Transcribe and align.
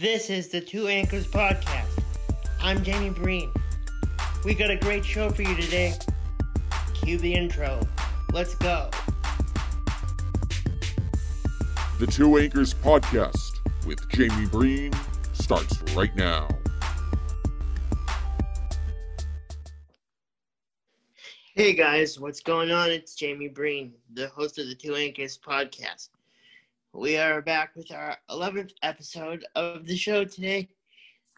This 0.00 0.30
is 0.30 0.48
the 0.48 0.62
Two 0.62 0.88
Anchors 0.88 1.26
Podcast. 1.26 2.02
I'm 2.58 2.82
Jamey 2.82 3.14
Breen. 3.14 3.52
We 4.46 4.54
got 4.54 4.70
a 4.70 4.76
great 4.76 5.04
show 5.04 5.28
for 5.28 5.42
you 5.42 5.54
today. 5.54 5.92
Cue 6.94 7.18
the 7.18 7.34
intro. 7.34 7.86
Let's 8.32 8.54
go. 8.54 8.88
The 11.98 12.06
Two 12.10 12.38
Anchors 12.38 12.72
Podcast 12.72 13.58
with 13.86 13.98
Jamey 14.08 14.50
Breen 14.50 14.94
starts 15.34 15.78
right 15.94 16.16
now. 16.16 16.48
Hey 21.52 21.74
guys, 21.74 22.18
what's 22.18 22.40
going 22.40 22.70
on? 22.70 22.90
It's 22.90 23.14
Jamey 23.14 23.52
Breen, 23.52 23.92
the 24.14 24.28
host 24.28 24.58
of 24.58 24.66
the 24.66 24.74
Two 24.74 24.94
Anchors 24.94 25.38
Podcast. 25.38 26.08
We 26.92 27.16
are 27.18 27.40
back 27.40 27.76
with 27.76 27.92
our 27.92 28.16
11th 28.30 28.72
episode 28.82 29.44
of 29.54 29.86
the 29.86 29.96
show 29.96 30.24
today, 30.24 30.68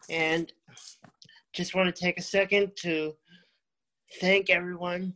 and 0.09 0.51
just 1.53 1.75
want 1.75 1.95
to 1.95 2.01
take 2.01 2.17
a 2.17 2.23
second 2.23 2.71
to 2.77 3.13
thank 4.19 4.49
everyone 4.49 5.13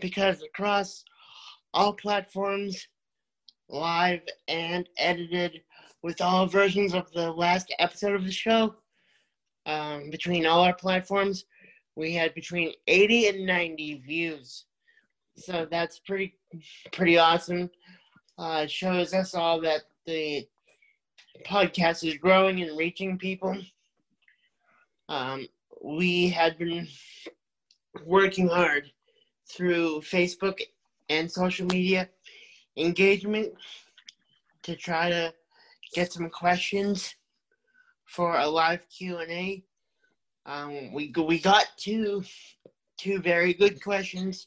because 0.00 0.42
across 0.42 1.02
all 1.72 1.94
platforms, 1.94 2.86
live 3.70 4.20
and 4.48 4.86
edited, 4.98 5.62
with 6.02 6.20
all 6.20 6.46
versions 6.46 6.92
of 6.92 7.10
the 7.12 7.32
last 7.32 7.74
episode 7.78 8.14
of 8.14 8.26
the 8.26 8.30
show, 8.30 8.74
um, 9.64 10.10
between 10.10 10.44
all 10.44 10.60
our 10.60 10.74
platforms, 10.74 11.46
we 11.96 12.12
had 12.12 12.34
between 12.34 12.70
80 12.86 13.28
and 13.28 13.46
90 13.46 14.02
views. 14.06 14.66
So 15.38 15.66
that's 15.70 16.00
pretty 16.00 16.36
pretty 16.92 17.16
awesome 17.16 17.70
uh, 18.38 18.66
shows 18.66 19.14
us 19.14 19.34
all 19.34 19.60
that 19.60 19.82
the 20.06 20.46
podcast 21.46 22.06
is 22.06 22.16
growing 22.16 22.62
and 22.62 22.76
reaching 22.76 23.18
people. 23.18 23.56
Um, 25.08 25.46
we 25.82 26.28
had 26.28 26.58
been 26.58 26.88
working 28.04 28.48
hard 28.48 28.90
through 29.48 30.00
Facebook 30.00 30.60
and 31.08 31.30
social 31.30 31.66
media 31.66 32.08
engagement 32.76 33.52
to 34.62 34.74
try 34.74 35.10
to 35.10 35.32
get 35.94 36.12
some 36.12 36.30
questions 36.30 37.14
for 38.06 38.38
a 38.38 38.48
live 38.48 38.80
Q 38.88 39.18
and 39.18 39.30
A. 39.30 39.62
Um, 40.46 40.92
we 40.92 41.12
we 41.16 41.38
got 41.38 41.66
two 41.76 42.22
two 42.96 43.20
very 43.20 43.54
good 43.54 43.82
questions, 43.82 44.46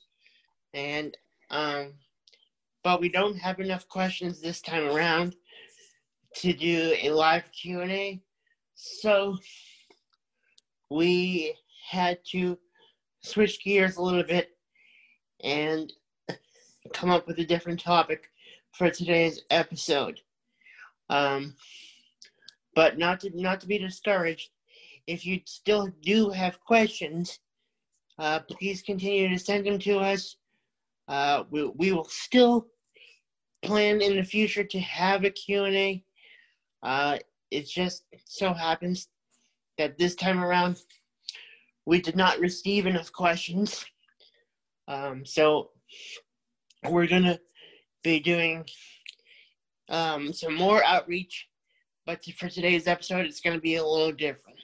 and 0.74 1.16
um, 1.50 1.94
but 2.88 3.02
we 3.02 3.10
don't 3.10 3.38
have 3.38 3.60
enough 3.60 3.86
questions 3.90 4.40
this 4.40 4.62
time 4.62 4.86
around 4.86 5.36
to 6.34 6.54
do 6.54 6.96
a 7.02 7.10
live 7.10 7.44
Q&A. 7.52 8.22
So 8.76 9.38
we 10.90 11.54
had 11.86 12.18
to 12.32 12.58
switch 13.20 13.62
gears 13.62 13.98
a 13.98 14.02
little 14.02 14.24
bit 14.24 14.52
and 15.44 15.92
come 16.94 17.10
up 17.10 17.28
with 17.28 17.40
a 17.40 17.44
different 17.44 17.82
topic 17.82 18.30
for 18.72 18.90
today's 18.90 19.42
episode. 19.50 20.22
Um, 21.10 21.56
but 22.74 22.98
not 22.98 23.20
to 23.20 23.32
not 23.34 23.60
to 23.60 23.68
be 23.68 23.80
discouraged, 23.80 24.50
if 25.08 25.26
you 25.26 25.42
still 25.44 25.90
do 26.02 26.30
have 26.30 26.62
questions, 26.62 27.38
uh, 28.18 28.40
please 28.50 28.82
continue 28.82 29.28
to 29.28 29.38
send 29.38 29.66
them 29.66 29.78
to 29.80 30.00
us. 30.00 30.38
Uh, 31.10 31.44
we, 31.50 31.66
we 31.76 31.92
will 31.92 32.06
still 32.06 32.68
plan 33.64 34.02
in 34.02 34.16
the 34.16 34.24
future 34.24 34.64
to 34.64 34.80
have 34.80 35.24
a 35.24 35.30
Q&A. 35.30 36.04
Uh, 36.84 37.18
it 37.52 37.68
just 37.68 38.04
so 38.26 38.54
happens 38.54 39.08
that 39.78 39.98
this 39.98 40.16
time 40.16 40.44
around 40.44 40.78
we 41.86 42.02
did 42.02 42.16
not 42.16 42.40
receive 42.40 42.86
enough 42.86 43.12
questions. 43.12 43.86
Um, 44.88 45.26
so 45.26 45.70
we're 46.90 47.08
to 47.23 47.40
be 48.04 48.20
doing 48.20 48.66
um, 49.90 50.34
some 50.34 50.56
more 50.56 50.84
outreach, 50.84 51.48
but 52.06 52.23
for 52.38 52.50
today's 52.50 52.88
episode, 52.88 53.26
it's 53.26 53.40
to 53.56 53.62
be 53.62 53.76
a 53.76 53.86
little 53.86 54.12
different. 54.12 54.60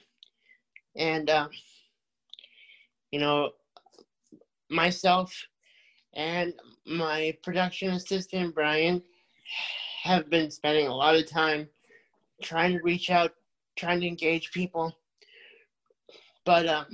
And, 0.96 1.30
uh, 1.30 1.48
you 3.10 3.20
know, 3.20 3.50
myself 4.70 5.34
and 6.14 6.54
my 6.86 7.36
production 7.42 7.90
assistant 7.90 8.54
Brian 8.54 9.02
have 10.02 10.30
been 10.30 10.50
spending 10.50 10.86
a 10.86 10.94
lot 10.94 11.16
of 11.16 11.28
time 11.28 11.68
trying 12.42 12.72
to 12.72 12.82
reach 12.82 13.10
out, 13.10 13.32
trying 13.76 14.00
to 14.00 14.06
engage 14.06 14.52
people. 14.52 14.96
But 16.44 16.68
um, 16.68 16.86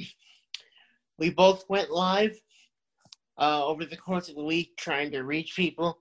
we 1.18 1.30
both 1.30 1.64
went 1.68 1.90
live 1.90 2.40
uh, 3.38 3.64
over 3.64 3.84
the 3.84 3.96
course 3.96 4.28
of 4.28 4.36
the 4.36 4.44
week 4.44 4.76
trying 4.76 5.10
to 5.10 5.22
reach 5.22 5.56
people, 5.56 5.98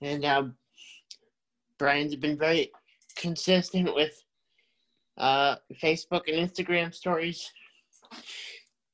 and 0.00 0.24
uh, 0.24 0.44
Brian's 1.78 2.16
been 2.16 2.38
very 2.38 2.70
consistent 3.16 3.94
with 3.94 4.20
uh, 5.18 5.56
Facebook 5.82 6.22
and 6.26 6.50
Instagram 6.50 6.94
stories. 6.94 7.50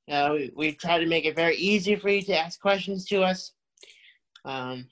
We, 0.08 0.52
we 0.56 0.72
try 0.72 0.98
to 0.98 1.06
make 1.06 1.26
it 1.26 1.36
very 1.36 1.56
easy 1.56 1.94
for 1.96 2.08
you 2.08 2.22
to 2.22 2.38
ask 2.38 2.60
questions 2.60 3.04
to 3.06 3.22
us. 3.22 3.52
Um, 4.44 4.86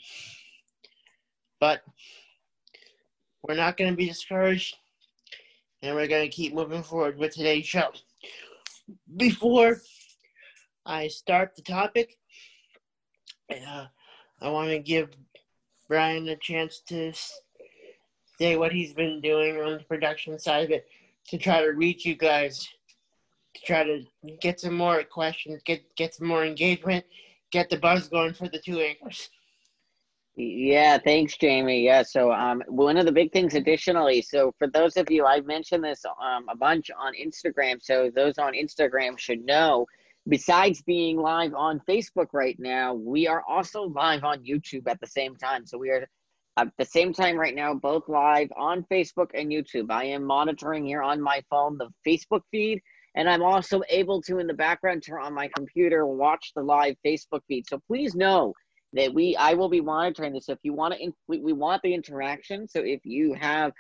but 1.59 1.83
we're 3.43 3.55
not 3.55 3.77
going 3.77 3.91
to 3.91 3.97
be 3.97 4.07
discouraged, 4.07 4.77
and 5.83 5.95
we're 5.95 6.09
going 6.09 6.29
to 6.29 6.37
keep 6.37 6.53
moving 6.53 6.83
forward 6.83 7.17
with 7.17 7.35
today's 7.35 7.67
show. 7.67 7.89
Before 9.17 9.81
I 10.85 11.09
start 11.09 11.57
the 11.57 11.63
topic, 11.63 12.19
uh, 13.51 13.87
I 14.43 14.51
want 14.51 14.71
to 14.71 14.79
give 14.79 15.11
Brian 15.89 16.29
a 16.29 16.37
chance 16.37 16.83
to 16.89 17.13
say 18.39 18.57
what 18.57 18.73
he's 18.73 18.93
been 18.93 19.21
doing 19.23 19.61
on 19.61 19.79
the 19.79 19.85
production 19.85 20.39
side 20.39 20.65
of 20.65 20.71
it 20.71 20.87
to 21.29 21.39
try 21.39 21.63
to 21.63 21.69
reach 21.69 22.05
you 22.05 22.15
guys 22.15 22.69
to 23.57 23.67
try 23.67 23.85
to 23.85 24.03
get 24.41 24.61
some 24.61 24.75
more 24.75 25.03
questions, 25.03 25.63
get 25.65 25.83
get 25.97 26.15
some 26.15 26.27
more 26.27 26.45
engagement, 26.45 27.05
get 27.51 27.71
the 27.71 27.77
buzz 27.77 28.09
going 28.09 28.35
for 28.35 28.49
the 28.49 28.59
two 28.59 28.81
anchors. 28.81 29.31
Yeah, 30.39 30.99
thanks, 30.99 31.35
Jamey. 31.39 31.83
Yeah, 31.85 32.03
so 32.03 32.31
um, 32.31 32.63
one 32.69 32.99
of 32.99 33.07
the 33.07 33.13
big 33.13 33.33
things 33.33 33.55
additionally, 33.55 34.21
so 34.21 34.53
for 34.59 34.69
those 34.69 34.99
of 34.99 35.11
you, 35.11 35.25
I've 35.25 35.47
mentioned 35.47 35.83
this 35.83 36.05
um, 36.05 36.47
a 36.51 36.57
bunch 36.57 36.91
on 36.91 37.15
Instagram, 37.15 37.83
so 37.83 38.11
those 38.15 38.37
on 38.37 38.53
Instagram 38.53 39.19
should 39.19 39.45
know. 39.45 39.87
Besides 40.29 40.83
being 40.83 41.17
live 41.17 41.55
on 41.55 41.81
Facebook 41.89 42.27
right 42.35 42.57
now, 42.59 42.93
we 42.93 43.27
are 43.27 43.45
also 43.49 43.85
live 43.85 44.25
on 44.25 44.45
YouTube 44.45 44.89
at 44.89 45.01
the 45.01 45.07
same 45.07 45.37
time. 45.37 45.65
So 45.65 45.79
we 45.79 45.89
are 45.91 46.07
at 46.59 46.69
the 46.79 46.85
same 46.85 47.13
time 47.13 47.37
right 47.37 47.55
now, 47.55 47.73
both 47.73 48.09
live 48.09 48.49
on 48.57 48.85
Facebook 48.91 49.31
and 49.35 49.51
YouTube. 49.51 49.91
I 49.91 50.05
am 50.05 50.25
monitoring 50.25 50.85
here 50.85 51.03
on 51.03 51.21
my 51.21 51.43
phone 51.49 51.79
the 51.79 51.89
Facebook 52.07 52.43
feed 52.51 52.83
and 53.17 53.29
I'm 53.29 53.43
also 53.43 53.83
able 53.89 54.21
to, 54.23 54.39
in 54.39 54.47
the 54.47 54.55
background, 54.55 55.03
turn 55.03 55.23
on 55.23 55.35
my 55.35 55.49
computer, 55.57 56.07
watch 56.07 56.53
the 56.55 56.63
live 56.63 56.97
Facebook 57.05 57.41
feed. 57.49 57.67
So 57.67 57.81
please 57.87 58.15
know 58.15 58.53
that 58.93 59.13
we, 59.13 59.35
I 59.37 59.55
will 59.55 59.69
be 59.69 59.81
monitoring 59.81 60.33
this. 60.33 60.47
So 60.47 60.53
if 60.53 60.59
you 60.63 60.75
want 60.75 60.95
to, 60.95 61.11
we, 61.27 61.41
we 61.41 61.53
want 61.53 61.83
the 61.83 61.95
interaction. 61.95 62.69
So 62.69 62.81
if 62.81 63.01
you 63.05 63.35
have 63.35 63.73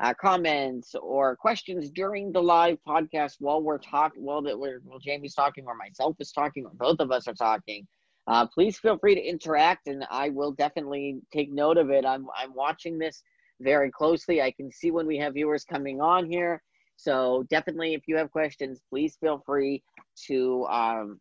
uh, 0.00 0.14
comments 0.20 0.94
or 1.00 1.36
questions 1.36 1.90
during 1.90 2.32
the 2.32 2.42
live 2.42 2.78
podcast 2.86 3.34
while 3.40 3.62
we're 3.62 3.78
talking, 3.78 4.22
while 4.22 4.42
that 4.42 4.58
we're, 4.58 4.80
while 4.84 4.98
Jamey's 4.98 5.34
talking, 5.34 5.64
or 5.66 5.74
myself 5.74 6.16
is 6.20 6.32
talking, 6.32 6.64
or 6.64 6.72
both 6.74 7.00
of 7.00 7.12
us 7.12 7.28
are 7.28 7.34
talking, 7.34 7.86
uh, 8.26 8.46
please 8.46 8.78
feel 8.78 8.98
free 8.98 9.14
to 9.14 9.20
interact, 9.20 9.86
and 9.86 10.04
I 10.10 10.30
will 10.30 10.52
definitely 10.52 11.20
take 11.32 11.52
note 11.52 11.76
of 11.76 11.90
it. 11.90 12.06
I'm, 12.06 12.26
I'm 12.36 12.54
watching 12.54 12.98
this 12.98 13.22
very 13.60 13.90
closely. 13.90 14.40
I 14.40 14.50
can 14.50 14.70
see 14.70 14.90
when 14.90 15.06
we 15.06 15.18
have 15.18 15.34
viewers 15.34 15.64
coming 15.64 16.00
on 16.00 16.30
here. 16.30 16.62
So 16.96 17.44
definitely, 17.50 17.94
if 17.94 18.02
you 18.06 18.16
have 18.16 18.30
questions, 18.30 18.80
please 18.90 19.16
feel 19.20 19.42
free 19.44 19.82
to 20.26 20.64
um, 20.66 21.20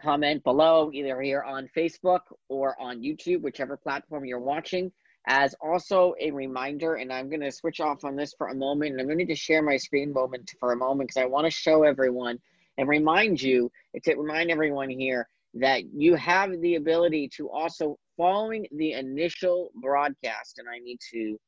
comment 0.00 0.42
below, 0.44 0.90
either 0.92 1.20
here 1.20 1.42
on 1.42 1.68
Facebook 1.76 2.20
or 2.48 2.80
on 2.80 3.02
YouTube, 3.02 3.42
whichever 3.42 3.76
platform 3.76 4.24
you're 4.24 4.40
watching. 4.40 4.92
As 5.26 5.54
also 5.60 6.14
a 6.18 6.30
reminder, 6.30 6.94
and 6.94 7.12
I'm 7.12 7.28
going 7.28 7.42
to 7.42 7.52
switch 7.52 7.80
off 7.80 8.04
on 8.04 8.16
this 8.16 8.32
for 8.38 8.48
a 8.48 8.54
moment, 8.54 8.92
and 8.92 9.00
I'm 9.00 9.06
going 9.06 9.26
to 9.26 9.34
share 9.34 9.62
my 9.62 9.76
screen 9.76 10.12
moment 10.12 10.50
for 10.58 10.72
a 10.72 10.76
moment 10.76 11.10
because 11.10 11.22
I 11.22 11.26
want 11.26 11.44
to 11.44 11.50
show 11.50 11.82
everyone 11.82 12.38
and 12.78 12.88
remind 12.88 13.42
you 13.42 13.70
to 14.02 14.14
remind 14.16 14.50
everyone 14.50 14.88
here 14.88 15.28
that 15.54 15.82
you 15.92 16.14
have 16.14 16.58
the 16.60 16.76
ability 16.76 17.28
to 17.36 17.50
also 17.50 17.98
following 18.16 18.66
the 18.72 18.92
initial 18.92 19.70
broadcast, 19.74 20.58
and 20.58 20.68
I 20.68 20.78
need 20.78 20.98
to 21.12 21.38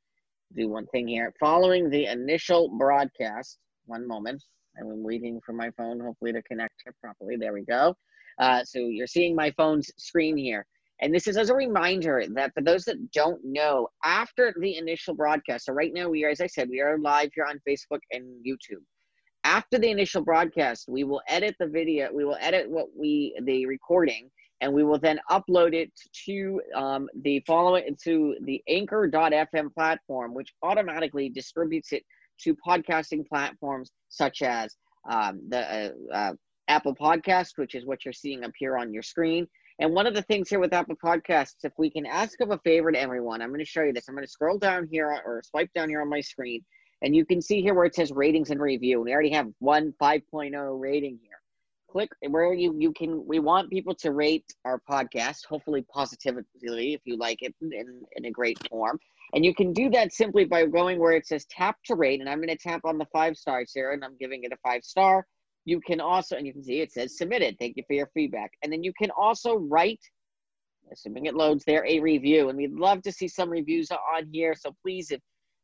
do 0.55 0.69
one 0.69 0.87
thing 0.87 1.09
here. 1.09 1.33
Following 1.41 1.91
the 1.91 2.07
initial 2.07 2.77
broadcast, 2.79 3.59
one 3.87 4.07
moment. 4.07 4.43
I'm 4.79 5.03
waiting 5.03 5.41
for 5.45 5.53
my 5.53 5.71
phone, 5.77 6.01
hopefully, 6.01 6.33
to 6.33 6.43
connect 6.43 6.75
here 6.85 6.95
properly. 7.03 7.37
There 7.37 7.53
we 7.53 7.65
go. 7.65 7.95
Uh, 8.39 8.65
so 8.65 8.79
you're 8.79 9.07
seeing 9.07 9.35
my 9.35 9.51
phone's 9.57 9.91
screen 9.99 10.37
here. 10.37 10.67
And 11.01 11.13
this 11.13 11.27
is 11.27 11.37
as 11.37 11.51
a 11.51 11.55
reminder 11.55 12.25
that 12.35 12.55
for 12.55 12.63
those 12.63 12.85
that 12.85 13.11
don't 13.11 13.41
know, 13.45 13.89
after 14.05 14.55
the 14.61 14.77
initial 14.77 15.15
broadcast, 15.15 15.67
so 15.67 15.73
right 15.73 15.93
now 15.93 16.09
we 16.09 16.25
are, 16.25 16.31
as 16.31 16.41
I 16.41 16.47
said, 16.47 16.69
we 16.71 16.81
are 16.81 16.97
live 16.99 17.31
here 17.35 17.45
on 17.45 17.61
Facebook 17.69 18.01
and 18.13 18.25
YouTube. 18.47 18.83
After 19.45 19.79
the 19.79 19.91
initial 19.91 20.23
broadcast, 20.23 20.89
we 20.89 21.03
will 21.03 21.21
edit 21.29 21.57
the 21.59 21.67
video, 21.67 22.09
we 22.15 22.25
will 22.25 22.39
edit 22.41 22.71
what 22.71 22.87
we, 22.97 23.37
the 23.43 23.67
recording, 23.67 24.31
and 24.63 24.73
we 24.73 24.85
will 24.85 24.99
then 24.99 25.21
upload 25.29 25.75
it 25.75 25.93
to 26.25 26.63
um, 26.75 27.09
the 27.23 27.43
following, 27.47 27.97
to 28.05 28.37
the 28.43 28.63
anchor.fm 28.69 29.75
platform, 29.75 30.33
which 30.33 30.55
automatically 30.63 31.29
distributes 31.29 31.93
it 31.93 32.05
to 32.41 32.57
podcasting 32.67 33.27
platforms 33.27 33.91
such 34.09 34.41
as 34.41 34.75
um, 35.11 35.41
the 35.49 35.93
uh, 36.13 36.15
uh, 36.15 36.33
Apple 36.69 36.95
Podcast, 36.95 37.51
which 37.57 37.75
is 37.75 37.85
what 37.85 38.05
you're 38.05 38.13
seeing 38.13 38.45
up 38.45 38.53
here 38.57 38.79
on 38.79 38.95
your 38.95 39.03
screen. 39.03 39.49
And 39.81 39.93
one 39.93 40.07
of 40.07 40.15
the 40.15 40.23
things 40.23 40.49
here 40.49 40.61
with 40.61 40.73
Apple 40.73 40.97
Podcasts, 41.05 41.65
if 41.65 41.73
we 41.77 41.91
can 41.91 42.07
ask 42.07 42.41
of 42.41 42.53
a 42.53 42.59
favor 42.59 42.93
to 42.93 43.01
everyone, 43.01 43.43
I'm 43.43 43.49
going 43.49 43.59
to 43.59 43.65
show 43.65 43.83
you 43.83 43.93
this. 43.93 44.09
I'm 44.09 44.15
going 44.15 44.25
to 44.25 44.31
scroll 44.31 44.59
down 44.59 44.87
here 44.91 45.09
or 45.09 45.43
swipe 45.45 45.71
down 45.75 45.89
here 45.89 46.03
on 46.03 46.09
my 46.09 46.21
screen, 46.21 46.65
and 47.03 47.17
you 47.17 47.27
can 47.27 47.43
see 47.43 47.63
here 47.63 47.75
where 47.75 47.87
it 47.87 47.97
says 47.97 48.13
ratings 48.13 48.51
and 48.51 48.61
review. 48.61 49.01
We 49.01 49.13
already 49.13 49.33
have 49.33 49.49
one 49.59 49.93
5.0 50.01 50.81
rating 50.81 51.19
here. 51.21 51.42
Click 51.93 52.11
where 52.31 52.55
you 52.55 52.75
you 52.79 52.91
can. 52.93 53.23
We 53.27 53.39
want 53.39 53.69
people 53.69 53.95
to 53.97 54.13
rate 54.13 54.47
our 54.65 54.81
podcast, 54.91 55.45
hopefully 55.47 55.85
positively, 55.93 56.95
if 56.95 57.03
you 57.05 57.19
like 57.19 57.43
it 57.43 57.55
in, 57.61 58.03
in 58.17 58.25
a 58.25 58.31
great 58.31 58.59
form. 58.71 58.99
And 59.35 59.45
you 59.45 59.55
can 59.55 59.75
do 59.75 59.91
that 59.91 60.13
simply 60.13 60.47
by 60.47 60.65
going 60.65 60.99
where 60.99 61.13
it 61.13 61.27
says 61.27 61.45
tap 61.51 61.77
to 61.87 61.95
rate. 61.95 62.21
And 62.21 62.31
I'm 62.31 62.39
going 62.39 62.49
to 62.49 62.57
tap 62.57 62.81
on 62.85 62.97
the 62.97 63.07
five 63.13 63.37
stars 63.37 63.73
here 63.75 63.93
and 63.93 64.03
I'm 64.05 64.17
giving 64.19 64.45
it 64.45 64.53
a 64.53 64.57
five 64.67 64.85
star. 64.85 65.27
You 65.67 65.81
can 65.81 66.01
also, 66.01 66.37
and 66.37 66.47
you 66.47 66.53
can 66.55 66.65
see 66.65 66.81
it 66.81 66.93
says 66.93 67.19
submitted. 67.19 67.57
Thank 67.59 67.77
you 67.77 67.85
for 67.87 67.93
your 67.93 68.11
feedback. 68.15 68.53
And 68.63 68.73
then 68.73 68.83
you 68.83 68.93
can 68.99 69.11
also 69.11 69.57
write, 69.57 70.01
assuming 70.91 71.27
it 71.27 71.35
loads 71.35 71.65
there, 71.67 71.87
a 71.87 72.01
review. 72.01 72.49
And 72.49 72.57
we'd 72.59 72.73
love 72.73 73.03
to 73.03 73.13
see 73.13 73.29
some 73.29 73.51
reviews 73.51 73.91
on 73.91 74.29
here. 74.33 74.55
So 74.55 74.75
please, 74.83 75.11
if 75.11 75.21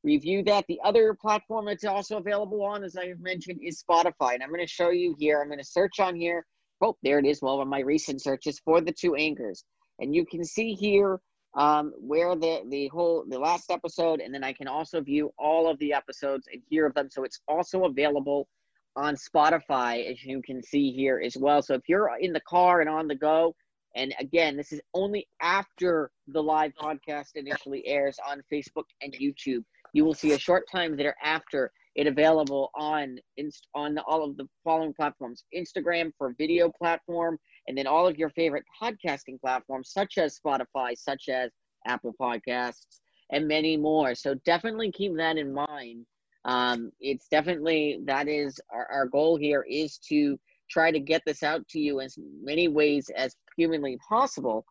review 0.09 0.43
that. 0.45 0.65
The 0.69 0.81
other 0.85 1.15
platform 1.15 1.67
that's 1.67 1.85
also 1.85 2.17
available 2.17 2.63
on, 2.63 2.83
as 2.83 2.97
I 2.97 3.15
mentioned, 3.21 3.61
is 3.63 3.83
Spotify. 3.83 4.35
And 4.35 4.43
I'm 4.43 4.49
going 4.49 4.67
to 4.67 4.77
show 4.81 4.91
you 4.91 5.15
here. 5.19 5.41
I'm 5.41 5.49
going 5.49 5.59
to 5.59 5.75
search 5.79 6.01
on 6.01 6.17
here. 6.17 6.47
Oh, 6.81 6.97
there 7.03 7.19
it 7.19 7.27
is. 7.27 7.43
Well, 7.43 7.61
on 7.61 7.69
my 7.69 7.81
recent 7.81 8.23
searches 8.23 8.61
for 8.65 8.81
the 8.81 8.93
two 8.93 9.15
anchors. 9.15 9.65
And 10.01 10.15
you 10.15 10.25
can 10.25 10.45
see 10.45 10.75
here 10.75 11.21
um, 11.57 11.93
where 11.99 12.37
the 12.37 12.63
the 12.69 12.89
whole 12.89 13.25
the 13.29 13.39
last 13.39 13.71
episode, 13.71 14.21
and 14.21 14.33
then 14.33 14.45
I 14.45 14.53
can 14.53 14.69
also 14.69 15.01
view 15.01 15.33
all 15.39 15.69
of 15.71 15.79
the 15.79 15.93
episodes 15.93 16.47
and 16.53 16.63
hear 16.71 16.87
of 16.87 16.95
them. 16.95 17.09
So 17.11 17.25
it's 17.25 17.41
also 17.49 17.85
available 17.85 18.49
on 18.97 19.17
Spotify, 19.17 20.11
as 20.11 20.25
you 20.25 20.41
can 20.43 20.63
see 20.63 20.93
here 20.93 21.21
as 21.25 21.37
well. 21.37 21.61
So 21.63 21.75
if 21.75 21.83
you're 21.89 22.11
in 22.21 22.33
the 22.33 22.47
car 22.49 22.81
and 22.81 22.89
on 22.89 23.09
the 23.09 23.15
go, 23.15 23.55
and 23.95 24.15
again, 24.21 24.57
this 24.57 24.73
is 24.73 24.81
only 24.95 25.27
after 25.41 26.11
the 26.29 26.43
live 26.43 26.73
podcast 26.81 27.31
initially 27.35 27.87
airs 27.87 28.19
on 28.29 28.43
Facebook 28.53 28.89
and 29.03 29.13
YouTube. 29.13 29.65
You 29.93 30.05
will 30.05 30.15
see 30.15 30.33
a 30.33 30.39
short 30.39 30.65
time 30.71 30.97
thereafter 30.97 31.71
it 31.95 32.07
available 32.07 32.71
on 32.77 33.19
inst- 33.39 33.67
on 33.75 33.99
all 33.99 34.23
of 34.23 34.37
the 34.37 34.49
following 34.63 34.95
platforms: 34.95 35.45
Instagram 35.55 36.13
for 36.17 36.35
video 36.39 36.71
platform, 36.71 37.39
and 37.67 37.77
then 37.77 37.87
all 37.87 38.07
of 38.07 38.17
your 38.17 38.31
favorite 38.31 38.65
podcasting 38.81 39.41
platforms, 39.41 39.91
such 39.93 40.17
as 40.17 40.39
Spotify, 40.39 40.97
such 40.97 41.29
as 41.29 41.51
Apple 41.87 42.15
Podcasts, 42.21 43.01
and 43.33 43.49
many 43.49 43.77
more. 43.77 44.15
So 44.15 44.35
definitely 44.45 44.93
keep 44.93 45.17
that 45.17 45.39
in 45.39 45.53
mind. 45.53 46.07
Um, 46.45 46.93
it's 47.01 47.27
definitely 47.29 48.01
that 48.05 48.29
is 48.29 48.61
our, 48.73 48.87
our 48.91 49.07
goal 49.07 49.37
here 49.37 49.67
is 49.69 49.99
to 50.09 50.39
try 50.71 50.91
to 50.91 51.01
get 51.01 51.23
this 51.27 51.43
out 51.43 51.67
to 51.69 51.81
you 51.81 52.01
in 52.01 52.07
as 52.07 52.19
many 52.43 52.69
ways 52.69 53.11
as 53.17 53.35
humanly 53.57 53.99
possible. 54.09 54.65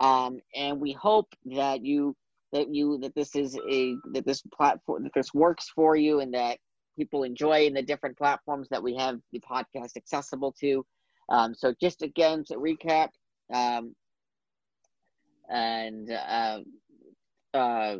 Um, 0.00 0.40
and 0.56 0.80
we 0.80 0.92
hope 0.92 1.28
that 1.46 1.84
you 1.84 2.16
that 2.52 2.72
you 2.74 2.98
that 2.98 3.14
this 3.14 3.34
is 3.34 3.58
a 3.68 3.94
that 4.12 4.26
this 4.26 4.42
platform 4.54 5.04
that 5.04 5.12
this 5.14 5.32
works 5.34 5.70
for 5.74 5.96
you 5.96 6.20
and 6.20 6.34
that 6.34 6.58
people 6.96 7.22
enjoy 7.22 7.64
in 7.64 7.74
the 7.74 7.82
different 7.82 8.16
platforms 8.18 8.68
that 8.70 8.82
we 8.82 8.94
have 8.94 9.18
the 9.32 9.40
podcast 9.40 9.96
accessible 9.96 10.52
to 10.60 10.84
um, 11.28 11.54
so 11.54 11.74
just 11.80 12.02
again 12.02 12.44
to 12.44 12.56
recap, 12.56 13.08
um, 13.52 13.94
and 15.48 16.10
uh, 16.10 16.60
uh, 17.54 17.96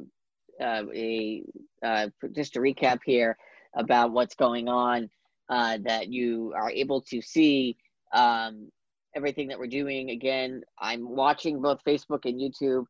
uh, 0.61 0.83
a, 0.95 1.43
uh, 1.83 2.09
just 2.33 2.55
to 2.55 2.61
recap 2.61 3.01
here 3.05 3.37
about 3.75 4.13
what's 4.13 4.35
going 4.35 4.69
on, 4.69 5.09
uh, 5.49 5.79
that 5.85 6.09
you 6.09 6.53
are 6.57 6.71
able 6.71 7.01
to 7.01 7.23
see 7.23 7.77
um, 8.13 8.71
everything 9.15 9.49
that 9.49 9.59
we're 9.59 9.67
doing. 9.67 10.11
Again, 10.11 10.63
I'm 10.79 11.09
watching 11.09 11.61
both 11.61 11.83
Facebook 11.87 12.25
and 12.25 12.41
YouTube, 12.41 12.85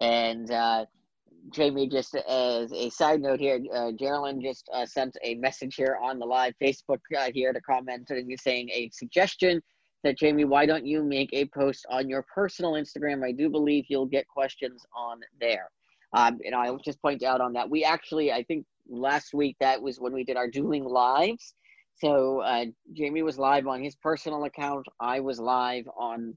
and 0.00 0.50
uh, 0.50 0.86
Jamey, 1.48 1.90
just 1.90 2.14
as 2.14 2.72
a 2.72 2.90
side 2.90 3.20
note 3.20 3.40
here, 3.40 3.60
uh, 3.74 3.92
Geraldine 3.92 4.40
just 4.40 4.68
uh, 4.72 4.86
sent 4.86 5.16
a 5.24 5.34
message 5.36 5.74
here 5.74 5.98
on 6.02 6.18
the 6.18 6.26
live 6.26 6.54
Facebook 6.62 7.00
uh, 7.18 7.30
here 7.32 7.52
to 7.52 7.60
comment 7.62 8.10
saying 8.36 8.68
a 8.70 8.90
suggestion 8.92 9.60
that 10.04 10.18
Jamey, 10.18 10.46
why 10.46 10.66
don't 10.66 10.86
you 10.86 11.02
make 11.02 11.30
a 11.32 11.46
post 11.46 11.86
on 11.90 12.08
your 12.08 12.24
personal 12.34 12.72
Instagram? 12.72 13.24
I 13.24 13.32
do 13.32 13.48
believe 13.48 13.86
you'll 13.88 14.06
get 14.06 14.26
questions 14.28 14.84
on 14.96 15.20
there. 15.40 15.70
Um, 16.12 16.38
and 16.44 16.54
I'll 16.54 16.78
just 16.78 17.00
point 17.02 17.22
out 17.22 17.40
on 17.40 17.52
that. 17.54 17.68
We 17.68 17.84
actually, 17.84 18.32
I 18.32 18.42
think 18.44 18.66
last 18.88 19.34
week, 19.34 19.56
that 19.60 19.80
was 19.80 20.00
when 20.00 20.12
we 20.12 20.24
did 20.24 20.36
our 20.36 20.48
dueling 20.48 20.84
lives. 20.84 21.54
So 21.96 22.40
uh, 22.40 22.66
Jamey 22.94 23.22
was 23.22 23.38
live 23.38 23.66
on 23.66 23.82
his 23.82 23.94
personal 23.96 24.44
account. 24.44 24.86
I 25.00 25.20
was 25.20 25.38
live 25.38 25.84
on 25.98 26.36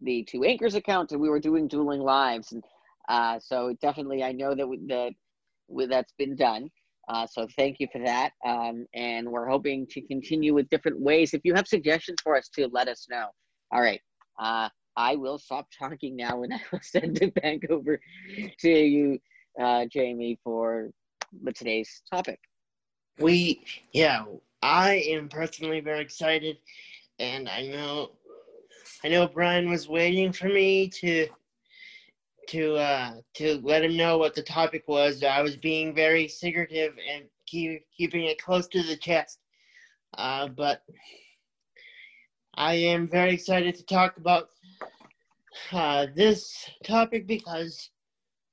the 0.00 0.24
Two 0.24 0.44
Anchors 0.44 0.74
account, 0.74 1.12
and 1.12 1.20
we 1.20 1.28
were 1.28 1.40
doing 1.40 1.68
dueling 1.68 2.00
lives. 2.00 2.52
And 2.52 2.64
uh, 3.08 3.38
so 3.38 3.74
definitely, 3.80 4.22
I 4.22 4.32
know 4.32 4.54
that 4.54 4.66
we, 4.66 4.78
that 4.88 5.12
we, 5.68 5.86
that's 5.86 6.12
been 6.18 6.36
done. 6.36 6.70
Uh, 7.08 7.26
so 7.26 7.46
thank 7.56 7.76
you 7.80 7.88
for 7.92 8.02
that. 8.02 8.32
Um, 8.46 8.86
and 8.94 9.28
we're 9.28 9.48
hoping 9.48 9.86
to 9.88 10.00
continue 10.02 10.54
with 10.54 10.68
different 10.70 11.00
ways. 11.00 11.34
If 11.34 11.42
you 11.44 11.54
have 11.54 11.68
suggestions 11.68 12.18
for 12.22 12.36
us 12.36 12.48
too, 12.48 12.68
let 12.72 12.88
us 12.88 13.06
know. 13.10 13.26
All 13.72 13.82
right. 13.82 14.00
Uh, 14.38 14.68
I 14.96 15.16
will 15.16 15.38
stop 15.38 15.66
talking 15.76 16.16
now 16.16 16.42
and 16.42 16.54
I 16.54 16.60
will 16.72 16.80
send 16.82 17.20
it 17.22 17.34
back 17.34 17.60
over 17.70 18.00
to 18.60 18.70
you, 18.70 19.18
uh, 19.60 19.86
Jamey, 19.94 20.38
for 20.42 20.90
today's 21.54 22.02
topic. 22.10 22.38
We, 23.18 23.62
yeah, 23.92 24.24
I 24.62 25.04
am 25.08 25.28
personally 25.28 25.80
very 25.80 26.00
excited, 26.00 26.58
and 27.20 27.48
I 27.48 27.62
know, 27.62 28.10
I 29.04 29.08
know 29.08 29.28
Brian 29.28 29.70
was 29.70 29.88
waiting 29.88 30.32
for 30.32 30.48
me 30.48 30.88
to 30.88 31.28
to 32.48 32.76
uh, 32.76 33.14
to 33.34 33.60
let 33.62 33.84
him 33.84 33.96
know 33.96 34.18
what 34.18 34.34
the 34.34 34.42
topic 34.42 34.84
was. 34.86 35.22
I 35.22 35.42
was 35.42 35.56
being 35.56 35.94
very 35.94 36.28
secretive 36.28 36.94
and 37.12 37.24
keep, 37.46 37.84
keeping 37.96 38.24
it 38.24 38.42
close 38.42 38.66
to 38.68 38.82
the 38.82 38.96
chest. 38.96 39.38
Uh, 40.16 40.48
but 40.48 40.82
I 42.54 42.74
am 42.74 43.08
very 43.08 43.34
excited 43.34 43.74
to 43.74 43.84
talk 43.84 44.16
about 44.16 44.48
uh, 45.72 46.06
this 46.14 46.70
topic 46.84 47.26
because 47.26 47.90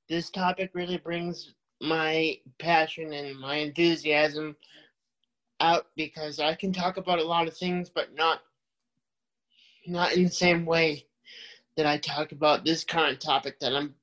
this 0.08 0.30
topic 0.30 0.70
really 0.74 0.98
brings 0.98 1.54
my 1.80 2.38
passion 2.58 3.12
and 3.12 3.38
my 3.38 3.56
enthusiasm 3.56 4.56
out 5.60 5.86
because 5.96 6.40
I 6.40 6.54
can 6.54 6.72
talk 6.72 6.96
about 6.96 7.18
a 7.18 7.24
lot 7.24 7.46
of 7.46 7.56
things, 7.56 7.88
but 7.88 8.14
not 8.14 8.40
not 9.86 10.12
in 10.12 10.24
the 10.24 10.30
same 10.30 10.64
way 10.64 11.06
that 11.76 11.86
I 11.86 11.98
talk 11.98 12.32
about 12.32 12.64
this 12.64 12.84
current 12.84 13.20
topic 13.20 13.58
that 13.60 13.74
I'm 13.74 13.94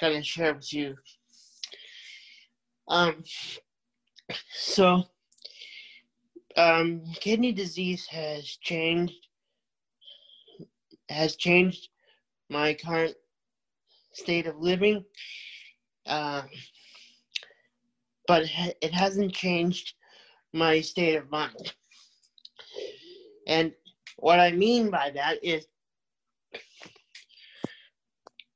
going 0.00 0.16
to 0.16 0.22
share 0.22 0.54
with 0.54 0.72
you. 0.72 0.96
Um, 2.88 3.24
so, 4.54 5.04
um, 6.56 7.02
kidney 7.14 7.52
disease 7.52 8.06
has 8.06 8.44
changed 8.44 9.14
has 11.08 11.36
changed 11.36 11.88
my 12.48 12.74
current 12.74 13.14
state 14.12 14.46
of 14.46 14.58
living, 14.58 15.04
uh, 16.06 16.42
but 18.26 18.44
it 18.80 18.92
hasn't 18.92 19.32
changed 19.32 19.94
my 20.52 20.80
state 20.80 21.16
of 21.16 21.30
mind. 21.30 21.74
And 23.46 23.72
what 24.16 24.38
I 24.38 24.52
mean 24.52 24.90
by 24.90 25.10
that 25.10 25.42
is 25.42 25.66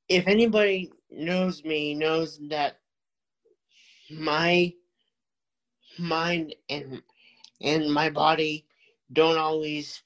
if 0.09 0.27
anybody 0.29 0.93
knows 1.11 1.65
me 1.65 1.95
knows 1.95 2.39
that 2.49 2.79
my 4.11 4.73
mind 5.99 6.55
and 6.69 7.03
and 7.61 7.93
my 7.93 8.11
body 8.11 8.67
don't 9.13 9.39
always 9.39 10.03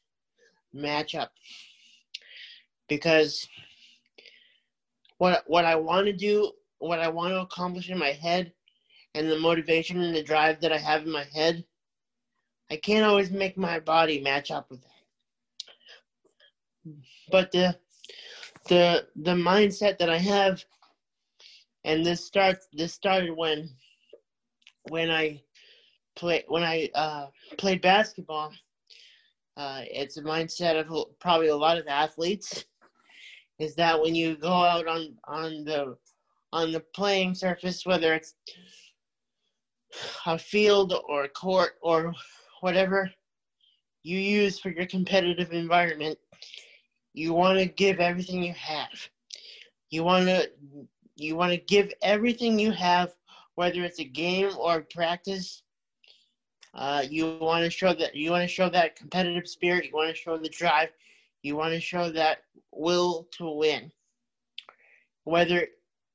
match 0.73 1.15
up 1.15 1.33
because 2.89 3.47
what 5.19 5.45
what 5.47 5.65
I 5.65 5.77
want 5.77 6.07
to 6.07 6.13
do, 6.13 6.53
what 6.79 6.99
I 7.01 7.09
want 7.09 7.33
to 7.33 7.41
accomplish 7.41 7.91
in 7.91 7.99
my 7.99 8.13
head 8.13 8.53
and 9.15 9.31
the 9.31 9.39
motivation 9.39 10.01
and 10.01 10.15
the 10.15 10.23
drive 10.23 10.61
that 10.61 10.73
I 10.73 10.79
have 10.79 11.03
in 11.03 11.13
my 11.13 11.25
head, 11.35 11.65
I 12.71 12.77
can't 12.77 13.05
always 13.05 13.31
make 13.31 13.59
my 13.59 13.81
body 13.81 14.21
match 14.21 14.51
up 14.51 14.71
with 14.71 14.81
that. 14.83 14.89
But 17.31 17.53
the 17.53 17.79
the 18.71 19.07
the 19.17 19.33
mindset 19.35 19.99
that 19.99 20.09
I 20.09 20.17
have, 20.17 20.65
and 21.85 22.07
this 22.07 22.25
starts 22.25 22.69
this 22.73 22.95
started 22.95 23.37
when 23.37 23.69
when 24.89 25.11
I 25.11 25.43
play 26.17 26.45
when 26.49 26.63
I 26.63 26.89
uh, 26.95 27.27
played 27.59 27.83
basketball. 27.83 28.53
Uh, 29.57 29.83
it's 29.85 30.17
a 30.17 30.23
mindset 30.23 30.81
of 30.81 31.19
probably 31.19 31.49
a 31.49 31.57
lot 31.57 31.77
of 31.77 31.87
athletes. 31.89 32.65
Is 33.59 33.75
that 33.75 34.01
when 34.01 34.15
you 34.15 34.37
go 34.37 34.53
out 34.53 34.87
on 34.87 35.17
on 35.27 35.65
the 35.65 35.97
on 36.53 36.71
the 36.71 36.81
playing 36.95 37.35
surface, 37.35 37.85
whether 37.85 38.15
it's 38.15 38.35
a 40.27 40.39
field 40.39 40.95
or 41.09 41.25
a 41.25 41.29
court 41.29 41.73
or 41.83 42.15
whatever 42.61 43.11
you 44.05 44.19
use 44.19 44.61
for 44.61 44.71
your 44.71 44.87
competitive 44.87 45.53
environment, 45.53 46.17
you 47.13 47.33
want 47.33 47.59
to 47.59 47.67
give 47.67 48.01
everything 48.01 48.43
you 48.43 48.53
have. 48.55 49.11
You 49.91 50.05
want 50.05 50.27
to 50.27 50.51
you 51.17 51.37
want 51.37 51.53
to 51.53 51.59
give 51.59 51.93
everything 52.03 52.59
you 52.59 52.73
have, 52.73 53.15
whether 53.55 53.83
it's 53.83 54.01
a 54.01 54.05
game 54.05 54.51
or 54.59 54.83
practice. 54.83 55.63
Uh, 56.75 57.05
you 57.09 57.27
want 57.27 57.49
to 57.49 57.55
show 57.57 57.77
that 57.79 57.99
you 57.99 58.17
want 58.17 58.29
to 58.29 58.49
show 58.49 58.55
that 58.55 58.81
competitive 58.81 59.35
spirit. 59.35 59.75
You 59.77 59.81
want 59.83 59.99
to 59.99 60.07
show 60.09 60.37
the 60.37 60.49
drive. 60.49 60.89
You 61.43 61.57
want 61.57 61.73
to 61.73 61.81
show 61.81 62.11
that 62.11 62.39
will 62.71 63.27
to 63.33 63.51
win. 63.51 63.93
Whether 65.25 65.69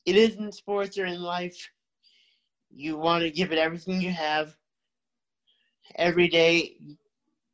it 0.05 0.15
is 0.15 0.35
in 0.35 0.51
sports 0.51 0.97
or 0.97 1.05
in 1.05 1.21
life, 1.21 1.69
you 2.69 2.97
want 2.97 3.23
to 3.23 3.31
give 3.31 3.51
it 3.51 3.57
everything 3.57 4.01
you 4.01 4.11
have 4.11 4.55
every 5.95 6.27
day, 6.27 6.77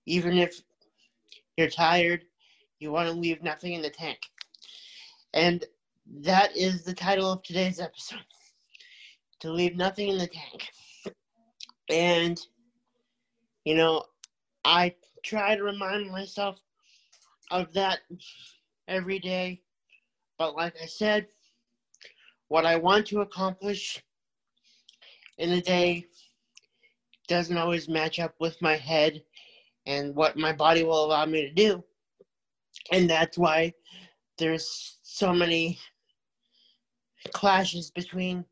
even 0.06 0.38
if 0.38 0.62
you're 1.58 1.70
tired, 1.70 2.26
you 2.82 2.92
want 2.92 3.08
to 3.08 3.14
leave 3.14 3.44
nothing 3.44 3.74
in 3.74 3.82
the 3.82 3.90
tank. 3.90 4.18
And 5.34 5.64
that 6.22 6.58
is 6.58 6.84
the 6.84 6.94
title 6.94 7.32
of 7.32 7.44
today's 7.44 7.80
episode 7.80 8.26
to 9.40 9.52
leave 9.52 9.76
nothing 9.76 10.10
in 10.10 10.18
the 10.18 10.28
tank. 10.28 10.68
And, 11.90 12.40
you 13.66 13.76
know, 13.76 14.04
I 14.66 14.96
try 15.24 15.56
to 15.56 15.64
remind 15.64 16.12
myself 16.12 16.58
of 17.52 17.72
that 17.74 18.00
every 18.88 19.20
day. 19.20 19.62
But 20.40 20.56
like 20.56 20.74
I 20.82 20.88
said, 20.88 21.28
what 22.48 22.66
I 22.66 22.78
want 22.78 23.06
to 23.08 23.22
accomplish 23.22 24.04
in 25.38 25.52
a 25.52 25.62
day 25.62 26.06
doesn't 27.28 27.58
always 27.58 27.88
match 27.88 28.20
up 28.20 28.34
with 28.40 28.60
my 28.62 28.76
head 28.76 29.22
and 29.86 30.16
what 30.16 30.36
my 30.36 30.52
body 30.52 30.84
will 30.84 31.06
allow 31.06 31.26
me 31.26 31.42
to 31.42 31.54
do. 31.54 31.84
And 32.92 33.10
that's 33.10 33.38
why 33.38 33.74
there's 34.38 35.00
so 35.04 35.34
many 35.34 35.80
clashes 37.34 37.92
between 37.92 38.46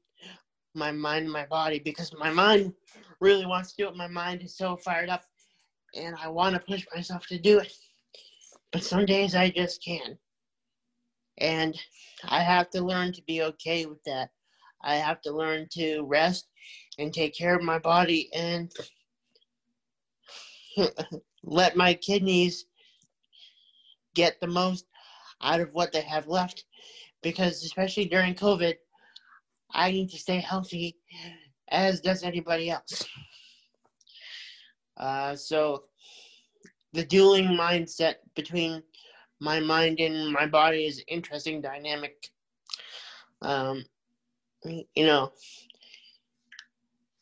my 0.75 0.91
mind 0.91 1.25
and 1.25 1.33
my 1.33 1.45
body 1.45 1.79
because 1.79 2.13
my 2.17 2.29
mind 2.29 2.73
really 3.19 3.45
wants 3.45 3.73
to 3.73 3.83
do 3.83 3.89
it. 3.89 3.95
My 3.95 4.07
mind 4.07 4.41
is 4.41 4.55
so 4.55 4.77
fired 4.77 5.09
up 5.09 5.23
and 5.95 6.15
I 6.21 6.29
want 6.29 6.55
to 6.55 6.61
push 6.61 6.85
myself 6.93 7.25
to 7.27 7.39
do 7.39 7.59
it. 7.59 7.73
But 8.71 8.83
some 8.83 9.05
days 9.05 9.35
I 9.35 9.49
just 9.49 9.83
can't. 9.83 10.17
And 11.39 11.77
I 12.25 12.41
have 12.41 12.69
to 12.71 12.81
learn 12.81 13.13
to 13.13 13.21
be 13.23 13.41
okay 13.43 13.85
with 13.85 14.03
that. 14.05 14.29
I 14.83 14.95
have 14.95 15.21
to 15.21 15.31
learn 15.31 15.67
to 15.71 16.03
rest 16.03 16.47
and 16.97 17.13
take 17.13 17.35
care 17.35 17.55
of 17.55 17.63
my 17.63 17.79
body 17.79 18.29
and 18.33 18.71
let 21.43 21.75
my 21.75 21.93
kidneys 21.95 22.65
get 24.19 24.39
the 24.41 24.47
most 24.47 24.85
out 25.41 25.61
of 25.61 25.73
what 25.73 25.91
they 25.93 26.01
have 26.01 26.27
left 26.27 26.65
because 27.23 27.63
especially 27.63 28.05
during 28.05 28.35
covid 28.35 28.75
i 29.73 29.91
need 29.91 30.09
to 30.09 30.17
stay 30.17 30.39
healthy 30.39 30.95
as 31.69 32.01
does 32.01 32.23
anybody 32.23 32.69
else. 32.69 33.05
Uh, 34.97 35.35
so 35.35 35.83
the 36.93 37.05
dueling 37.05 37.45
mindset 37.45 38.15
between 38.35 38.83
my 39.39 39.59
mind 39.59 39.99
and 39.99 40.31
my 40.31 40.45
body 40.45 40.85
is 40.85 41.03
interesting 41.07 41.61
dynamic. 41.61 42.15
Um, 43.41 43.85
you 44.95 45.05
know 45.05 45.31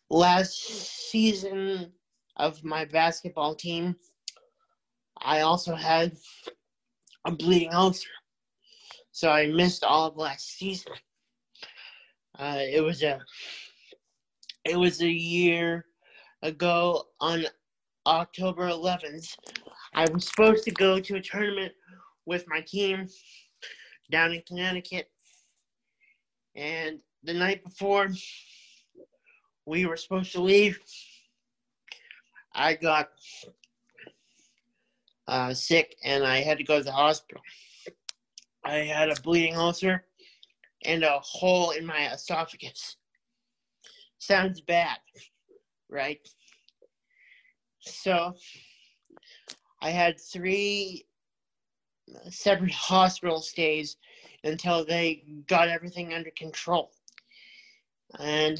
last 0.09 0.57
season 1.11 1.91
of 2.37 2.63
my 2.63 2.85
basketball 2.85 3.55
team, 3.55 3.95
I 5.21 5.41
also 5.41 5.75
had 5.75 6.17
a 7.27 7.31
bleeding 7.31 7.73
ulcer. 7.73 8.09
So 9.11 9.29
I 9.29 9.47
missed 9.47 9.83
all 9.83 10.07
of 10.07 10.15
last 10.17 10.57
season. 10.57 10.93
Uh, 12.39 12.59
it 12.59 12.81
was 12.83 13.03
a 13.03 13.19
it 14.63 14.77
was 14.77 15.01
a 15.01 15.09
year 15.09 15.85
ago 16.41 17.03
on 17.19 17.45
October 18.05 18.69
11th. 18.69 19.35
I 19.93 20.07
was 20.09 20.27
supposed 20.27 20.63
to 20.65 20.71
go 20.71 20.99
to 20.99 21.15
a 21.15 21.21
tournament 21.21 21.73
with 22.25 22.45
my 22.47 22.61
team 22.61 23.07
down 24.11 24.33
in 24.33 24.41
Connecticut. 24.47 25.09
And 26.55 26.99
the 27.23 27.33
night 27.33 27.63
before, 27.63 28.09
we 29.65 29.85
were 29.85 29.97
supposed 29.97 30.31
to 30.33 30.41
leave. 30.41 30.79
I 32.53 32.75
got 32.75 33.09
uh, 35.27 35.53
sick 35.53 35.95
and 36.03 36.23
I 36.23 36.37
had 36.37 36.57
to 36.57 36.63
go 36.63 36.77
to 36.77 36.83
the 36.83 36.91
hospital. 36.91 37.41
I 38.63 38.75
had 38.77 39.09
a 39.09 39.21
bleeding 39.21 39.55
ulcer 39.55 40.05
and 40.85 41.03
a 41.03 41.19
hole 41.19 41.71
in 41.71 41.85
my 41.85 42.11
esophagus. 42.13 42.97
Sounds 44.19 44.61
bad, 44.61 44.97
right? 45.89 46.19
So 47.79 48.33
I 49.81 49.89
had 49.89 50.19
three 50.19 51.05
separate 52.29 52.71
hospital 52.73 53.41
stays 53.41 53.97
until 54.43 54.85
they 54.85 55.23
got 55.47 55.69
everything 55.69 56.13
under 56.13 56.31
control. 56.31 56.91
And 58.19 58.59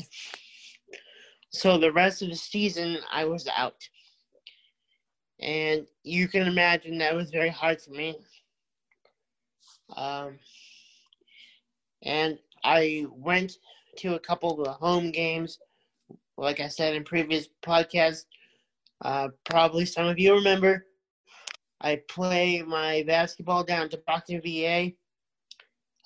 so 1.49 1.77
the 1.77 1.91
rest 1.91 2.21
of 2.21 2.29
the 2.29 2.35
season, 2.35 2.97
I 3.11 3.25
was 3.25 3.47
out. 3.47 3.87
And 5.39 5.85
you 6.03 6.27
can 6.27 6.47
imagine 6.47 6.97
that 6.97 7.15
was 7.15 7.29
very 7.29 7.49
hard 7.49 7.81
for 7.81 7.91
me. 7.91 8.17
Um, 9.95 10.39
and 12.03 12.39
I 12.63 13.05
went 13.11 13.53
to 13.97 14.15
a 14.15 14.19
couple 14.19 14.61
of 14.61 14.75
home 14.77 15.11
games, 15.11 15.59
like 16.37 16.59
I 16.59 16.67
said 16.67 16.95
in 16.95 17.03
previous 17.03 17.47
podcasts. 17.63 18.25
Uh, 19.03 19.29
probably 19.45 19.85
some 19.85 20.07
of 20.07 20.19
you 20.19 20.33
remember. 20.33 20.85
I 21.81 22.01
play 22.09 22.63
my 22.63 23.03
basketball 23.05 23.63
down 23.63 23.89
to 23.89 23.97
Brockton, 23.97 24.41
VA. 24.41 24.91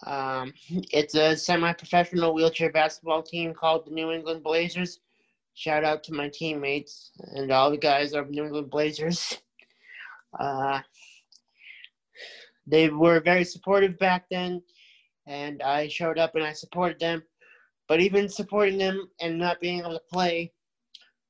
Um, 0.06 0.54
it's 0.68 1.16
a 1.16 1.38
semi-professional 1.38 2.34
wheelchair 2.34 2.72
basketball 2.72 3.24
team 3.24 3.54
called 3.54 3.86
the 3.86 3.92
New 3.92 4.12
England 4.12 4.44
Blazers. 4.44 5.00
Shout 5.54 5.84
out 5.84 6.04
to 6.06 6.14
my 6.14 6.30
teammates 6.30 7.12
and 7.36 7.52
all 7.52 7.72
the 7.72 7.78
guys 7.78 8.14
of 8.14 8.30
New 8.30 8.46
England 8.46 8.70
Blazers. 8.70 9.38
Uh, 10.40 10.80
they 12.66 12.88
were 12.88 13.20
very 13.20 13.44
supportive 13.44 14.00
back 14.00 14.28
then, 14.32 14.64
and 15.28 15.62
I 15.62 15.90
showed 15.90 16.18
up 16.18 16.36
and 16.36 16.44
I 16.46 16.54
supported 16.54 17.02
them. 17.02 17.22
But 17.90 18.00
even 18.00 18.30
supporting 18.30 18.78
them 18.78 19.10
and 19.20 19.38
not 19.38 19.60
being 19.60 19.80
able 19.80 19.92
to 19.92 20.02
play 20.10 20.54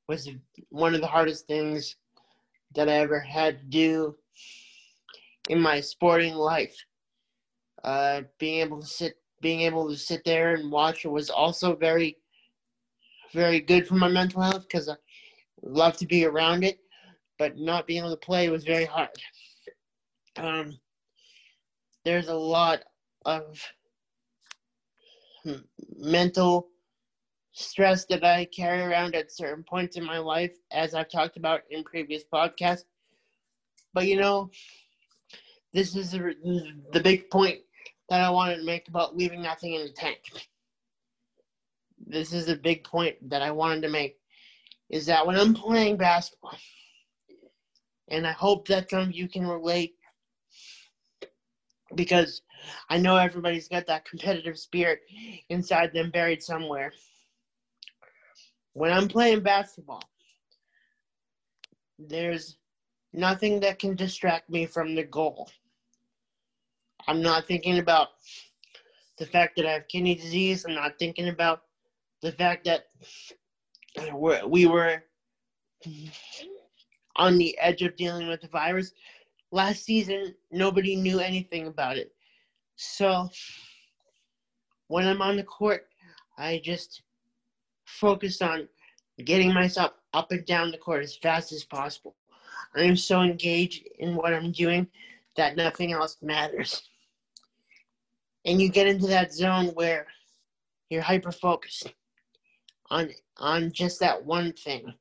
was 0.08 0.30
one 0.70 0.94
of 0.94 1.02
the 1.02 1.08
hardest 1.08 1.48
things 1.48 1.96
that 2.76 2.88
I 2.88 2.94
ever 3.00 3.20
had 3.20 3.60
to 3.60 3.66
do 3.66 4.16
in 5.50 5.60
my 5.60 5.80
sporting 5.80 6.36
life. 6.36 6.76
Uh, 7.84 8.22
being 8.38 8.60
able 8.60 8.82
to 8.82 8.88
sit, 8.88 9.16
being 9.42 9.62
able 9.62 9.90
to 9.90 9.98
sit 9.98 10.24
there 10.24 10.54
and 10.54 10.72
watch 10.72 11.06
was 11.06 11.32
also 11.32 11.76
very 11.76 12.18
very 13.34 13.60
good 13.60 13.88
for 13.88 13.96
my 13.96 14.08
mental 14.08 14.42
health 14.42 14.68
because 14.68 14.90
I 14.90 14.96
love 15.62 15.98
to 15.98 16.06
be 16.06 16.26
around 16.26 16.64
it, 16.64 16.80
but 17.38 17.58
not 17.58 17.88
being 17.88 18.00
able 18.00 18.12
to 18.12 18.18
play 18.18 18.50
was 18.50 18.64
very 18.64 18.86
hard. 18.86 19.10
Um, 20.38 20.80
there's 22.04 22.28
a 22.28 22.36
lot 22.36 22.82
of 23.26 23.62
mental 25.98 26.70
stress 27.54 28.06
that 28.06 28.24
I 28.24 28.46
carry 28.46 28.82
around 28.82 29.16
at 29.16 29.32
certain 29.32 29.64
points 29.64 29.98
in 29.98 30.04
my 30.04 30.18
life, 30.18 30.54
as 30.72 30.94
I've 30.94 31.10
talked 31.10 31.38
about 31.38 31.62
in 31.70 31.84
previous 31.84 32.24
podcasts. 32.24 32.86
But 33.94 34.08
you 34.08 34.18
know, 34.18 34.50
this 35.74 35.96
is 35.96 36.12
the, 36.12 36.36
the 36.94 37.00
big 37.00 37.30
point 37.30 37.60
that 38.10 38.22
I 38.22 38.30
wanted 38.30 38.58
to 38.58 38.64
make 38.64 38.88
about 38.88 39.18
leaving 39.18 39.42
nothing 39.42 39.74
in 39.74 39.84
the 39.84 39.92
tank 39.92 40.20
this 42.12 42.34
is 42.34 42.50
a 42.50 42.56
big 42.56 42.84
point 42.84 43.16
that 43.30 43.42
I 43.42 43.52
wanted 43.52 43.82
to 43.84 43.90
make 43.90 44.18
is 44.90 45.06
that 45.06 45.26
when 45.26 45.38
I'm 45.38 45.54
playing 45.54 45.98
basketball, 45.98 46.58
and 48.10 48.28
I 48.28 48.34
hope 48.34 48.68
that 48.68 48.90
some 48.90 49.04
of 49.04 49.14
you 49.14 49.30
can 49.30 49.48
relate 49.48 49.96
because 51.96 52.42
I 52.90 52.98
know 52.98 53.16
everybody's 53.16 53.70
got 53.70 53.88
that 53.88 54.04
competitive 54.06 54.60
spirit 54.60 55.00
inside 55.50 55.94
them 55.94 56.12
buried 56.12 56.44
somewhere. 56.44 56.92
When 58.74 58.92
I'm 58.92 59.08
playing 59.08 59.42
basketball, 59.42 60.04
there's 61.98 62.58
nothing 63.14 63.62
that 63.62 63.80
can 63.80 63.96
distract 63.96 64.50
me 64.50 64.66
from 64.66 64.96
the 64.96 65.04
goal. 65.04 65.50
I'm 67.08 67.22
not 67.22 67.48
thinking 67.48 67.80
about 67.80 68.10
the 69.18 69.26
fact 69.26 69.56
that 69.56 69.66
I 69.66 69.72
have 69.74 69.88
kidney 69.88 70.16
disease. 70.16 70.66
I'm 70.66 70.76
not 70.76 71.00
thinking 71.00 71.30
about 71.30 71.64
the 72.22 72.32
fact 72.32 72.66
that 72.66 72.88
we 74.46 74.66
were 74.68 75.04
on 77.16 77.38
the 77.38 77.58
edge 77.60 77.82
of 77.82 77.96
dealing 77.96 78.28
with 78.28 78.42
the 78.42 78.48
virus. 78.48 78.94
Last 79.52 79.84
season, 79.84 80.34
nobody 80.52 80.96
knew 80.96 81.20
anything 81.20 81.68
about 81.68 81.98
it. 81.98 82.14
So 82.76 83.30
when 84.88 85.08
I'm 85.08 85.22
on 85.22 85.36
the 85.36 85.44
court, 85.44 85.88
I 86.38 86.62
just 86.64 87.02
focus 87.86 88.42
on 88.42 88.68
getting 89.26 89.54
myself 89.54 89.92
up 90.14 90.32
and 90.32 90.46
down 90.46 90.72
the 90.72 90.78
court 90.78 91.04
as 91.04 91.18
fast 91.18 91.52
as 91.52 91.64
possible. 91.64 92.16
I 92.76 92.84
am 92.84 92.96
so 92.96 93.22
engaged 93.22 93.88
in 94.00 94.16
what 94.16 94.34
I'm 94.34 94.52
doing 94.52 94.88
that 95.36 95.58
nothing 95.58 95.92
else 95.92 96.18
matters. 96.22 96.84
And 98.46 98.62
you 98.62 98.70
get 98.70 98.88
into 98.88 99.08
that 99.08 99.34
zone 99.34 99.68
where 99.68 100.08
you're 100.90 101.02
hyper 101.02 101.32
focused 101.32 101.94
on 102.92 103.10
on 103.38 103.72
just 103.72 104.00
that 104.02 104.24
one 104.24 104.54
thing. 104.54 104.94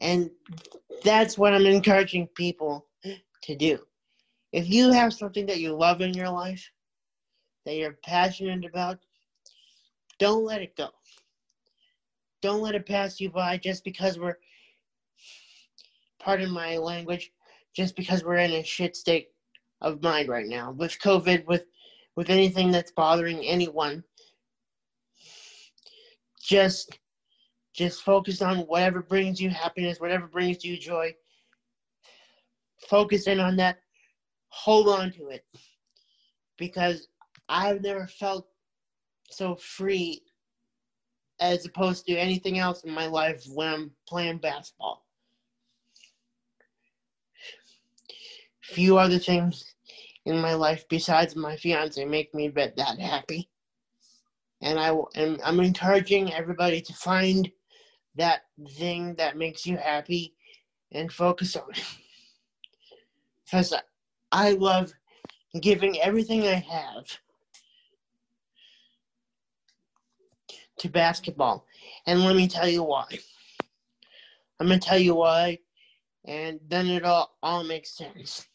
And 0.00 0.30
that's 1.04 1.38
what 1.38 1.54
I'm 1.54 1.66
encouraging 1.66 2.26
people 2.34 2.86
to 3.42 3.54
do. 3.54 3.78
If 4.52 4.68
you 4.68 4.90
have 4.90 5.12
something 5.12 5.46
that 5.46 5.60
you 5.60 5.74
love 5.74 6.00
in 6.00 6.14
your 6.14 6.30
life, 6.30 6.68
that 7.64 7.76
you're 7.76 7.98
passionate 8.04 8.64
about, 8.64 8.98
don't 10.18 10.44
let 10.44 10.62
it 10.62 10.76
go. 10.76 10.88
Don't 12.40 12.62
let 12.62 12.74
it 12.74 12.86
pass 12.86 13.20
you 13.20 13.30
by 13.30 13.56
just 13.58 13.84
because 13.84 14.18
we're, 14.18 14.38
pardon 16.18 16.50
my 16.50 16.76
language, 16.78 17.32
just 17.74 17.94
because 17.94 18.24
we're 18.24 18.36
in 18.36 18.52
a 18.52 18.64
shit 18.64 18.96
state 18.96 19.28
of 19.80 20.02
mind 20.02 20.28
right 20.28 20.46
now. 20.46 20.72
With 20.72 20.98
COVID, 20.98 21.46
with 21.46 21.64
with 22.14 22.28
anything 22.28 22.70
that's 22.70 22.92
bothering 22.92 23.38
anyone, 23.44 24.04
just 26.42 26.98
just 27.74 28.02
focus 28.02 28.42
on 28.42 28.58
whatever 28.58 29.00
brings 29.00 29.40
you 29.40 29.48
happiness, 29.48 29.98
whatever 29.98 30.26
brings 30.26 30.64
you 30.64 30.76
joy. 30.76 31.14
Focus 32.88 33.26
in 33.26 33.40
on 33.40 33.56
that. 33.56 33.78
Hold 34.48 34.88
on 34.88 35.10
to 35.12 35.28
it. 35.28 35.44
Because 36.58 37.08
I've 37.48 37.80
never 37.80 38.06
felt 38.06 38.46
so 39.30 39.56
free 39.56 40.22
as 41.40 41.64
opposed 41.64 42.04
to 42.06 42.16
anything 42.16 42.58
else 42.58 42.84
in 42.84 42.92
my 42.92 43.06
life 43.06 43.42
when 43.54 43.68
I'm 43.68 43.90
playing 44.06 44.38
basketball. 44.38 45.06
Few 48.62 48.98
other 48.98 49.18
things 49.18 49.74
in 50.26 50.40
my 50.40 50.54
life 50.54 50.84
besides 50.88 51.34
my 51.34 51.56
fiance 51.56 52.04
make 52.04 52.32
me 52.34 52.48
that 52.48 52.98
happy. 53.00 53.48
And 54.62 54.78
I 54.78 54.96
and 55.14 55.40
I'm 55.44 55.60
encouraging 55.60 56.32
everybody 56.32 56.80
to 56.80 56.94
find 56.94 57.50
that 58.16 58.42
thing 58.76 59.14
that 59.16 59.36
makes 59.36 59.66
you 59.66 59.76
happy 59.76 60.34
and 60.92 61.12
focus 61.12 61.56
on 61.56 61.70
it. 61.70 61.84
Because 63.44 63.74
I 64.30 64.52
love 64.52 64.94
giving 65.60 66.00
everything 66.00 66.46
I 66.46 66.54
have 66.54 67.04
to 70.78 70.88
basketball. 70.88 71.66
And 72.06 72.24
let 72.24 72.34
me 72.34 72.48
tell 72.48 72.66
you 72.68 72.82
why. 72.82 73.04
I'm 74.58 74.68
going 74.68 74.80
to 74.80 74.86
tell 74.86 74.98
you 74.98 75.16
why, 75.16 75.58
and 76.24 76.60
then 76.68 76.86
it 76.86 77.04
all, 77.04 77.36
all 77.42 77.64
makes 77.64 77.96
sense. 77.96 78.46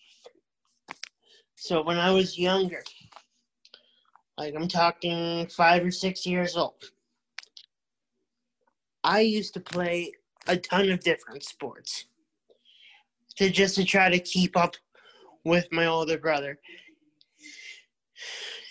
So 1.56 1.84
when 1.84 1.98
I 1.98 2.12
was 2.12 2.40
younger, 2.40 2.82
like 4.38 4.54
I'm 4.56 4.68
talking 4.68 5.48
five 5.48 5.84
or 5.84 5.92
six 5.92 6.26
years 6.26 6.56
old, 6.56 6.92
I 9.04 9.22
used 9.22 9.54
to 9.56 9.60
play 9.60 10.12
a 10.48 10.58
ton 10.58 10.90
of 10.90 11.00
different 11.00 11.44
sports 11.44 12.06
to 13.38 13.50
just 13.50 13.76
to 13.76 13.84
try 13.84 14.10
to 14.10 14.20
keep 14.20 14.56
up 14.56 14.76
with 15.44 15.68
my 15.72 15.86
older 15.86 16.18
brother. 16.18 16.60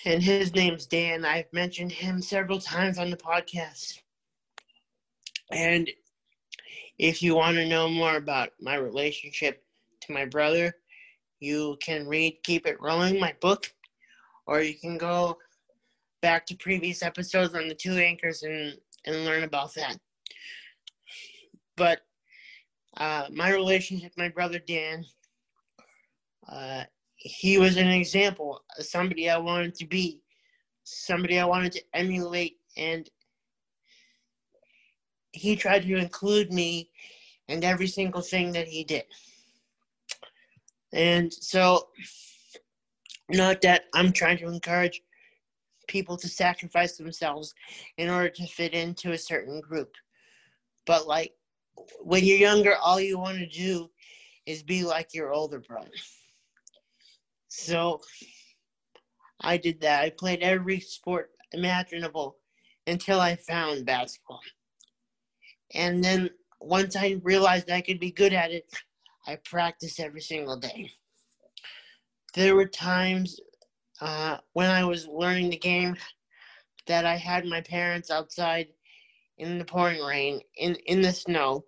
And 0.04 0.22
his 0.22 0.54
name's 0.54 0.86
Dan. 0.86 1.24
I've 1.24 1.52
mentioned 1.52 1.90
him 1.90 2.22
several 2.22 2.60
times 2.60 2.98
on 2.98 3.10
the 3.10 3.16
podcast. 3.16 4.00
And 5.50 5.90
if 6.98 7.22
you 7.22 7.34
want 7.34 7.56
to 7.56 7.66
know 7.66 7.88
more 7.88 8.16
about 8.16 8.50
my 8.60 8.76
relationship 8.76 9.64
to 10.02 10.12
my 10.12 10.24
brother, 10.24 10.74
you 11.40 11.76
can 11.82 12.06
read 12.06 12.38
Keep 12.44 12.66
It 12.66 12.80
Rolling, 12.80 13.18
my 13.20 13.34
book, 13.40 13.72
or 14.46 14.60
you 14.62 14.74
can 14.74 14.96
go 14.96 15.38
back 16.22 16.46
to 16.46 16.56
previous 16.56 17.02
episodes 17.02 17.54
on 17.54 17.68
the 17.68 17.74
two 17.74 17.92
anchors 17.92 18.42
and, 18.42 18.74
and 19.04 19.24
learn 19.24 19.44
about 19.44 19.74
that. 19.74 19.98
But 21.76 22.00
uh, 22.96 23.26
my 23.32 23.50
relationship 23.52 24.12
with 24.16 24.18
my 24.18 24.28
brother 24.28 24.58
Dan, 24.58 25.04
uh, 26.48 26.84
he 27.16 27.58
was 27.58 27.76
an 27.76 27.88
example, 27.88 28.62
somebody 28.78 29.28
I 29.28 29.38
wanted 29.38 29.74
to 29.76 29.86
be, 29.86 30.20
somebody 30.84 31.38
I 31.38 31.44
wanted 31.44 31.72
to 31.72 31.82
emulate, 31.94 32.58
and 32.76 33.08
he 35.32 35.56
tried 35.56 35.82
to 35.82 35.96
include 35.96 36.52
me 36.52 36.90
in 37.48 37.62
every 37.64 37.86
single 37.86 38.22
thing 38.22 38.52
that 38.52 38.68
he 38.68 38.84
did. 38.84 39.04
And 40.92 41.32
so, 41.32 41.88
not 43.28 43.60
that 43.62 43.84
I'm 43.94 44.12
trying 44.12 44.38
to 44.38 44.46
encourage 44.46 45.02
people 45.86 46.16
to 46.16 46.28
sacrifice 46.28 46.96
themselves 46.96 47.54
in 47.98 48.08
order 48.08 48.28
to 48.28 48.46
fit 48.46 48.74
into 48.74 49.12
a 49.12 49.18
certain 49.18 49.60
group, 49.60 49.92
but 50.86 51.06
like 51.06 51.32
when 52.00 52.24
you're 52.24 52.38
younger, 52.38 52.74
all 52.76 53.00
you 53.00 53.18
want 53.18 53.38
to 53.38 53.46
do 53.46 53.90
is 54.46 54.62
be 54.62 54.84
like 54.84 55.12
your 55.12 55.32
older 55.32 55.60
brother. 55.60 55.90
So 57.48 58.00
I 59.40 59.56
did 59.56 59.80
that. 59.80 60.02
I 60.02 60.10
played 60.10 60.40
every 60.40 60.80
sport 60.80 61.30
imaginable 61.52 62.36
until 62.86 63.20
I 63.20 63.36
found 63.36 63.86
basketball. 63.86 64.40
And 65.74 66.02
then 66.02 66.30
once 66.60 66.96
I 66.96 67.20
realized 67.22 67.70
I 67.70 67.80
could 67.80 68.00
be 68.00 68.10
good 68.10 68.32
at 68.32 68.50
it, 68.50 68.64
I 69.26 69.36
practiced 69.44 70.00
every 70.00 70.20
single 70.20 70.56
day. 70.56 70.90
There 72.34 72.54
were 72.54 72.66
times 72.66 73.40
uh, 74.00 74.38
when 74.52 74.70
I 74.70 74.84
was 74.84 75.06
learning 75.06 75.50
the 75.50 75.56
game 75.56 75.96
that 76.86 77.04
I 77.04 77.16
had 77.16 77.46
my 77.46 77.60
parents 77.60 78.10
outside 78.10 78.68
in 79.38 79.58
the 79.58 79.64
pouring 79.64 80.02
rain, 80.02 80.40
in, 80.56 80.76
in 80.86 81.02
the 81.02 81.12
snow, 81.12 81.64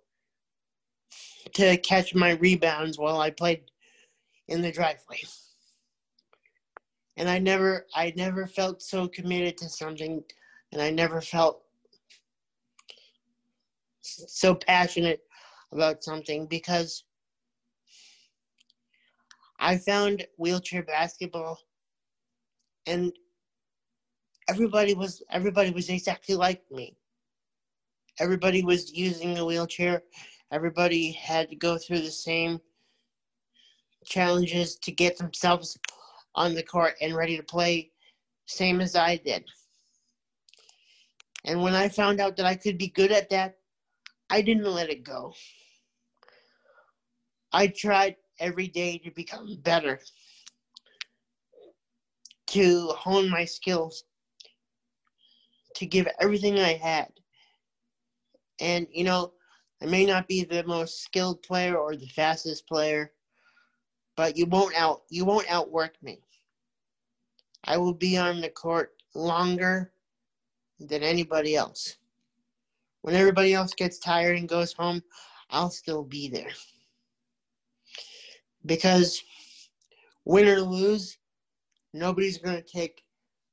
to 1.53 1.77
catch 1.77 2.13
my 2.13 2.31
rebounds 2.31 2.97
while 2.97 3.19
I 3.19 3.29
played 3.29 3.63
in 4.47 4.61
the 4.61 4.71
driveway. 4.71 5.21
And 7.17 7.29
I 7.29 7.37
never 7.39 7.85
I 7.93 8.13
never 8.15 8.47
felt 8.47 8.81
so 8.81 9.07
committed 9.07 9.57
to 9.57 9.69
something 9.69 10.23
and 10.71 10.81
I 10.81 10.89
never 10.89 11.21
felt 11.21 11.63
so 14.01 14.55
passionate 14.55 15.21
about 15.71 16.03
something 16.03 16.47
because 16.47 17.03
I 19.59 19.77
found 19.77 20.25
wheelchair 20.37 20.83
basketball 20.83 21.59
and 22.89 23.13
everybody 24.49 24.93
was 24.95 25.21
everybody 25.31 25.69
was 25.69 25.89
exactly 25.89 26.35
like 26.35 26.61
me. 26.71 26.95
Everybody 28.19 28.63
was 28.63 28.91
using 28.91 29.37
a 29.37 29.45
wheelchair. 29.45 30.01
Everybody 30.51 31.11
had 31.11 31.49
to 31.49 31.55
go 31.55 31.77
through 31.77 32.01
the 32.01 32.11
same 32.11 32.59
challenges 34.05 34.75
to 34.77 34.91
get 34.91 35.17
themselves 35.17 35.77
on 36.33 36.55
the 36.55 36.63
court 36.63 36.95
and 37.01 37.15
ready 37.15 37.37
to 37.37 37.43
play, 37.43 37.91
same 38.47 38.81
as 38.81 38.95
I 38.95 39.17
did. 39.17 39.45
And 41.45 41.61
when 41.61 41.75
I 41.75 41.87
found 41.87 42.19
out 42.19 42.35
that 42.37 42.45
I 42.45 42.55
could 42.55 42.77
be 42.77 42.87
good 42.87 43.11
at 43.11 43.29
that, 43.29 43.57
I 44.29 44.41
didn't 44.41 44.65
let 44.65 44.89
it 44.89 45.03
go. 45.03 45.33
I 47.53 47.67
tried 47.67 48.15
every 48.39 48.67
day 48.67 48.97
to 48.99 49.11
become 49.11 49.57
better, 49.61 49.99
to 52.49 52.87
hone 52.89 53.29
my 53.29 53.45
skills, 53.45 54.03
to 55.75 55.85
give 55.85 56.07
everything 56.19 56.59
I 56.59 56.73
had. 56.73 57.11
And, 58.59 58.87
you 58.91 59.03
know, 59.03 59.33
I 59.81 59.85
may 59.85 60.05
not 60.05 60.27
be 60.27 60.43
the 60.43 60.63
most 60.63 61.01
skilled 61.03 61.41
player 61.43 61.77
or 61.77 61.95
the 61.95 62.07
fastest 62.07 62.67
player, 62.67 63.13
but 64.17 64.35
you 64.35 64.45
won't 64.45 64.75
out 64.75 65.03
you 65.09 65.23
won't 65.23 65.49
outwork 65.49 65.95
me. 66.03 66.19
I 67.63 67.77
will 67.77 67.93
be 67.93 68.17
on 68.17 68.41
the 68.41 68.49
court 68.49 68.95
longer 69.15 69.93
than 70.79 71.03
anybody 71.03 71.55
else. 71.55 71.97
When 73.01 73.15
everybody 73.15 73.53
else 73.53 73.73
gets 73.73 73.99
tired 73.99 74.37
and 74.37 74.49
goes 74.49 74.73
home, 74.73 75.01
I'll 75.49 75.69
still 75.69 76.03
be 76.03 76.27
there. 76.27 76.51
Because 78.65 79.23
win 80.25 80.47
or 80.47 80.61
lose, 80.61 81.17
nobody's 81.93 82.37
going 82.37 82.55
to 82.55 82.61
take 82.61 83.03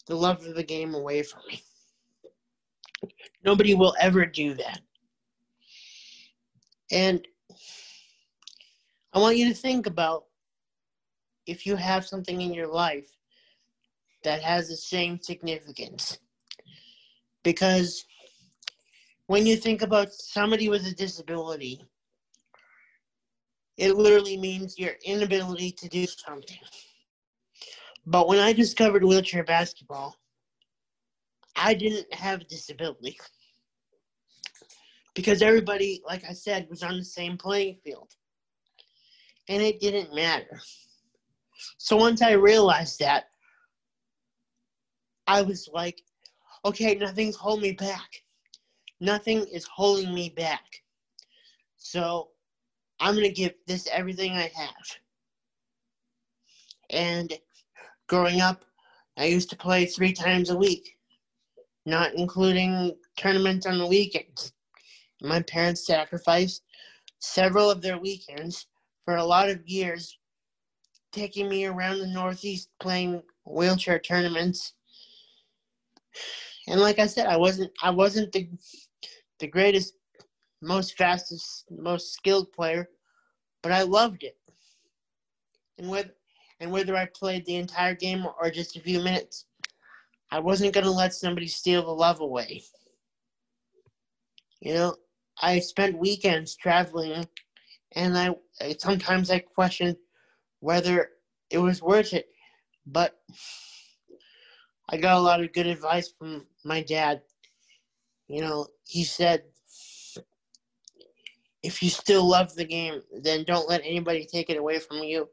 the 0.06 0.14
love 0.14 0.44
of 0.44 0.54
the 0.54 0.62
game 0.62 0.94
away 0.94 1.22
from 1.22 1.42
me. 1.48 1.62
Nobody 3.44 3.74
will 3.74 3.94
ever 4.00 4.26
do 4.26 4.54
that. 4.54 4.80
And 6.90 7.26
I 9.12 9.18
want 9.18 9.36
you 9.36 9.48
to 9.48 9.54
think 9.54 9.86
about 9.86 10.24
if 11.46 11.66
you 11.66 11.76
have 11.76 12.06
something 12.06 12.40
in 12.40 12.52
your 12.52 12.66
life 12.66 13.08
that 14.24 14.42
has 14.42 14.68
the 14.68 14.76
same 14.76 15.20
significance. 15.20 16.18
Because 17.44 18.04
when 19.26 19.46
you 19.46 19.56
think 19.56 19.82
about 19.82 20.12
somebody 20.12 20.68
with 20.68 20.86
a 20.86 20.94
disability, 20.94 21.84
it 23.76 23.96
literally 23.96 24.36
means 24.36 24.78
your 24.78 24.94
inability 25.04 25.70
to 25.72 25.88
do 25.88 26.06
something. 26.06 26.58
But 28.06 28.28
when 28.28 28.38
I 28.38 28.52
discovered 28.52 29.02
wheelchair 29.02 29.42
basketball, 29.42 30.14
I 31.56 31.74
didn't 31.74 32.12
have 32.14 32.42
a 32.42 32.44
disability. 32.44 33.18
Because 35.14 35.42
everybody, 35.42 36.02
like 36.06 36.24
I 36.24 36.32
said, 36.32 36.68
was 36.70 36.82
on 36.82 36.98
the 36.98 37.04
same 37.04 37.36
playing 37.36 37.78
field. 37.82 38.12
And 39.48 39.62
it 39.62 39.80
didn't 39.80 40.14
matter. 40.14 40.60
So 41.78 41.96
once 41.96 42.22
I 42.22 42.32
realized 42.32 43.00
that, 43.00 43.24
I 45.26 45.42
was 45.42 45.68
like, 45.72 46.02
okay, 46.64 46.94
nothing's 46.94 47.36
holding 47.36 47.62
me 47.62 47.72
back. 47.72 48.22
Nothing 49.00 49.46
is 49.52 49.64
holding 49.64 50.14
me 50.14 50.28
back. 50.30 50.82
So 51.76 52.28
I'm 53.00 53.14
going 53.14 53.26
to 53.26 53.32
give 53.32 53.54
this 53.66 53.88
everything 53.92 54.32
I 54.32 54.50
have. 54.54 54.98
And 56.90 57.32
growing 58.08 58.40
up, 58.40 58.64
I 59.16 59.26
used 59.26 59.50
to 59.50 59.56
play 59.56 59.86
three 59.86 60.12
times 60.12 60.50
a 60.50 60.56
week, 60.56 60.96
not 61.84 62.14
including 62.14 62.96
tournaments 63.16 63.66
on 63.66 63.78
the 63.78 63.86
weekends. 63.86 64.52
My 65.22 65.40
parents 65.42 65.86
sacrificed 65.86 66.62
several 67.18 67.70
of 67.70 67.82
their 67.82 67.98
weekends 67.98 68.66
for 69.04 69.16
a 69.16 69.24
lot 69.24 69.48
of 69.48 69.66
years, 69.66 70.18
taking 71.12 71.48
me 71.48 71.64
around 71.64 71.98
the 71.98 72.06
Northeast 72.06 72.68
playing 72.80 73.22
wheelchair 73.44 73.98
tournaments. 73.98 74.74
And 76.68 76.80
like 76.80 76.98
I 76.98 77.06
said, 77.06 77.26
I 77.26 77.36
wasn't 77.36 77.72
I 77.82 77.90
wasn't 77.90 78.32
the 78.32 78.48
the 79.38 79.46
greatest, 79.46 79.94
most 80.62 80.96
fastest, 80.96 81.64
most 81.70 82.12
skilled 82.12 82.52
player, 82.52 82.88
but 83.62 83.72
I 83.72 83.82
loved 83.82 84.22
it. 84.22 84.36
And 85.78 85.88
whether 85.88 86.10
and 86.60 86.70
whether 86.70 86.96
I 86.96 87.06
played 87.06 87.44
the 87.44 87.56
entire 87.56 87.94
game 87.94 88.26
or 88.40 88.50
just 88.50 88.76
a 88.76 88.80
few 88.80 89.00
minutes, 89.00 89.46
I 90.30 90.40
wasn't 90.40 90.74
gonna 90.74 90.90
let 90.90 91.14
somebody 91.14 91.48
steal 91.48 91.82
the 91.84 91.90
love 91.90 92.20
away. 92.20 92.62
You 94.60 94.74
know, 94.74 94.96
I 95.40 95.60
spent 95.60 95.98
weekends 95.98 96.56
traveling, 96.56 97.26
and 97.92 98.16
I 98.16 98.34
sometimes 98.78 99.30
I 99.30 99.40
questioned 99.40 99.96
whether 100.60 101.10
it 101.50 101.58
was 101.58 101.82
worth 101.82 102.12
it, 102.14 102.26
but 102.86 103.20
I 104.88 104.96
got 104.96 105.18
a 105.18 105.20
lot 105.20 105.42
of 105.42 105.52
good 105.52 105.66
advice 105.66 106.12
from 106.18 106.46
my 106.64 106.82
dad. 106.82 107.22
You 108.28 108.40
know, 108.40 108.66
he 108.84 109.04
said, 109.04 109.42
if 111.62 111.82
you 111.82 111.90
still 111.90 112.24
love 112.28 112.54
the 112.54 112.64
game, 112.64 113.02
then 113.22 113.44
don't 113.44 113.68
let 113.68 113.82
anybody 113.84 114.26
take 114.26 114.50
it 114.50 114.56
away 114.56 114.78
from 114.78 114.98
you. 114.98 115.28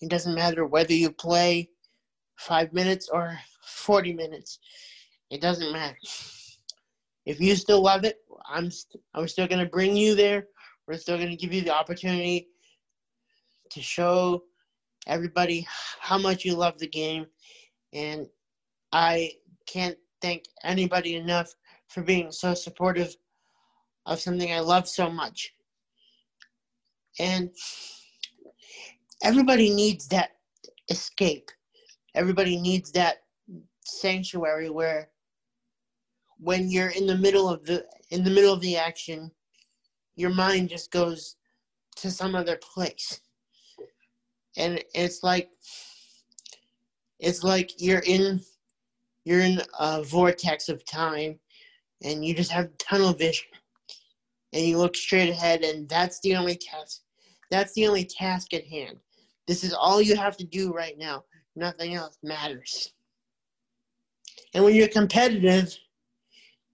It 0.00 0.10
doesn't 0.10 0.34
matter 0.34 0.66
whether 0.66 0.92
you 0.92 1.10
play 1.10 1.70
five 2.36 2.72
minutes 2.72 3.08
or 3.10 3.38
40 3.62 4.12
minutes. 4.12 4.58
It 5.30 5.40
doesn't 5.40 5.72
matter. 5.72 5.96
If 7.24 7.40
you 7.40 7.56
still 7.56 7.82
love 7.82 8.04
it, 8.04 8.18
I'm, 8.48 8.70
st- 8.70 9.02
I'm 9.14 9.26
still 9.26 9.48
going 9.48 9.64
to 9.64 9.70
bring 9.70 9.96
you 9.96 10.14
there. 10.14 10.46
We're 10.86 10.98
still 10.98 11.16
going 11.16 11.30
to 11.30 11.36
give 11.36 11.52
you 11.52 11.62
the 11.62 11.74
opportunity 11.74 12.48
to 13.70 13.82
show 13.82 14.44
everybody 15.06 15.66
how 16.00 16.18
much 16.18 16.44
you 16.44 16.54
love 16.54 16.78
the 16.78 16.86
game. 16.86 17.26
And 17.92 18.26
I 18.92 19.32
can't 19.66 19.96
thank 20.22 20.44
anybody 20.62 21.16
enough 21.16 21.52
for 21.88 22.02
being 22.02 22.30
so 22.30 22.54
supportive 22.54 23.16
of 24.06 24.20
something 24.20 24.52
I 24.52 24.60
love 24.60 24.88
so 24.88 25.10
much. 25.10 25.52
And 27.18 27.50
everybody 29.22 29.74
needs 29.74 30.06
that 30.08 30.30
escape. 30.90 31.50
Everybody 32.14 32.58
needs 32.58 32.90
that 32.92 33.18
sanctuary 33.84 34.70
where 34.70 35.10
when 36.38 36.70
you're 36.70 36.90
in 36.90 37.06
the 37.06 37.16
middle 37.16 37.48
of 37.48 37.64
the 37.64 37.86
in 38.10 38.24
the 38.24 38.30
middle 38.30 38.52
of 38.52 38.60
the 38.60 38.76
action, 38.76 39.30
your 40.16 40.30
mind 40.30 40.68
just 40.68 40.90
goes 40.90 41.36
to 41.96 42.10
some 42.10 42.34
other 42.34 42.56
place. 42.56 43.20
And 44.56 44.82
it's 44.94 45.22
like 45.22 45.50
it's 47.18 47.42
like 47.42 47.72
you're 47.78 48.02
in 48.06 48.40
you're 49.24 49.40
in 49.40 49.60
a 49.78 50.02
vortex 50.02 50.68
of 50.68 50.84
time 50.84 51.38
and 52.02 52.24
you 52.24 52.34
just 52.34 52.50
have 52.50 52.76
tunnel 52.78 53.12
vision 53.12 53.48
and 54.52 54.64
you 54.64 54.78
look 54.78 54.94
straight 54.94 55.30
ahead 55.30 55.62
and 55.62 55.88
that's 55.88 56.20
the 56.20 56.36
only 56.36 56.56
task 56.56 57.00
that's 57.50 57.72
the 57.72 57.86
only 57.86 58.04
task 58.04 58.54
at 58.54 58.66
hand 58.66 58.98
this 59.46 59.64
is 59.64 59.72
all 59.72 60.02
you 60.02 60.16
have 60.16 60.36
to 60.36 60.44
do 60.44 60.72
right 60.72 60.98
now. 60.98 61.24
Nothing 61.54 61.94
else 61.94 62.18
matters. 62.22 62.92
And 64.54 64.64
when 64.64 64.74
you're 64.74 64.88
competitive 64.88 65.76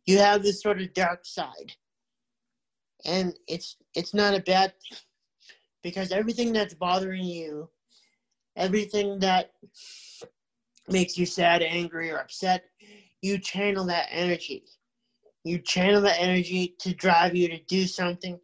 you 0.07 0.19
have 0.19 0.43
this 0.43 0.61
sort 0.61 0.81
of 0.81 0.93
dark 0.95 1.25
side. 1.25 1.73
And 3.05 3.35
it's 3.49 3.77
it's 3.95 4.15
not 4.15 4.35
a 4.35 4.41
bad 4.41 4.73
thing 4.81 4.99
because 5.83 6.13
everything 6.13 6.53
that's 6.53 6.75
bothering 6.75 7.25
you 7.25 7.69
everything 8.57 9.19
that 9.19 9.51
makes 10.89 11.17
you 11.17 11.25
sad 11.27 11.63
angry 11.63 12.11
or 12.11 12.19
upset 12.19 12.65
you 13.23 13.39
channel 13.39 13.85
that 13.87 14.09
energy. 14.11 14.65
You 15.45 15.59
channel 15.59 16.03
that 16.03 16.21
energy 16.21 16.77
to 16.81 16.95
drive 16.95 17.35
you 17.35 17.49
to 17.49 17.59
do 17.65 17.87
something 17.87 18.39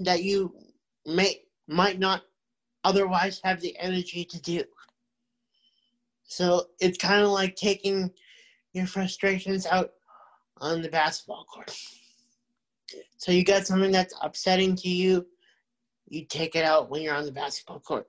that 0.00 0.22
you 0.22 0.54
may 1.04 1.42
might 1.68 1.98
not 1.98 2.22
otherwise 2.86 3.40
have 3.42 3.60
the 3.60 3.76
energy 3.78 4.24
to 4.24 4.40
do. 4.40 4.62
So 6.22 6.66
it's 6.78 6.96
kind 6.96 7.24
of 7.24 7.30
like 7.30 7.56
taking 7.56 8.12
your 8.72 8.86
frustrations 8.86 9.66
out 9.66 9.90
on 10.58 10.82
the 10.82 10.88
basketball 10.88 11.44
court. 11.52 11.76
So 13.16 13.32
you 13.32 13.44
got 13.44 13.66
something 13.66 13.90
that's 13.90 14.14
upsetting 14.22 14.76
to 14.76 14.88
you, 14.88 15.26
you 16.08 16.24
take 16.26 16.54
it 16.54 16.64
out 16.64 16.88
when 16.88 17.02
you're 17.02 17.16
on 17.16 17.26
the 17.26 17.32
basketball 17.32 17.80
court. 17.80 18.06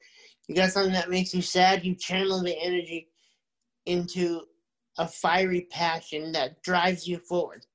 You 0.47 0.53
got 0.53 0.71
something 0.71 0.93
that 0.93 1.09
makes 1.09 1.33
you 1.33 1.41
sad, 1.41 1.83
you 1.83 1.95
channel 1.95 2.43
the 2.43 2.55
energy 2.61 3.09
into 3.87 4.41
a 4.99 5.07
fiery 5.07 5.67
passion 5.71 6.31
that 6.33 6.61
drives 6.61 7.07
you 7.07 7.17
forward. 7.17 7.65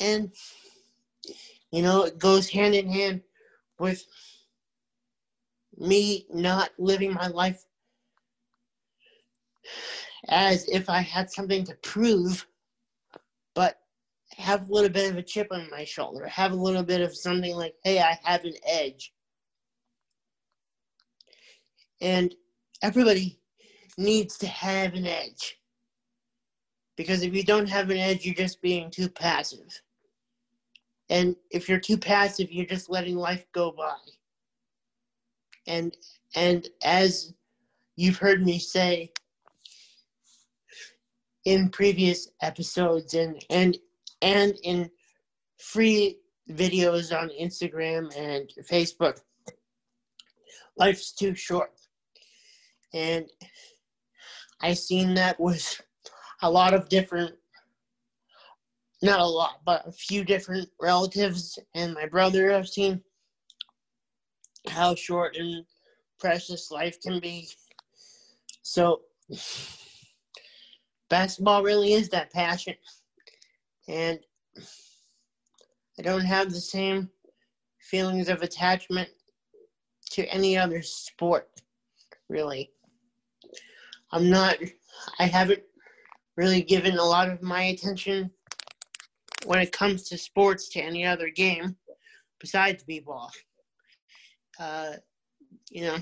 And, 0.00 0.30
you 1.70 1.82
know, 1.82 2.04
it 2.04 2.18
goes 2.18 2.48
hand 2.48 2.74
in 2.74 2.88
hand 2.88 3.20
with 3.78 4.02
me 5.78 6.26
not 6.30 6.70
living 6.78 7.12
my 7.12 7.28
life 7.28 7.64
as 10.28 10.68
if 10.68 10.88
I 10.88 11.00
had 11.00 11.30
something 11.30 11.64
to 11.64 11.74
prove, 11.76 12.46
but 13.54 13.78
have 14.36 14.68
a 14.68 14.72
little 14.72 14.90
bit 14.90 15.10
of 15.10 15.16
a 15.16 15.22
chip 15.22 15.48
on 15.50 15.68
my 15.70 15.84
shoulder, 15.84 16.26
have 16.26 16.52
a 16.52 16.56
little 16.56 16.82
bit 16.82 17.00
of 17.00 17.16
something 17.16 17.54
like, 17.54 17.74
hey, 17.84 18.00
I 18.00 18.18
have 18.24 18.44
an 18.44 18.54
edge. 18.66 19.12
And 22.00 22.34
everybody 22.82 23.38
needs 23.96 24.36
to 24.38 24.46
have 24.46 24.94
an 24.94 25.06
edge. 25.06 25.56
Because 26.96 27.22
if 27.22 27.34
you 27.34 27.44
don't 27.44 27.68
have 27.68 27.90
an 27.90 27.98
edge, 27.98 28.24
you're 28.24 28.34
just 28.34 28.60
being 28.62 28.90
too 28.90 29.08
passive. 29.08 29.80
And 31.08 31.36
if 31.50 31.68
you're 31.68 31.78
too 31.78 31.98
passive, 31.98 32.50
you're 32.50 32.66
just 32.66 32.90
letting 32.90 33.16
life 33.16 33.46
go 33.52 33.70
by. 33.70 33.94
And 35.66 35.96
and 36.34 36.68
as 36.82 37.32
you've 37.96 38.18
heard 38.18 38.44
me 38.44 38.58
say 38.58 39.12
in 41.44 41.70
previous 41.70 42.28
episodes 42.42 43.14
and 43.14 43.44
and 43.50 43.76
and 44.22 44.54
in 44.62 44.90
free 45.58 46.18
videos 46.50 47.16
on 47.16 47.30
Instagram 47.40 48.14
and 48.16 48.50
Facebook, 48.70 49.20
life's 50.76 51.12
too 51.12 51.34
short. 51.34 51.72
And 52.94 53.26
I 54.60 54.74
seen 54.74 55.14
that 55.14 55.38
with 55.40 55.80
a 56.42 56.50
lot 56.50 56.74
of 56.74 56.88
different 56.88 57.34
not 59.02 59.20
a 59.20 59.24
lot, 59.24 59.60
but 59.64 59.86
a 59.86 59.92
few 59.92 60.24
different 60.24 60.68
relatives 60.80 61.58
and 61.74 61.92
my 61.92 62.06
brother 62.06 62.54
I've 62.54 62.68
seen 62.68 63.02
how 64.68 64.94
short 64.94 65.36
and 65.36 65.64
precious 66.18 66.70
life 66.70 67.00
can 67.00 67.20
be. 67.20 67.48
So 68.62 69.02
basketball 71.08 71.62
really 71.62 71.92
is 71.92 72.08
that 72.10 72.32
passion. 72.32 72.74
And 73.88 74.18
I 75.98 76.02
don't 76.02 76.24
have 76.24 76.50
the 76.50 76.60
same 76.60 77.08
feelings 77.80 78.28
of 78.28 78.42
attachment 78.42 79.08
to 80.10 80.26
any 80.26 80.56
other 80.56 80.82
sport, 80.82 81.48
really. 82.28 82.70
I'm 84.12 84.28
not, 84.30 84.56
I 85.18 85.26
haven't 85.26 85.62
really 86.36 86.62
given 86.62 86.98
a 86.98 87.04
lot 87.04 87.28
of 87.28 87.42
my 87.42 87.64
attention 87.64 88.30
when 89.44 89.60
it 89.60 89.72
comes 89.72 90.08
to 90.08 90.18
sports 90.18 90.68
to 90.70 90.80
any 90.80 91.04
other 91.04 91.30
game 91.30 91.76
besides 92.40 92.82
b-ball. 92.82 93.30
Uh, 94.58 94.94
you 95.70 95.82
know, 95.82 95.98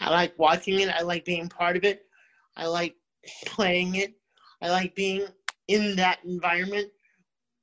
I 0.00 0.10
like 0.10 0.38
watching 0.38 0.80
it. 0.80 0.88
I 0.88 1.02
like 1.02 1.24
being 1.24 1.48
part 1.48 1.76
of 1.76 1.84
it. 1.84 2.06
I 2.56 2.66
like 2.66 2.94
playing 3.46 3.96
it. 3.96 4.14
I 4.62 4.70
like 4.70 4.94
being 4.94 5.26
in 5.68 5.96
that 5.96 6.18
environment, 6.24 6.90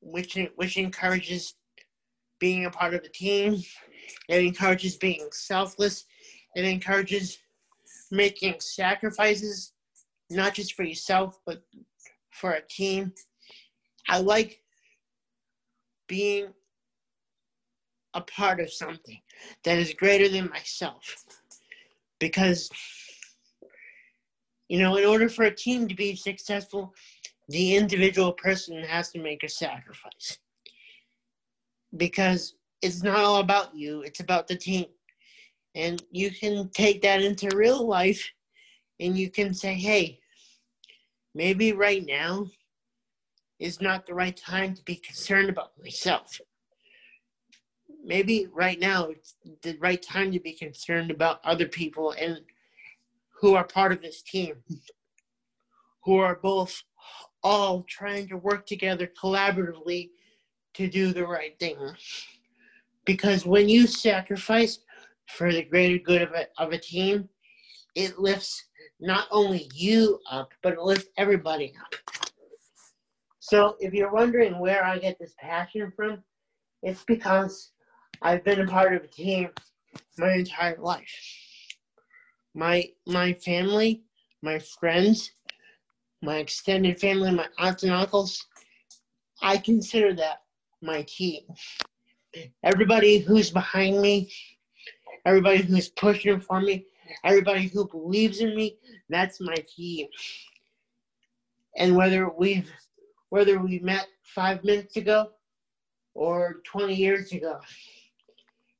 which 0.02 0.38
which 0.56 0.78
encourages 0.78 1.56
being 2.40 2.66
a 2.66 2.72
part 2.72 2.94
of 2.94 3.04
the 3.04 3.10
team. 3.10 3.62
It 4.28 4.44
encourages 4.44 4.98
being 4.98 5.28
selfless. 5.32 6.06
It 6.56 6.66
encourages 6.66 7.38
making 8.10 8.60
sacrifices, 8.60 9.74
not 10.30 10.54
just 10.54 10.74
for 10.74 10.84
yourself, 10.84 11.40
but 11.46 11.64
for 12.32 12.52
a 12.54 12.62
team. 12.68 13.14
I 14.10 14.20
like 14.20 14.62
being 16.08 16.48
a 18.14 18.22
part 18.22 18.60
of 18.60 18.72
something 18.72 19.20
that 19.64 19.78
is 19.78 19.94
greater 19.94 20.28
than 20.28 20.50
myself. 20.50 21.16
Because, 22.20 22.70
you 24.68 24.80
know, 24.80 24.98
in 24.98 25.06
order 25.06 25.30
for 25.30 25.44
a 25.44 25.56
team 25.56 25.88
to 25.88 25.96
be 25.96 26.16
successful, 26.16 26.94
the 27.50 27.76
individual 27.76 28.34
person 28.34 28.84
has 28.84 29.12
to 29.12 29.20
make 29.20 29.44
a 29.44 29.50
sacrifice. 29.50 30.38
Because 31.98 32.56
it's 32.82 33.04
not 33.04 33.20
all 33.20 33.38
about 33.38 33.76
you, 33.76 34.02
it's 34.02 34.20
about 34.20 34.48
the 34.48 34.56
team. 34.56 34.86
And 35.76 36.04
you 36.12 36.32
can 36.32 36.70
take 36.70 37.02
that 37.02 37.22
into 37.22 37.56
real 37.56 37.88
life 37.88 38.24
and 39.00 39.18
you 39.18 39.30
can 39.30 39.54
say, 39.54 39.74
hey, 39.74 40.20
maybe 41.34 41.74
right 41.74 42.06
now 42.06 42.46
is 43.60 43.80
not 43.80 44.06
the 44.06 44.14
right 44.14 44.36
time 44.36 44.76
to 44.76 44.84
be 44.84 44.96
concerned 44.96 45.50
about 45.50 45.72
myself. 45.82 46.40
Maybe 48.04 48.48
right 48.52 48.80
now 48.80 49.10
it's 49.10 49.36
the 49.62 49.78
right 49.78 50.02
time 50.02 50.32
to 50.32 50.40
be 50.40 50.54
concerned 50.54 51.12
about 51.12 51.40
other 51.44 51.68
people 51.68 52.12
and 52.12 52.40
who 53.40 53.56
are 53.56 53.64
part 53.64 53.92
of 53.92 54.02
this 54.02 54.22
team, 54.22 54.56
who 56.04 56.18
are 56.18 56.36
both 56.36 56.82
all 57.44 57.84
trying 57.84 58.28
to 58.30 58.38
work 58.38 58.66
together 58.66 59.10
collaboratively 59.22 60.10
to 60.74 60.88
do 60.88 61.12
the 61.12 61.26
right 61.26 61.58
thing. 61.60 61.78
Because 63.06 63.46
when 63.46 63.68
you 63.68 63.88
sacrifice 63.88 64.80
for 65.28 65.52
the 65.52 65.64
greater 65.64 65.98
good 65.98 66.22
of 66.22 66.32
a, 66.34 66.46
of 66.58 66.72
a 66.72 66.78
team, 66.78 67.28
it 67.96 68.20
lifts 68.20 68.64
not 69.00 69.28
only 69.32 69.70
you 69.74 70.20
up, 70.30 70.52
but 70.62 70.74
it 70.74 70.82
lifts 70.82 71.08
everybody 71.18 71.74
up. 71.80 71.96
So 73.40 73.76
if 73.80 73.94
you're 73.94 74.14
wondering 74.14 74.60
where 74.60 74.84
I 74.84 75.00
get 75.00 75.18
this 75.20 75.34
passion 75.40 75.92
from, 75.96 76.24
it's 76.84 77.04
because 77.04 77.72
I've 78.24 78.44
been 78.44 78.62
a 78.62 78.68
part 78.68 78.94
of 78.94 79.04
a 79.04 79.08
team 79.08 79.50
my 80.18 80.34
entire 80.34 80.78
life. 80.78 81.12
My 82.54 82.90
my 83.08 83.34
family, 83.34 84.04
my 84.44 84.60
friends, 84.60 85.32
my 86.22 86.38
extended 86.38 87.00
family, 87.00 87.32
my 87.32 87.48
aunts 87.58 87.84
and 87.84 87.92
uncles, 87.92 88.46
I 89.42 89.58
consider 89.58 90.14
that 90.16 90.44
my 90.84 91.04
team. 91.04 91.42
Everybody 92.64 93.20
who's 93.20 93.50
behind 93.50 94.00
me, 94.02 94.32
everybody 95.26 95.64
who's 95.64 95.90
pushing 95.90 96.40
for 96.40 96.62
me, 96.62 96.86
everybody 97.24 97.68
who 97.68 97.88
believes 97.88 98.40
in 98.40 98.56
me, 98.56 98.78
that's 99.10 99.42
my 99.42 99.56
team. 99.68 100.08
And 101.76 101.96
whether 101.96 102.30
we've 102.30 102.72
whether 103.30 103.60
we 103.60 103.80
met 103.80 104.08
five 104.22 104.64
minutes 104.64 104.98
ago 104.98 105.30
or 106.14 106.58
20 106.66 106.94
years 106.94 107.32
ago. 107.32 107.60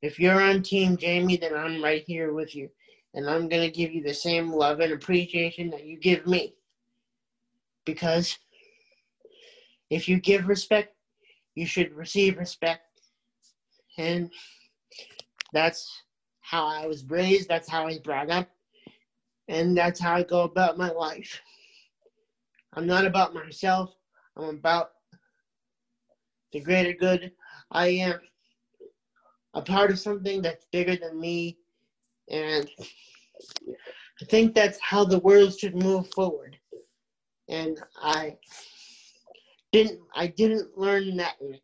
If 0.02 0.18
you're 0.18 0.40
on 0.40 0.62
Team 0.62 0.96
Jamey, 0.96 1.40
then 1.40 1.54
I'm 1.54 1.82
right 1.82 2.04
here 2.06 2.32
with 2.32 2.54
you. 2.54 2.68
And 3.14 3.28
I'm 3.28 3.48
going 3.48 3.62
to 3.62 3.70
give 3.70 3.92
you 3.92 4.02
the 4.02 4.14
same 4.14 4.52
love 4.52 4.80
and 4.80 4.92
appreciation 4.92 5.70
that 5.70 5.84
you 5.86 5.98
give 5.98 6.26
me. 6.26 6.54
Because 7.84 8.36
if 9.90 10.08
you 10.08 10.18
give 10.18 10.48
respect, 10.48 10.94
you 11.54 11.66
should 11.66 11.92
receive 11.92 12.38
respect. 12.38 12.82
And 13.98 14.30
that's 15.52 15.86
how 16.40 16.66
I 16.66 16.86
was 16.86 17.04
raised, 17.04 17.48
that's 17.48 17.68
how 17.68 17.82
I 17.82 17.86
was 17.86 17.98
brought 17.98 18.30
up, 18.30 18.48
and 19.48 19.76
that's 19.76 20.00
how 20.00 20.14
I 20.14 20.22
go 20.22 20.42
about 20.42 20.78
my 20.78 20.90
life. 20.90 21.40
I'm 22.74 22.86
not 22.86 23.04
about 23.04 23.34
myself, 23.34 23.94
I'm 24.36 24.44
about 24.44 24.90
the 26.52 26.60
greater 26.60 26.92
good. 26.92 27.32
I 27.70 27.88
am 27.88 28.14
a 29.54 29.62
part 29.62 29.90
of 29.90 29.98
something 29.98 30.42
that's 30.42 30.66
bigger 30.72 30.96
than 30.96 31.20
me. 31.20 31.58
And 32.30 32.68
I 34.20 34.24
think 34.26 34.54
that's 34.54 34.78
how 34.80 35.04
the 35.04 35.18
world 35.20 35.58
should 35.58 35.74
move 35.74 36.08
forward. 36.14 36.56
And 37.48 37.80
I 38.00 38.36
didn't 39.72 40.00
I 40.14 40.28
didn't 40.28 40.76
learn 40.76 41.16
that 41.16 41.34
in 41.40 41.58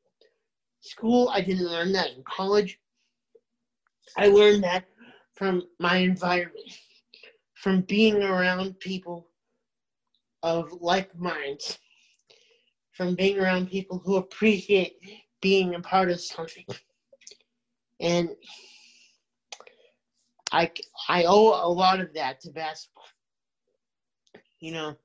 school. 0.80 1.28
I 1.28 1.40
didn't 1.40 1.66
learn 1.66 1.92
that 1.92 2.10
in 2.16 2.22
college. 2.24 2.78
I 4.16 4.28
learned 4.28 4.64
that 4.64 4.84
from 5.34 5.62
my 5.78 5.98
environment, 5.98 6.78
from 7.54 7.82
being 7.82 8.22
around 8.22 8.78
people 8.80 9.28
of 10.42 10.72
like 10.80 11.16
minds 11.18 11.78
from 12.98 13.14
being 13.14 13.38
around 13.38 13.70
people 13.70 13.98
who 14.04 14.16
appreciate 14.16 14.96
being 15.40 15.76
a 15.76 15.80
part 15.80 16.10
of 16.10 16.20
something. 16.20 16.64
And 18.00 18.30
I, 20.52 20.70
I 21.08 21.24
owe 21.24 21.66
a 21.66 21.70
lot 21.70 22.00
of 22.00 22.14
that 22.14 22.40
to 22.42 22.50
basketball. 22.50 23.04
You 24.60 24.72
know, 24.72 24.96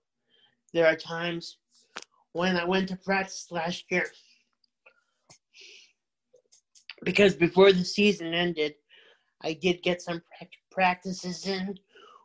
there 0.73 0.87
are 0.87 0.95
times 0.95 1.57
when 2.33 2.57
I 2.57 2.65
went 2.65 2.89
to 2.89 2.95
practice 2.95 3.47
last 3.51 3.85
year 3.89 4.05
because 7.03 7.35
before 7.35 7.71
the 7.71 7.83
season 7.83 8.33
ended, 8.33 8.75
I 9.41 9.53
did 9.53 9.83
get 9.83 10.01
some 10.01 10.21
practices 10.71 11.45
in 11.45 11.75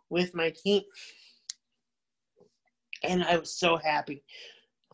with 0.08 0.34
my 0.34 0.54
team. 0.64 0.82
And 3.02 3.24
I 3.24 3.36
was 3.36 3.58
so 3.58 3.76
happy 3.76 4.22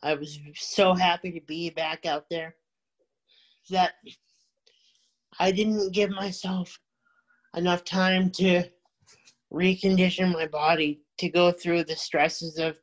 I 0.05 0.15
was 0.15 0.39
so 0.57 0.93
happy 0.93 1.33
to 1.33 1.41
be 1.41 1.71
back 1.71 2.05
out 2.05 2.27
there 2.31 2.57
that 3.71 3.95
I 5.39 5.51
didn't 5.51 5.93
give 5.93 6.11
myself 6.11 6.79
enough 7.57 7.85
time 7.85 8.31
to 8.33 8.65
recondition 9.53 10.33
my 10.33 10.47
body 10.47 11.01
to 11.19 11.29
go 11.29 11.53
through 11.53 11.85
the 11.85 11.97
stresses 11.97 12.59
of 12.59 12.77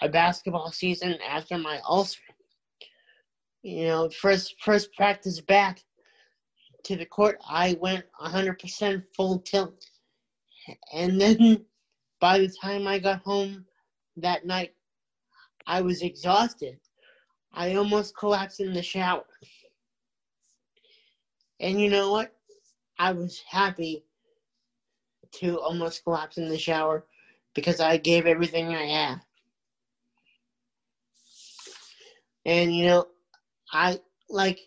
a 0.00 0.08
basketball 0.08 0.70
season 0.70 1.18
after 1.28 1.58
my 1.58 1.80
ulcer. 1.88 2.20
You 3.62 3.86
know, 3.86 4.10
first 4.10 4.54
first 4.62 4.94
practice 4.94 5.40
back 5.40 5.82
to 6.84 6.96
the 6.96 7.06
court, 7.06 7.38
I 7.48 7.76
went 7.80 8.04
100% 8.20 9.02
full 9.16 9.40
tilt. 9.40 9.84
And 10.94 11.20
then 11.20 11.64
by 12.20 12.38
the 12.38 12.52
time 12.62 12.86
I 12.86 12.98
got 12.98 13.22
home 13.22 13.64
that 14.16 14.46
night, 14.46 14.74
I 15.66 15.80
was 15.80 16.02
exhausted. 16.02 16.78
I 17.52 17.74
almost 17.74 18.16
collapsed 18.16 18.60
in 18.60 18.72
the 18.72 18.82
shower. 18.82 19.24
And 21.60 21.80
you 21.80 21.90
know 21.90 22.10
what? 22.12 22.34
I 22.98 23.12
was 23.12 23.40
happy 23.48 24.04
to 25.32 25.60
almost 25.60 26.04
collapse 26.04 26.38
in 26.38 26.48
the 26.48 26.58
shower 26.58 27.04
because 27.54 27.80
I 27.80 27.96
gave 27.96 28.26
everything 28.26 28.68
I 28.74 28.84
had. 28.84 29.20
And 32.46 32.74
you 32.74 32.86
know, 32.86 33.06
I 33.72 34.00
like 34.30 34.60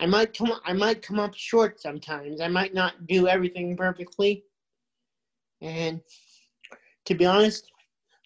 I 0.00 0.06
might 0.06 0.36
come 0.36 0.52
I 0.64 0.72
might 0.72 1.02
come 1.02 1.20
up 1.20 1.34
short 1.34 1.80
sometimes. 1.80 2.40
I 2.40 2.48
might 2.48 2.74
not 2.74 3.06
do 3.06 3.28
everything 3.28 3.76
perfectly. 3.76 4.44
And 5.60 6.00
to 7.04 7.14
be 7.14 7.26
honest, 7.26 7.70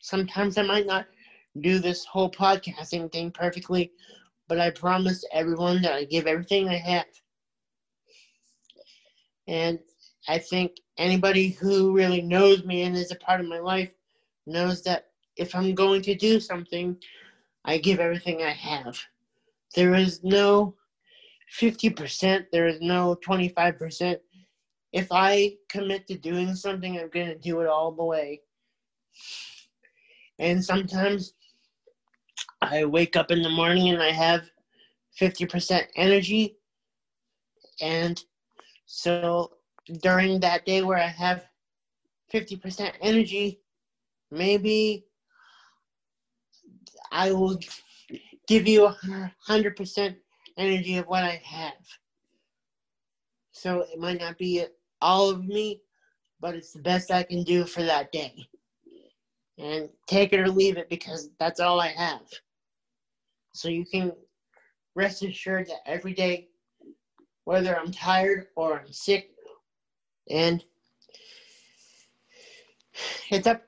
sometimes 0.00 0.58
I 0.58 0.62
might 0.62 0.86
not 0.86 1.06
do 1.60 1.78
this 1.78 2.04
whole 2.04 2.30
podcasting 2.30 3.12
thing 3.12 3.30
perfectly, 3.30 3.92
but 4.48 4.60
I 4.60 4.70
promise 4.70 5.24
everyone 5.32 5.82
that 5.82 5.92
I 5.92 6.04
give 6.04 6.26
everything 6.26 6.68
I 6.68 6.76
have. 6.76 7.06
And 9.48 9.78
I 10.28 10.38
think 10.38 10.72
anybody 10.98 11.48
who 11.48 11.92
really 11.92 12.20
knows 12.20 12.64
me 12.64 12.82
and 12.82 12.94
is 12.94 13.10
a 13.10 13.16
part 13.16 13.40
of 13.40 13.46
my 13.46 13.58
life 13.58 13.90
knows 14.46 14.82
that 14.82 15.06
if 15.36 15.54
I'm 15.54 15.74
going 15.74 16.02
to 16.02 16.14
do 16.14 16.38
something, 16.38 16.96
I 17.64 17.78
give 17.78 17.98
everything 17.98 18.42
I 18.42 18.50
have. 18.50 18.98
There 19.74 19.94
is 19.94 20.22
no 20.22 20.74
50%, 21.58 22.44
there 22.52 22.66
is 22.66 22.80
no 22.80 23.16
25%. 23.26 24.18
If 24.92 25.08
I 25.10 25.54
commit 25.68 26.06
to 26.08 26.16
doing 26.16 26.54
something, 26.54 26.98
I'm 26.98 27.08
going 27.08 27.28
to 27.28 27.38
do 27.38 27.60
it 27.60 27.68
all 27.68 27.92
the 27.92 28.04
way. 28.04 28.42
And 30.38 30.62
sometimes 30.62 31.32
I 32.60 32.84
wake 32.84 33.16
up 33.16 33.30
in 33.30 33.42
the 33.42 33.48
morning 33.48 33.88
and 33.88 34.02
I 34.02 34.12
have 34.12 34.42
50% 35.20 35.86
energy. 35.96 36.56
And 37.80 38.22
so 38.90 39.52
during 40.00 40.40
that 40.40 40.64
day 40.64 40.82
where 40.82 40.96
I 40.96 41.08
have 41.08 41.44
50% 42.32 42.90
energy, 43.02 43.60
maybe 44.30 45.04
I 47.12 47.32
will 47.32 47.58
give 48.46 48.66
you 48.66 48.88
100% 49.46 50.16
energy 50.56 50.96
of 50.96 51.06
what 51.06 51.22
I 51.22 51.40
have. 51.44 51.74
So 53.52 53.80
it 53.92 53.98
might 53.98 54.20
not 54.20 54.38
be 54.38 54.64
all 55.02 55.28
of 55.28 55.44
me, 55.44 55.82
but 56.40 56.54
it's 56.54 56.72
the 56.72 56.80
best 56.80 57.10
I 57.10 57.24
can 57.24 57.42
do 57.42 57.66
for 57.66 57.82
that 57.82 58.10
day. 58.10 58.48
And 59.58 59.90
take 60.06 60.32
it 60.32 60.40
or 60.40 60.48
leave 60.48 60.78
it 60.78 60.88
because 60.88 61.28
that's 61.38 61.60
all 61.60 61.78
I 61.78 61.88
have. 61.88 62.22
So 63.52 63.68
you 63.68 63.84
can 63.84 64.12
rest 64.94 65.22
assured 65.22 65.66
that 65.66 65.82
every 65.84 66.14
day, 66.14 66.48
whether 67.48 67.78
I'm 67.78 67.90
tired 67.90 68.48
or 68.56 68.78
I'm 68.78 68.92
sick, 68.92 69.30
and 70.28 70.62
it's 73.30 73.46
up 73.46 73.62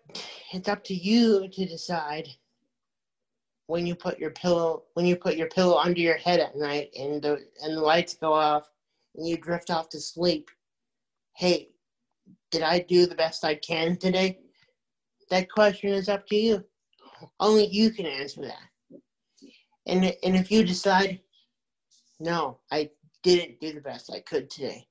it's 0.52 0.68
up 0.68 0.84
to 0.84 0.94
you 0.94 1.48
to 1.48 1.64
decide 1.64 2.28
when 3.68 3.86
you 3.86 3.94
put 3.94 4.18
your 4.18 4.32
pillow 4.32 4.82
when 4.92 5.06
you 5.06 5.16
put 5.16 5.34
your 5.34 5.48
pillow 5.48 5.78
under 5.78 5.98
your 5.98 6.18
head 6.18 6.40
at 6.40 6.58
night 6.58 6.90
and 6.94 7.22
the 7.22 7.42
and 7.62 7.74
the 7.74 7.80
lights 7.80 8.12
go 8.12 8.34
off 8.34 8.68
and 9.16 9.26
you 9.26 9.38
drift 9.38 9.70
off 9.70 9.88
to 9.88 9.98
sleep. 9.98 10.50
Hey 11.34 11.70
did 12.50 12.60
i 12.60 12.80
do 12.80 13.06
the 13.06 13.14
best 13.14 13.46
i 13.46 13.54
can 13.54 13.96
today? 13.96 14.40
That 15.30 15.50
question 15.50 15.88
is 15.88 16.10
up 16.10 16.26
to 16.26 16.36
you. 16.36 16.64
Only 17.38 17.66
you 17.68 17.92
can 17.92 18.04
answer 18.04 18.42
that. 18.42 19.00
And 19.86 20.04
and 20.22 20.36
if 20.36 20.50
you 20.50 20.66
decide 20.66 21.20
no 22.22 22.58
i 22.70 22.90
didn't 23.22 23.60
do 23.60 23.72
the 23.72 23.80
best 23.80 24.12
i 24.12 24.20
could 24.20 24.50
today. 24.50 24.86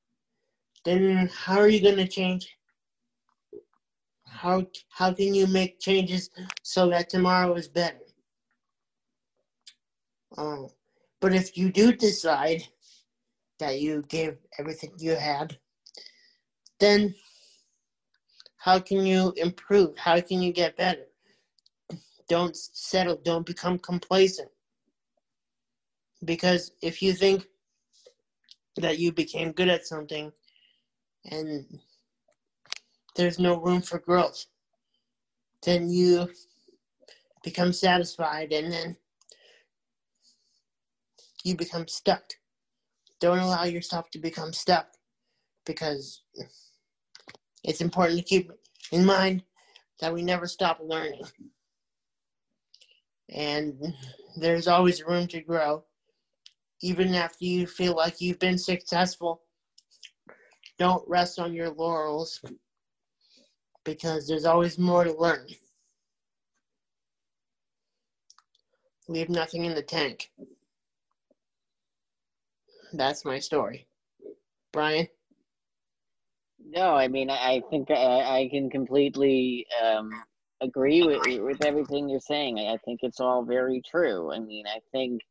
Then 0.85 1.29
how 1.33 1.59
are 1.59 1.67
you 1.67 1.81
going 1.81 1.97
to 1.97 2.07
change? 2.07 2.55
How 4.25 4.65
how 4.89 5.13
can 5.13 5.33
you 5.33 5.47
make 5.47 5.79
changes 5.79 6.29
so 6.63 6.89
that 6.89 7.09
tomorrow 7.09 7.53
is 7.55 7.67
better? 7.67 7.99
Um, 10.37 10.67
but 11.19 11.33
if 11.33 11.57
you 11.57 11.71
do 11.71 11.91
decide 11.91 12.63
that 13.59 13.79
you 13.79 14.03
gave 14.07 14.37
everything 14.57 14.93
you 14.97 15.15
had 15.15 15.57
then 16.79 17.13
how 18.57 18.79
can 18.79 19.05
you 19.05 19.33
improve? 19.37 19.97
How 19.97 20.19
can 20.19 20.41
you 20.41 20.51
get 20.51 20.77
better? 20.77 21.05
Don't 22.27 22.55
settle 22.55 23.17
don't 23.23 23.45
become 23.45 23.79
complacent. 23.79 24.49
Because 26.25 26.71
if 26.81 27.01
you 27.01 27.13
think 27.13 27.45
that 28.79 28.99
you 28.99 29.11
became 29.11 29.51
good 29.51 29.69
at 29.69 29.85
something 29.85 30.31
and 31.31 31.65
there's 33.15 33.39
no 33.39 33.59
room 33.59 33.81
for 33.81 33.99
growth, 33.99 34.45
then 35.63 35.89
you 35.89 36.29
become 37.43 37.73
satisfied 37.73 38.51
and 38.53 38.71
then 38.71 38.95
you 41.43 41.55
become 41.55 41.87
stuck. 41.87 42.23
Don't 43.19 43.39
allow 43.39 43.65
yourself 43.65 44.09
to 44.11 44.19
become 44.19 44.53
stuck 44.53 44.87
because 45.65 46.21
it's 47.63 47.81
important 47.81 48.19
to 48.19 48.25
keep 48.25 48.51
in 48.91 49.05
mind 49.05 49.43
that 49.99 50.13
we 50.13 50.21
never 50.21 50.47
stop 50.47 50.79
learning. 50.83 51.23
And 53.29 53.93
there's 54.37 54.67
always 54.67 55.03
room 55.03 55.27
to 55.27 55.41
grow. 55.41 55.83
Even 56.81 57.13
after 57.13 57.45
you 57.45 57.67
feel 57.67 57.95
like 57.95 58.21
you've 58.21 58.39
been 58.39 58.57
successful, 58.57 59.41
don't 60.77 61.07
rest 61.07 61.39
on 61.39 61.53
your 61.53 61.69
laurels 61.69 62.41
because 63.83 64.27
there's 64.27 64.45
always 64.45 64.77
more 64.77 65.03
to 65.03 65.13
learn. 65.13 65.47
Leave 69.07 69.29
nothing 69.29 69.65
in 69.65 69.73
the 69.73 69.81
tank. 69.81 70.31
That's 72.93 73.25
my 73.25 73.39
story. 73.39 73.87
Brian? 74.71 75.07
No, 76.63 76.95
I 76.95 77.07
mean, 77.07 77.29
I 77.29 77.61
think 77.69 77.89
I, 77.89 78.41
I 78.41 78.49
can 78.51 78.69
completely 78.69 79.65
um, 79.83 80.11
agree 80.61 81.03
with, 81.03 81.41
with 81.41 81.63
everything 81.63 82.09
you're 82.09 82.19
saying. 82.19 82.59
I 82.59 82.77
think 82.77 82.99
it's 83.01 83.19
all 83.19 83.43
very 83.43 83.81
true. 83.81 84.31
I 84.31 84.39
mean, 84.39 84.65
I 84.67 84.79
think 84.91 85.21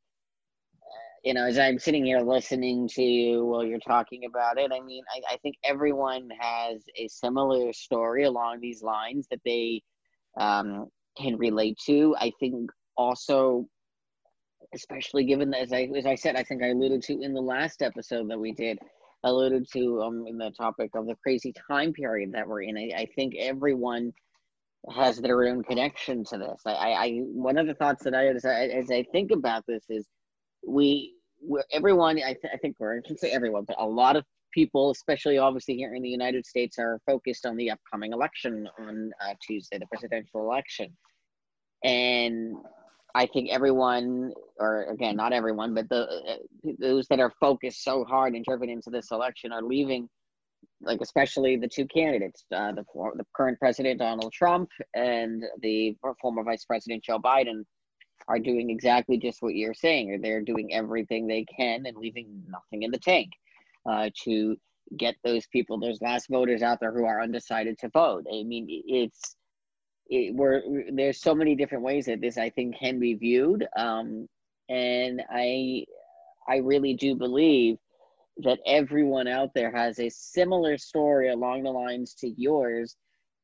you 1.25 1.35
know, 1.35 1.45
as 1.45 1.59
I'm 1.59 1.79
sitting 1.79 2.05
here 2.05 2.21
listening 2.21 2.89
to 2.89 3.03
you 3.03 3.45
while 3.45 3.65
you're 3.65 3.79
talking 3.81 4.25
about 4.25 4.59
it, 4.59 4.71
I 4.73 4.81
mean, 4.81 5.03
I, 5.15 5.35
I 5.35 5.37
think 5.39 5.57
everyone 5.65 6.29
has 6.39 6.83
a 6.97 7.09
similar 7.09 7.73
story 7.73 8.25
along 8.25 8.61
these 8.61 8.83
lines 8.83 9.27
that 9.31 9.41
they 9.45 9.83
um, 10.39 10.89
can 11.17 11.37
relate 11.37 11.79
to. 11.87 12.15
I 12.19 12.33
think 12.39 12.71
also, 12.97 13.67
especially 14.75 15.25
given 15.25 15.51
that, 15.51 15.61
as 15.61 15.73
I 15.73 15.89
as 15.97 16.07
I 16.07 16.15
said, 16.15 16.37
I 16.37 16.45
think 16.45 16.63
I 16.63 16.69
alluded 16.69 17.03
to 17.05 17.21
in 17.21 17.35
the 17.35 17.41
last 17.41 17.83
episode 17.83 18.31
that 18.31 18.39
we 18.39 18.53
did, 18.53 18.79
alluded 19.25 19.67
to 19.73 20.03
um 20.03 20.25
in 20.29 20.39
the 20.39 20.53
topic 20.53 20.91
of 20.95 21.07
the 21.07 21.17
crazy 21.23 21.53
time 21.69 21.93
period 21.93 22.33
that 22.33 22.47
we're 22.47 22.63
in. 22.63 22.79
I, 22.79 22.91
I 22.97 23.07
think 23.17 23.35
everyone 23.39 24.13
has 24.95 25.19
their 25.19 25.49
own 25.49 25.63
connection 25.65 26.25
to 26.25 26.39
this. 26.39 26.63
I, 26.65 26.71
I, 26.71 27.11
one 27.25 27.59
of 27.59 27.67
the 27.67 27.75
thoughts 27.75 28.05
that 28.05 28.15
I 28.15 28.29
as 28.29 28.45
I, 28.45 28.67
as 28.67 28.91
I 28.91 29.05
think 29.11 29.33
about 29.33 29.65
this 29.67 29.83
is 29.89 30.07
we 30.69 31.15
everyone 31.73 32.19
I, 32.19 32.35
th- 32.35 32.53
I 32.53 32.57
think 32.57 32.77
we're 32.79 32.99
I 32.99 33.01
can 33.07 33.17
say 33.17 33.31
everyone 33.31 33.65
but 33.67 33.77
a 33.79 33.87
lot 33.87 34.17
of 34.17 34.25
people 34.53 34.91
especially 34.91 35.39
obviously 35.39 35.77
here 35.77 35.95
in 35.95 36.03
the 36.03 36.09
united 36.09 36.47
states 36.47 36.79
are 36.79 37.01
focused 37.07 37.47
on 37.47 37.57
the 37.57 37.71
upcoming 37.71 38.13
election 38.13 38.69
on 38.79 39.11
uh, 39.25 39.35
tuesday 39.47 39.79
the 39.79 39.87
presidential 39.87 40.41
election. 40.41 40.97
And 41.85 42.57
i 43.15 43.27
think 43.27 43.51
everyone 43.51 44.33
or 44.59 44.85
again 44.91 45.17
not 45.17 45.33
everyone 45.33 45.75
but 45.75 45.89
the 45.89 46.03
uh, 46.03 46.71
those 46.79 47.07
that 47.09 47.21
are 47.21 47.33
focused 47.41 47.85
so 47.85 48.05
hard 48.05 48.35
and 48.35 48.45
driven 48.45 48.69
into 48.69 48.91
this 48.91 49.11
election 49.11 49.53
are 49.53 49.63
leaving 49.63 50.09
like 50.83 51.01
especially 51.01 51.57
the 51.57 51.69
two 51.69 51.87
candidates 51.87 52.45
uh, 52.55 52.73
the, 52.73 52.85
the 53.17 53.25
current 53.35 53.59
president 53.59 53.99
donald 53.99 54.33
trump 54.33 54.69
and 54.95 55.43
the 55.63 55.97
former 56.21 56.43
vice 56.43 56.65
president 56.65 57.03
joe 57.03 57.19
biden 57.19 57.65
are 58.27 58.39
doing 58.39 58.71
exactly 58.71 59.19
just 59.19 59.43
what 59.43 59.55
you're 59.55 59.75
saying, 59.75 60.11
or 60.11 60.19
they're 60.19 60.43
doing 60.43 60.73
everything 60.73 61.27
they 61.27 61.45
can 61.45 61.87
and 61.87 61.97
leaving 61.97 62.43
nothing 62.49 62.83
in 62.83 62.91
the 62.91 62.99
tank 62.99 63.31
uh, 63.89 64.11
to 64.25 64.57
get 64.97 65.15
those 65.23 65.47
people, 65.47 65.79
those 65.79 66.01
last 66.01 66.29
voters 66.29 66.63
out 66.63 66.81
there 66.81 66.93
who 66.93 67.05
are 67.05 67.23
undecided 67.23 67.79
to 67.79 67.89
vote. 67.89 68.25
I 68.29 68.43
mean, 68.43 68.67
it's 68.69 69.37
it, 70.09 70.35
we're 70.35 70.63
there's 70.93 71.21
so 71.21 71.35
many 71.35 71.55
different 71.55 71.85
ways 71.85 72.07
that 72.07 72.21
this 72.21 72.39
I 72.39 72.51
think 72.51 72.79
can 72.79 72.99
be 72.99 73.15
viewed, 73.15 73.67
um, 73.77 74.29
and 74.69 75.23
I 75.31 75.85
I 76.49 76.57
really 76.57 76.95
do 76.95 77.15
believe 77.15 77.77
that 78.39 78.61
everyone 78.67 79.27
out 79.27 79.51
there 79.55 79.71
has 79.71 79.99
a 79.99 80.09
similar 80.09 80.79
story 80.79 81.31
along 81.31 81.65
the 81.65 81.71
lines 81.71 82.15
to 82.15 82.29
yours 82.29 82.97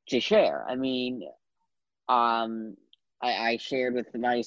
to 0.08 0.20
share. 0.20 0.64
I 0.68 0.76
mean, 0.76 1.28
um, 2.08 2.76
I, 3.24 3.50
I 3.50 3.56
shared 3.56 3.94
with 3.94 4.14
my 4.14 4.42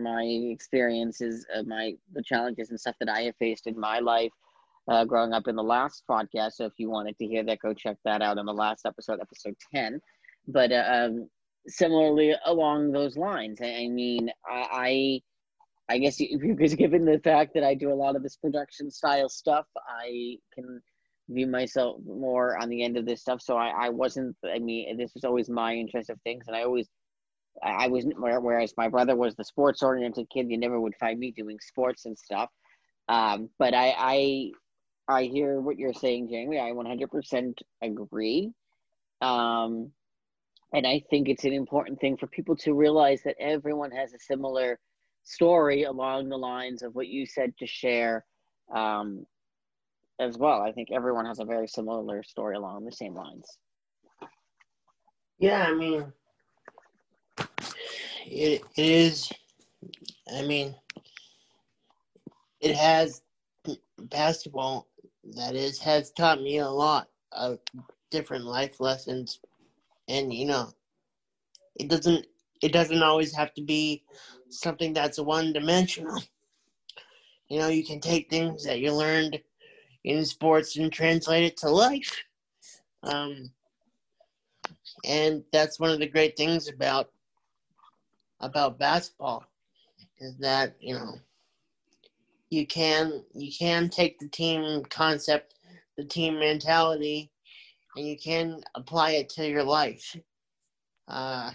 my 0.00 0.22
experiences, 0.24 1.46
uh, 1.54 1.62
my 1.64 1.94
the 2.12 2.22
challenges 2.22 2.70
and 2.70 2.80
stuff 2.80 2.96
that 3.00 3.08
I 3.08 3.22
have 3.22 3.36
faced 3.36 3.66
in 3.66 3.78
my 3.78 3.98
life 3.98 4.32
uh, 4.88 5.04
growing 5.04 5.32
up 5.32 5.48
in 5.48 5.56
the 5.56 5.62
last 5.62 6.04
podcast. 6.10 6.52
So 6.54 6.64
if 6.64 6.72
you 6.78 6.90
wanted 6.90 7.18
to 7.18 7.26
hear 7.26 7.44
that, 7.44 7.60
go 7.60 7.74
check 7.74 7.96
that 8.04 8.22
out 8.22 8.38
in 8.38 8.46
the 8.46 8.52
last 8.52 8.86
episode, 8.86 9.20
episode 9.20 9.54
ten. 9.74 10.00
But 10.48 10.72
uh, 10.72 10.84
um, 10.88 11.28
similarly 11.66 12.34
along 12.46 12.92
those 12.92 13.16
lines, 13.16 13.60
I, 13.60 13.84
I 13.84 13.88
mean, 13.88 14.30
I, 14.48 15.20
I, 15.88 15.94
I 15.94 15.98
guess 15.98 16.16
because 16.16 16.74
given 16.84 17.04
the 17.04 17.20
fact 17.20 17.54
that 17.54 17.64
I 17.64 17.74
do 17.74 17.92
a 17.92 17.94
lot 17.94 18.16
of 18.16 18.22
this 18.22 18.36
production 18.36 18.90
style 18.90 19.28
stuff, 19.28 19.66
I 19.86 20.36
can 20.54 20.80
view 21.28 21.46
myself 21.46 22.00
more 22.04 22.56
on 22.60 22.68
the 22.68 22.82
end 22.82 22.96
of 22.96 23.06
this 23.06 23.20
stuff. 23.20 23.40
So 23.40 23.56
I, 23.56 23.86
I 23.86 23.88
wasn't. 23.90 24.36
I 24.44 24.58
mean, 24.58 24.96
this 24.96 25.12
was 25.14 25.24
always 25.24 25.48
my 25.48 25.74
interest 25.74 26.10
of 26.10 26.20
things, 26.22 26.44
and 26.46 26.56
I 26.56 26.62
always. 26.64 26.88
I 27.62 27.88
was 27.88 28.06
whereas 28.16 28.74
my 28.76 28.88
brother 28.88 29.16
was 29.16 29.34
the 29.34 29.44
sports 29.44 29.82
oriented 29.82 30.28
kid. 30.30 30.50
You 30.50 30.58
never 30.58 30.80
would 30.80 30.96
find 30.96 31.18
me 31.18 31.30
doing 31.30 31.58
sports 31.60 32.06
and 32.06 32.18
stuff. 32.18 32.50
Um, 33.08 33.50
but 33.58 33.74
I, 33.74 33.94
I 33.98 34.50
I 35.08 35.24
hear 35.24 35.60
what 35.60 35.78
you're 35.78 35.92
saying, 35.92 36.28
Jamey. 36.28 36.60
I 36.60 36.72
100% 36.72 37.54
agree. 37.82 38.52
Um, 39.20 39.90
and 40.72 40.86
I 40.86 41.02
think 41.10 41.28
it's 41.28 41.44
an 41.44 41.52
important 41.52 42.00
thing 42.00 42.16
for 42.16 42.26
people 42.28 42.56
to 42.56 42.74
realize 42.74 43.22
that 43.24 43.36
everyone 43.38 43.90
has 43.90 44.14
a 44.14 44.18
similar 44.18 44.78
story 45.24 45.84
along 45.84 46.28
the 46.28 46.38
lines 46.38 46.82
of 46.82 46.94
what 46.94 47.08
you 47.08 47.26
said 47.26 47.56
to 47.58 47.66
share 47.66 48.24
um, 48.74 49.26
as 50.18 50.38
well. 50.38 50.62
I 50.62 50.72
think 50.72 50.88
everyone 50.92 51.26
has 51.26 51.40
a 51.40 51.44
very 51.44 51.68
similar 51.68 52.22
story 52.22 52.56
along 52.56 52.84
the 52.84 52.92
same 52.92 53.14
lines. 53.14 53.58
Yeah, 55.38 55.66
I 55.66 55.74
mean, 55.74 56.12
it, 58.32 58.62
it 58.76 58.86
is, 58.86 59.30
I 60.34 60.42
mean, 60.42 60.74
it 62.60 62.74
has 62.76 63.22
basketball 63.98 64.88
that 65.36 65.54
is 65.54 65.78
has 65.80 66.12
taught 66.12 66.42
me 66.42 66.58
a 66.58 66.68
lot 66.68 67.08
of 67.32 67.58
different 68.10 68.44
life 68.44 68.80
lessons. 68.80 69.40
And 70.08 70.32
you 70.32 70.46
know 70.46 70.70
it 71.76 71.88
doesn't 71.88 72.26
it 72.62 72.72
doesn't 72.72 73.02
always 73.02 73.34
have 73.34 73.54
to 73.54 73.62
be 73.62 74.04
something 74.50 74.92
that's 74.92 75.18
one 75.20 75.52
dimensional 75.52 76.20
you 77.48 77.58
know 77.58 77.68
you 77.68 77.84
can 77.84 78.00
take 78.00 78.30
things 78.30 78.64
that 78.64 78.80
you 78.80 78.92
learned 78.92 79.40
in 80.04 80.24
sports 80.26 80.76
and 80.76 80.92
translate 80.92 81.44
it 81.44 81.56
to 81.58 81.70
life. 81.70 82.22
Um, 83.04 83.52
and 85.04 85.44
that's 85.52 85.80
one 85.80 85.90
of 85.90 86.00
the 86.00 86.08
great 86.08 86.36
things 86.36 86.68
about 86.68 87.11
about 88.42 88.78
basketball 88.78 89.44
is 90.18 90.36
that 90.38 90.76
you 90.80 90.94
know 90.94 91.14
you 92.50 92.66
can 92.66 93.24
you 93.32 93.50
can 93.56 93.88
take 93.88 94.18
the 94.18 94.28
team 94.28 94.82
concept, 94.90 95.54
the 95.96 96.04
team 96.04 96.38
mentality, 96.38 97.30
and 97.96 98.06
you 98.06 98.18
can 98.18 98.62
apply 98.74 99.12
it 99.12 99.28
to 99.30 99.48
your 99.48 99.64
life. 99.64 100.16
Uh, 101.08 101.50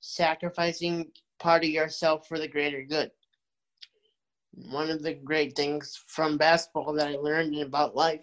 sacrificing 0.00 1.10
part 1.38 1.64
of 1.64 1.70
yourself 1.70 2.26
for 2.28 2.38
the 2.38 2.48
greater 2.48 2.82
good. 2.82 3.10
One 4.70 4.90
of 4.90 5.02
the 5.02 5.14
great 5.14 5.56
things 5.56 6.02
from 6.06 6.36
basketball 6.36 6.92
that 6.94 7.08
I 7.08 7.16
learned 7.16 7.56
about 7.56 7.96
life 7.96 8.20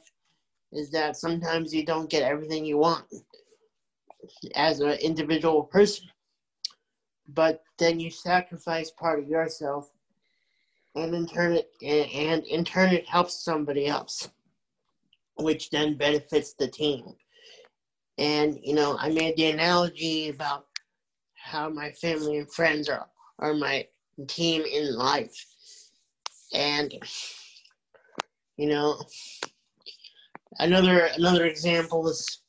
is 0.72 0.92
that 0.92 1.18
sometimes 1.18 1.74
you 1.74 1.86
don't 1.86 2.10
get 2.10 2.24
everything 2.24 2.66
you 2.66 2.78
want 2.78 3.06
as 4.56 4.80
an 4.80 4.92
individual 4.92 5.64
person, 5.64 6.08
but 7.34 7.64
then 7.78 8.00
you 8.00 8.10
sacrifice 8.10 8.92
part 8.92 9.20
of 9.20 9.28
yourself 9.28 9.92
and 10.96 11.14
in 11.14 11.28
turn 11.28 11.54
it 11.54 11.72
and 11.82 12.44
in 12.46 12.64
turn 12.64 12.94
it 12.94 13.08
helps 13.08 13.44
somebody 13.44 13.88
else 13.88 14.30
which 15.38 15.70
then 15.70 15.98
benefits 15.98 16.54
the 16.54 16.68
team. 16.68 17.06
And 18.18 18.60
you 18.62 18.74
know 18.74 18.98
i 19.00 19.10
made 19.10 19.38
the 19.38 19.52
analogy 19.52 20.30
about 20.30 20.66
how 21.36 21.70
my 21.70 21.92
family 21.92 22.38
and 22.40 22.52
friends 22.52 22.90
are 22.90 23.08
are 23.40 23.54
my 23.54 23.88
team 24.28 24.64
in 24.64 24.96
life. 24.96 25.46
And 26.54 26.94
you 28.58 28.68
know 28.68 29.00
another 30.60 31.10
another 31.16 31.46
example 31.46 32.08
is 32.10 32.42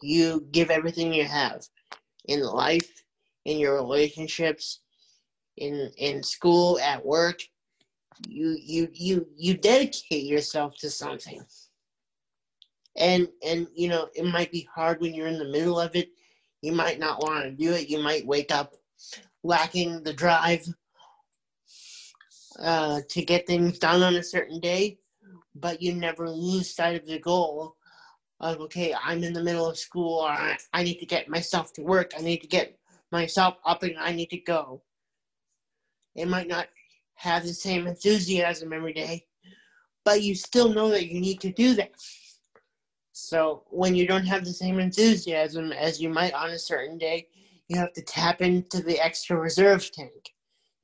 you 0.00 0.46
give 0.52 0.70
everything 0.70 1.12
you 1.12 1.24
have 1.24 1.62
in 2.28 2.42
life 2.42 3.02
in 3.44 3.58
your 3.58 3.74
relationships 3.74 4.80
in 5.58 5.90
in 5.96 6.22
school, 6.22 6.78
at 6.80 7.04
work, 7.04 7.40
you 8.26 8.56
you 8.62 8.88
you 8.92 9.26
you 9.36 9.54
dedicate 9.54 10.24
yourself 10.24 10.76
to 10.78 10.90
something. 10.90 11.42
And 12.96 13.28
and 13.44 13.66
you 13.74 13.88
know, 13.88 14.08
it 14.14 14.24
might 14.24 14.52
be 14.52 14.68
hard 14.72 15.00
when 15.00 15.14
you're 15.14 15.26
in 15.26 15.38
the 15.38 15.48
middle 15.48 15.78
of 15.78 15.94
it. 15.94 16.10
You 16.62 16.72
might 16.72 16.98
not 16.98 17.22
want 17.22 17.44
to 17.44 17.50
do 17.50 17.72
it. 17.72 17.88
You 17.88 18.02
might 18.02 18.26
wake 18.26 18.52
up 18.52 18.74
lacking 19.44 20.02
the 20.02 20.12
drive 20.12 20.66
uh, 22.58 23.00
to 23.08 23.24
get 23.24 23.46
things 23.46 23.78
done 23.78 24.02
on 24.02 24.16
a 24.16 24.22
certain 24.22 24.58
day, 24.58 24.98
but 25.54 25.80
you 25.80 25.94
never 25.94 26.28
lose 26.28 26.74
sight 26.74 27.00
of 27.00 27.06
the 27.06 27.20
goal 27.20 27.76
of 28.40 28.60
okay, 28.60 28.94
I'm 28.94 29.24
in 29.24 29.32
the 29.32 29.42
middle 29.42 29.66
of 29.66 29.78
school, 29.78 30.22
I, 30.22 30.56
I 30.72 30.82
need 30.82 30.98
to 31.00 31.06
get 31.06 31.28
myself 31.28 31.72
to 31.74 31.82
work, 31.82 32.12
I 32.16 32.22
need 32.22 32.38
to 32.38 32.46
get 32.46 32.78
myself 33.10 33.56
up 33.64 33.82
and 33.82 33.96
I 33.98 34.12
need 34.12 34.30
to 34.30 34.38
go. 34.38 34.82
It 36.14 36.28
might 36.28 36.48
not 36.48 36.68
have 37.16 37.42
the 37.42 37.54
same 37.54 37.86
enthusiasm 37.86 38.72
every 38.72 38.92
day, 38.92 39.26
but 40.04 40.22
you 40.22 40.34
still 40.34 40.72
know 40.72 40.88
that 40.90 41.06
you 41.06 41.20
need 41.20 41.40
to 41.40 41.52
do 41.52 41.74
that. 41.74 41.90
So 43.12 43.64
when 43.70 43.96
you 43.96 44.06
don't 44.06 44.26
have 44.26 44.44
the 44.44 44.52
same 44.52 44.78
enthusiasm 44.78 45.72
as 45.72 46.00
you 46.00 46.08
might 46.08 46.34
on 46.34 46.50
a 46.50 46.58
certain 46.58 46.98
day, 46.98 47.26
you 47.68 47.76
have 47.76 47.92
to 47.94 48.02
tap 48.02 48.40
into 48.40 48.80
the 48.80 48.98
extra 49.00 49.36
reserve 49.36 49.90
tank. 49.90 50.32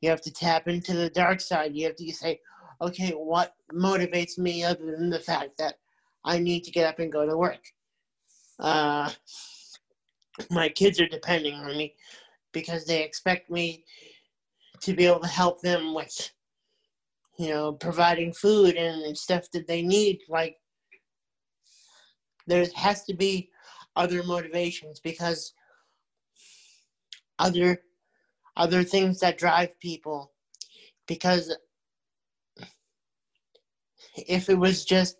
You 0.00 0.10
have 0.10 0.20
to 0.22 0.32
tap 0.32 0.66
into 0.68 0.94
the 0.94 1.08
dark 1.10 1.40
side. 1.40 1.74
You 1.74 1.86
have 1.86 1.96
to 1.96 2.12
say, 2.12 2.40
okay, 2.82 3.10
what 3.10 3.54
motivates 3.72 4.36
me 4.36 4.64
other 4.64 4.96
than 4.96 5.10
the 5.10 5.20
fact 5.20 5.56
that 5.58 5.76
I 6.24 6.38
need 6.38 6.64
to 6.64 6.70
get 6.70 6.86
up 6.86 6.98
and 6.98 7.12
go 7.12 7.26
to 7.26 7.36
work? 7.36 7.60
Uh, 8.58 9.10
my 10.50 10.68
kids 10.68 11.00
are 11.00 11.06
depending 11.06 11.54
on 11.54 11.76
me 11.76 11.94
because 12.52 12.84
they 12.84 13.02
expect 13.02 13.50
me 13.50 13.84
to 14.80 14.94
be 14.94 15.06
able 15.06 15.20
to 15.20 15.26
help 15.26 15.60
them 15.60 15.94
with, 15.94 16.32
you 17.38 17.48
know, 17.48 17.72
providing 17.72 18.32
food 18.32 18.76
and 18.76 19.16
stuff 19.16 19.50
that 19.52 19.66
they 19.66 19.82
need. 19.82 20.20
Like, 20.28 20.56
there 22.46 22.66
has 22.74 23.04
to 23.04 23.14
be 23.14 23.50
other 23.96 24.22
motivations 24.22 25.00
because 25.00 25.52
other 27.38 27.80
other 28.56 28.84
things 28.84 29.18
that 29.18 29.38
drive 29.38 29.78
people 29.80 30.32
because 31.06 31.56
if 34.16 34.48
it 34.48 34.58
was 34.58 34.84
just 34.84 35.16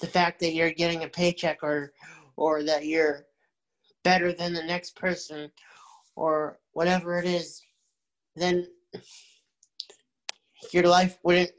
the 0.00 0.06
fact 0.06 0.40
that 0.40 0.52
you're 0.52 0.72
getting 0.72 1.04
a 1.04 1.08
paycheck 1.08 1.62
or 1.62 1.92
or 2.36 2.62
that 2.62 2.84
you're 2.86 3.24
better 4.02 4.32
than 4.32 4.52
the 4.52 4.62
next 4.62 4.96
person 4.96 5.50
or 6.14 6.58
whatever 6.72 7.18
it 7.18 7.24
is 7.24 7.62
then 8.36 8.66
your 10.72 10.84
life 10.84 11.18
wouldn't 11.22 11.50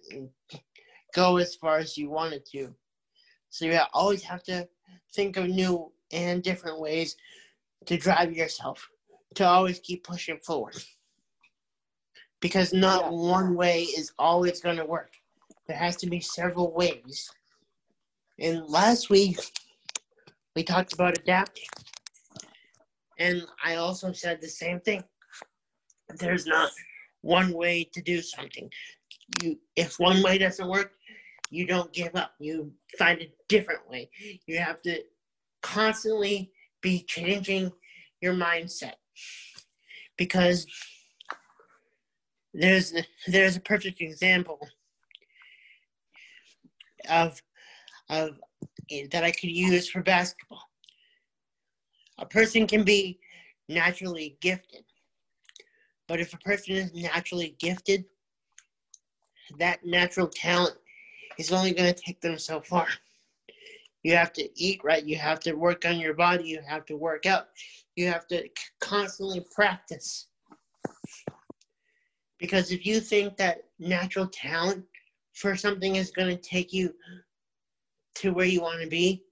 go 1.14 1.38
as 1.38 1.56
far 1.56 1.78
as 1.78 1.98
you 1.98 2.10
wanted 2.10 2.46
to. 2.46 2.74
So 3.50 3.66
you 3.66 3.80
always 3.94 4.24
have 4.24 4.44
to 4.44 4.68
think 5.14 5.38
of 5.38 5.48
new 5.48 5.92
and 6.12 6.44
different 6.44 6.80
ways 6.80 7.16
to 7.86 7.98
drive 7.98 8.34
yourself 8.34 8.88
to 9.36 9.46
always 9.46 9.80
keep 9.80 10.04
pushing 10.04 10.38
forward. 10.38 10.76
Because 12.40 12.74
not 12.74 13.06
yeah. 13.06 13.10
one 13.10 13.56
way 13.56 13.84
is 13.84 14.12
always 14.20 14.62
going 14.62 14.78
to 14.78 14.86
work. 14.86 15.14
There 15.68 15.78
has 15.78 15.96
to 15.98 16.08
be 16.08 16.20
several 16.20 16.72
ways. 16.74 17.30
And 18.40 18.68
last 18.68 19.10
week, 19.10 19.40
we 20.56 20.64
talked 20.64 20.94
about 20.94 21.18
adapting. 21.18 21.66
And 23.20 23.44
I 23.64 23.76
also 23.76 24.12
said 24.12 24.42
the 24.42 24.48
same 24.48 24.80
thing. 24.80 25.04
There's 26.20 26.46
not 26.46 26.72
one 27.22 27.52
way 27.52 27.84
to 27.94 28.02
do 28.02 28.22
something. 28.22 28.70
You, 29.42 29.60
if 29.76 30.00
one 30.00 30.22
way 30.22 30.38
doesn't 30.38 30.68
work, 30.68 30.92
you 31.50 31.66
don't 31.66 31.92
give 31.94 32.16
up. 32.16 32.34
You 32.40 32.72
find 32.98 33.22
a 33.22 33.32
different 33.50 33.90
way. 33.90 34.10
You 34.46 34.60
have 34.60 34.82
to 34.84 35.02
constantly 35.64 36.52
be 36.82 37.04
changing 37.08 37.72
your 38.22 38.34
mindset 38.34 38.94
because 40.18 40.68
there's 42.54 42.94
there's 43.28 43.56
a 43.56 43.62
perfect 43.62 44.02
example 44.02 44.60
of 47.10 47.42
of 48.10 48.40
that 49.12 49.24
I 49.24 49.32
could 49.32 49.52
use 49.52 49.90
for 49.90 50.02
basketball. 50.02 50.64
A 52.20 52.26
person 52.26 52.68
can 52.68 52.84
be 52.84 53.20
naturally 53.68 54.38
gifted 54.42 54.84
but 56.08 56.22
if 56.22 56.34
a 56.34 56.38
person 56.38 56.76
is 56.76 56.94
naturally 56.94 57.56
gifted, 57.60 58.06
that 59.60 59.86
natural 59.86 60.28
talent 60.28 60.78
is 61.38 61.52
only 61.52 61.74
going 61.74 61.94
to 61.94 62.02
take 62.02 62.22
them 62.22 62.40
so 62.40 62.62
far. 62.62 62.88
You 64.04 64.16
have 64.16 64.32
to 64.34 64.50
eat 64.56 64.80
right. 64.84 65.04
You 65.04 65.18
have 65.18 65.40
to 65.42 65.54
work 65.54 65.86
on 65.86 66.00
your 66.00 66.14
body. 66.14 66.46
You 66.46 66.62
have 66.68 66.86
to 66.86 66.96
work 66.96 67.26
out. 67.26 67.50
You 67.96 68.08
have 68.08 68.26
to 68.28 68.48
constantly 68.80 69.46
practice. 69.54 70.28
Because 72.40 72.72
if 72.72 72.86
you 72.86 73.02
think 73.02 73.36
that 73.38 73.64
natural 73.80 74.28
talent 74.28 74.86
for 75.34 75.56
something 75.56 75.98
is 75.98 76.12
going 76.12 76.30
to 76.30 76.42
take 76.42 76.72
you 76.72 76.94
to 78.22 78.32
where 78.32 78.46
you 78.46 78.62
want 78.62 78.82
to 78.82 78.88
be, 78.88 79.24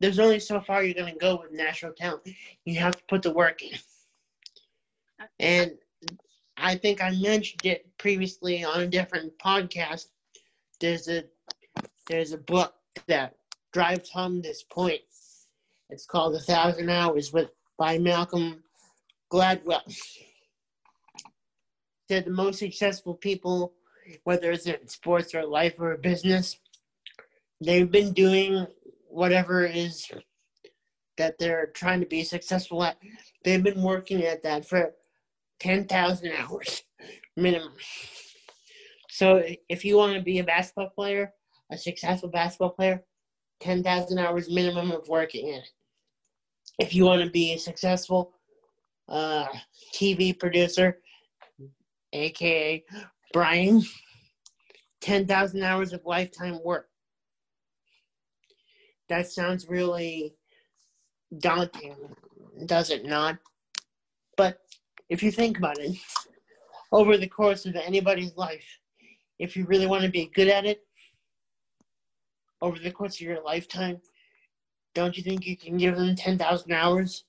there's 0.00 0.18
only 0.18 0.40
so 0.40 0.60
far 0.60 0.82
you're 0.82 0.94
going 0.94 1.12
to 1.12 1.18
go 1.18 1.40
with 1.42 1.52
natural 1.52 1.92
talent. 1.92 2.22
You 2.64 2.78
have 2.80 2.96
to 2.96 3.02
put 3.08 3.22
the 3.22 3.32
work 3.32 3.62
in. 3.62 3.78
And 5.38 5.72
I 6.56 6.76
think 6.76 7.02
I 7.02 7.10
mentioned 7.10 7.64
it 7.64 7.86
previously 7.98 8.64
on 8.64 8.80
a 8.80 8.86
different 8.86 9.38
podcast. 9.38 10.06
There's 10.80 11.08
a 11.08 11.24
there's 12.08 12.32
a 12.32 12.38
book 12.38 12.74
that 13.06 13.36
drives 13.72 14.10
home 14.10 14.40
this 14.40 14.62
point. 14.62 15.00
It's 15.90 16.06
called 16.06 16.34
A 16.34 16.40
Thousand 16.40 16.88
Hours 16.88 17.32
with 17.32 17.50
by 17.78 17.98
Malcolm 17.98 18.62
Gladwell. 19.32 19.82
Said 22.08 22.24
the 22.24 22.30
most 22.30 22.58
successful 22.58 23.14
people, 23.14 23.74
whether 24.24 24.50
it's 24.50 24.66
in 24.66 24.88
sports 24.88 25.34
or 25.34 25.46
life 25.46 25.74
or 25.78 25.96
business, 25.96 26.56
they've 27.60 27.90
been 27.90 28.12
doing 28.12 28.66
whatever 29.08 29.64
is 29.64 30.10
that 31.18 31.38
they're 31.38 31.66
trying 31.74 32.00
to 32.00 32.06
be 32.06 32.24
successful 32.24 32.82
at. 32.82 32.96
They've 33.44 33.62
been 33.62 33.82
working 33.82 34.22
at 34.24 34.42
that 34.42 34.66
for 34.66 34.94
10,000 35.60 36.32
hours 36.32 36.82
minimum. 37.36 37.72
So 39.10 39.42
if 39.68 39.84
you 39.84 39.96
want 39.96 40.14
to 40.14 40.22
be 40.22 40.38
a 40.38 40.44
basketball 40.44 40.90
player, 40.90 41.32
a 41.70 41.76
successful 41.76 42.30
basketball 42.30 42.70
player, 42.70 43.02
10,000 43.60 44.18
hours 44.18 44.50
minimum 44.50 44.90
of 44.90 45.08
working 45.08 45.48
in 45.48 45.54
it. 45.54 45.68
If 46.78 46.94
you 46.94 47.04
want 47.04 47.22
to 47.22 47.30
be 47.30 47.52
a 47.52 47.58
successful 47.58 48.32
uh, 49.08 49.46
TV 49.94 50.38
producer, 50.38 50.98
aka 52.12 52.84
Brian, 53.32 53.82
10,000 55.02 55.62
hours 55.62 55.92
of 55.92 56.00
lifetime 56.04 56.58
work. 56.64 56.89
That 59.10 59.28
sounds 59.28 59.68
really 59.68 60.36
daunting, 61.38 61.96
does 62.66 62.90
it 62.90 63.04
not? 63.04 63.38
But 64.36 64.60
if 65.08 65.20
you 65.20 65.32
think 65.32 65.58
about 65.58 65.78
it, 65.78 65.96
over 66.92 67.18
the 67.18 67.26
course 67.26 67.66
of 67.66 67.74
anybody's 67.74 68.36
life, 68.36 68.64
if 69.40 69.56
you 69.56 69.64
really 69.64 69.88
want 69.88 70.04
to 70.04 70.10
be 70.10 70.30
good 70.32 70.46
at 70.46 70.64
it, 70.64 70.86
over 72.62 72.78
the 72.78 72.92
course 72.92 73.16
of 73.16 73.22
your 73.22 73.42
lifetime, 73.42 74.00
don't 74.94 75.16
you 75.16 75.24
think 75.24 75.44
you 75.44 75.56
can 75.56 75.76
give 75.76 75.96
them 75.96 76.14
10,000 76.14 76.70
hours? 76.70 77.24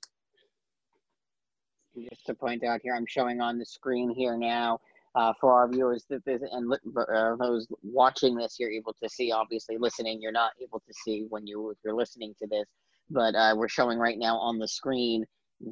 Just 2.12 2.28
to 2.28 2.36
point 2.36 2.64
out 2.64 2.82
here, 2.84 2.94
I'm 2.94 3.08
showing 3.08 3.42
on 3.42 3.58
the 3.58 3.66
screen 3.66 4.14
here 4.14 4.38
now 4.38 4.80
uh, 5.16 5.34
for 5.40 5.54
our 5.54 5.68
viewers 5.70 6.06
that 6.10 6.24
this, 6.26 6.42
and 6.52 6.74
uh, 6.74 7.36
those 7.36 7.68
watching 7.84 8.36
this, 8.36 8.58
you're 8.60 8.72
able 8.72 8.94
to 9.02 9.10
see. 9.10 9.32
Obviously, 9.32 9.78
listening, 9.78 10.22
you're 10.22 10.32
not 10.32 10.52
able 10.62 10.80
to 10.80 10.94
see 11.06 11.26
when 11.30 11.46
you 11.46 11.72
if 11.72 11.78
you're 11.84 11.96
listening 11.96 12.34
to 12.40 12.48
this, 12.48 12.66
but 13.10 13.36
uh, 13.36 13.54
we're 13.56 13.68
showing 13.68 14.00
right 14.00 14.18
now 14.18 14.38
on 14.38 14.58
the 14.58 14.68
screen 14.68 15.26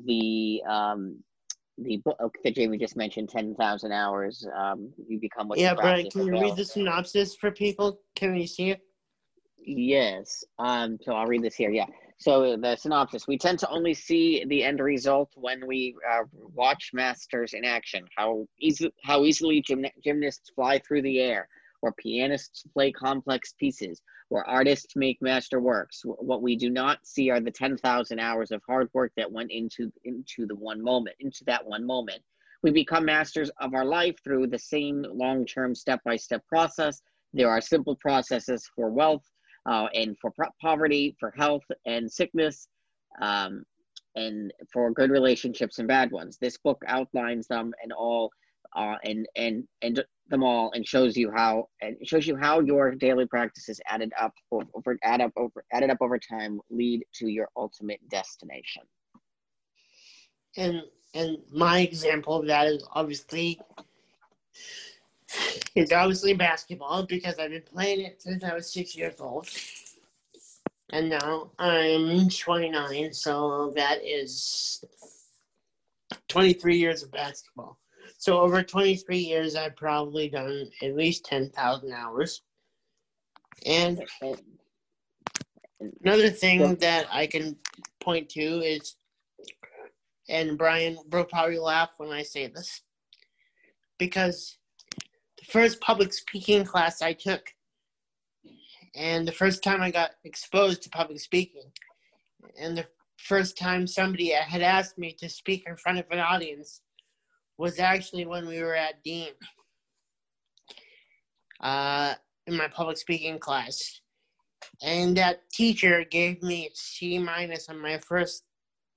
the 0.05 0.61
um, 0.67 1.17
the 1.77 1.97
book 1.97 2.35
that 2.43 2.55
Jamey 2.55 2.79
just 2.79 2.97
mentioned, 2.97 3.29
ten 3.29 3.55
thousand 3.55 3.91
hours. 3.91 4.45
Um, 4.55 4.91
you 5.07 5.19
become 5.19 5.47
what. 5.47 5.57
Yeah, 5.57 5.73
Brian, 5.73 6.09
can 6.09 6.25
you 6.25 6.39
read 6.39 6.55
the 6.55 6.65
synopsis 6.65 7.35
for 7.35 7.51
people? 7.51 8.01
Can 8.15 8.33
we 8.33 8.45
see 8.45 8.71
it? 8.71 8.81
Yes. 9.57 10.43
Um. 10.57 10.97
So 11.01 11.13
I'll 11.13 11.27
read 11.27 11.43
this 11.43 11.55
here. 11.55 11.69
Yeah. 11.69 11.85
So 12.19 12.57
the 12.57 12.75
synopsis: 12.75 13.27
We 13.27 13.37
tend 13.37 13.59
to 13.59 13.69
only 13.69 13.93
see 13.93 14.43
the 14.45 14.63
end 14.63 14.81
result 14.81 15.31
when 15.35 15.65
we 15.65 15.95
uh, 16.09 16.23
watch 16.53 16.91
masters 16.93 17.53
in 17.53 17.63
action. 17.63 18.05
How 18.17 18.45
easy, 18.59 18.91
how 19.05 19.23
easily 19.23 19.61
gym- 19.61 19.85
gymnasts 20.03 20.49
fly 20.53 20.79
through 20.79 21.03
the 21.03 21.19
air, 21.19 21.47
or 21.81 21.93
pianists 21.93 22.63
play 22.73 22.91
complex 22.91 23.53
pieces, 23.53 24.01
or 24.29 24.45
artists 24.49 24.97
make 24.97 25.17
masterworks. 25.21 26.01
What 26.03 26.41
we 26.41 26.57
do 26.57 26.69
not 26.69 26.99
see 27.03 27.29
are 27.29 27.39
the 27.39 27.51
ten 27.51 27.77
thousand 27.77 28.19
hours 28.19 28.51
of 28.51 28.61
hard 28.67 28.89
work 28.93 29.13
that 29.15 29.31
went 29.31 29.51
into 29.51 29.89
into 30.03 30.45
the 30.45 30.55
one 30.55 30.83
moment, 30.83 31.15
into 31.21 31.45
that 31.45 31.65
one 31.65 31.85
moment. 31.85 32.21
We 32.63 32.71
become 32.71 33.05
masters 33.05 33.49
of 33.61 33.73
our 33.73 33.85
life 33.85 34.17
through 34.25 34.47
the 34.47 34.59
same 34.59 35.05
long-term, 35.09 35.73
step-by-step 35.73 36.45
process. 36.47 37.01
There 37.33 37.49
are 37.49 37.61
simple 37.61 37.95
processes 37.95 38.69
for 38.75 38.89
wealth 38.89 39.23
uh, 39.65 39.87
and 39.93 40.17
for 40.19 40.31
pro- 40.31 40.49
poverty, 40.61 41.15
for 41.19 41.31
health 41.31 41.63
and 41.85 42.11
sickness, 42.11 42.67
um, 43.21 43.63
and 44.15 44.53
for 44.71 44.91
good 44.91 45.11
relationships 45.11 45.79
and 45.79 45.87
bad 45.87 46.11
ones. 46.11 46.37
This 46.39 46.57
book 46.57 46.81
outlines 46.87 47.47
them 47.47 47.73
and 47.83 47.91
all, 47.91 48.31
uh, 48.75 48.95
and 49.03 49.27
and 49.35 49.67
and 49.81 50.03
them 50.29 50.43
all, 50.43 50.71
and 50.73 50.87
shows 50.87 51.17
you 51.17 51.31
how 51.31 51.67
and 51.81 51.95
shows 52.03 52.27
you 52.27 52.35
how 52.35 52.59
your 52.59 52.95
daily 52.95 53.25
practices 53.25 53.79
added 53.87 54.11
up 54.19 54.33
over 54.51 54.97
add 55.03 55.21
up 55.21 55.31
over 55.37 55.63
added 55.71 55.89
up 55.89 55.97
over 56.01 56.19
time 56.19 56.59
lead 56.69 57.03
to 57.15 57.27
your 57.27 57.49
ultimate 57.55 57.99
destination. 58.09 58.83
And 60.57 60.83
and 61.13 61.37
my 61.51 61.79
example 61.79 62.39
of 62.39 62.47
that 62.47 62.67
is 62.67 62.87
obviously 62.93 63.59
it's 65.75 65.91
obviously 65.91 66.33
basketball 66.33 67.03
because 67.03 67.37
I've 67.39 67.51
been 67.51 67.61
playing 67.61 68.01
it 68.01 68.21
since 68.21 68.43
I 68.43 68.53
was 68.53 68.71
six 68.71 68.95
years 68.95 69.19
old. 69.19 69.47
And 70.91 71.09
now 71.09 71.51
I'm 71.59 72.29
29, 72.29 73.13
so 73.13 73.71
that 73.75 73.99
is 74.03 74.83
23 76.27 76.77
years 76.77 77.03
of 77.03 77.11
basketball. 77.11 77.77
So 78.17 78.39
over 78.39 78.63
23 78.63 79.17
years, 79.17 79.55
I've 79.55 79.75
probably 79.75 80.29
done 80.29 80.69
at 80.81 80.95
least 80.95 81.25
10,000 81.25 81.93
hours. 81.93 82.41
And 83.65 84.01
another 86.03 86.29
thing 86.29 86.75
that 86.75 87.07
I 87.11 87.27
can 87.27 87.55
point 88.01 88.29
to 88.29 88.41
is, 88.41 88.95
and 90.27 90.57
Brian 90.57 90.97
will 91.11 91.23
probably 91.23 91.59
laugh 91.59 91.89
when 91.97 92.11
I 92.11 92.23
say 92.23 92.47
this, 92.47 92.81
because 93.97 94.58
first 95.49 95.81
public 95.81 96.13
speaking 96.13 96.63
class 96.63 97.01
I 97.01 97.13
took, 97.13 97.53
and 98.95 99.27
the 99.27 99.31
first 99.31 99.63
time 99.63 99.81
I 99.81 99.91
got 99.91 100.11
exposed 100.23 100.83
to 100.83 100.89
public 100.89 101.19
speaking, 101.19 101.71
and 102.59 102.77
the 102.77 102.85
first 103.17 103.57
time 103.57 103.85
somebody 103.85 104.29
had 104.31 104.61
asked 104.61 104.97
me 104.97 105.13
to 105.19 105.27
speak 105.29 105.63
in 105.67 105.75
front 105.75 105.99
of 105.99 106.05
an 106.11 106.19
audience 106.19 106.81
was 107.57 107.79
actually 107.79 108.25
when 108.25 108.47
we 108.47 108.61
were 108.61 108.75
at 108.75 109.03
Dean 109.03 109.31
uh, 111.59 112.13
in 112.47 112.55
my 112.55 112.67
public 112.67 112.97
speaking 112.97 113.37
class. 113.37 113.99
And 114.81 115.17
that 115.17 115.49
teacher 115.51 116.05
gave 116.09 116.41
me 116.41 116.67
a 116.67 116.69
C 116.73 117.19
minus 117.19 117.69
on 117.69 117.81
my 117.81 117.97
first 117.97 118.43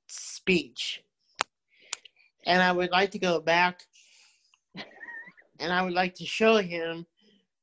speech. 0.08 1.02
And 2.46 2.62
I 2.62 2.72
would 2.72 2.90
like 2.90 3.10
to 3.12 3.18
go 3.18 3.40
back 3.40 3.82
and 5.62 5.72
I 5.72 5.80
would 5.80 5.92
like 5.92 6.14
to 6.16 6.26
show 6.26 6.56
him 6.56 7.06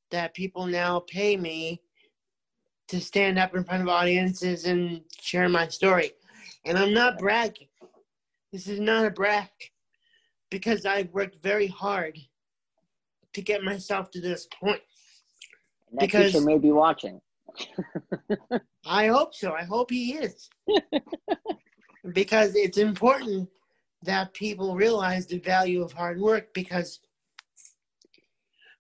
that 0.10 0.34
people 0.34 0.66
now 0.66 1.02
pay 1.02 1.36
me 1.36 1.82
to 2.88 3.00
stand 3.00 3.38
up 3.38 3.54
in 3.56 3.64
front 3.64 3.84
of 3.84 3.90
audiences 3.90 4.66
and 4.66 5.02
share 5.22 5.50
my 5.50 5.68
story. 5.68 6.14
And 6.66 6.78
I'm 6.78 6.94
not 6.94 7.20
bragging. 7.20 7.68
This 8.52 8.68
is 8.68 8.80
not 8.80 9.06
a 9.06 9.12
brag 9.12 9.50
because 10.50 10.86
I've 10.86 11.14
worked 11.14 11.44
very 11.44 11.68
hard 11.68 12.18
to 13.34 13.42
get 13.42 13.64
myself 13.64 14.10
to 14.12 14.22
this 14.22 14.48
point. 14.60 14.82
And 15.90 16.00
that 16.00 16.06
because 16.06 16.32
teacher 16.32 16.46
may 16.46 16.58
be 16.58 16.72
watching. 16.72 17.20
I 18.86 19.08
hope 19.08 19.36
so. 19.36 19.54
I 19.54 19.64
hope 19.64 19.92
he 19.92 20.14
is. 20.14 20.50
because 22.14 22.56
it's 22.56 22.78
important 22.78 23.50
that 24.04 24.34
people 24.34 24.76
realize 24.76 25.28
the 25.28 25.40
value 25.40 25.84
of 25.84 25.92
hard 25.92 26.20
work 26.20 26.54
because 26.54 27.02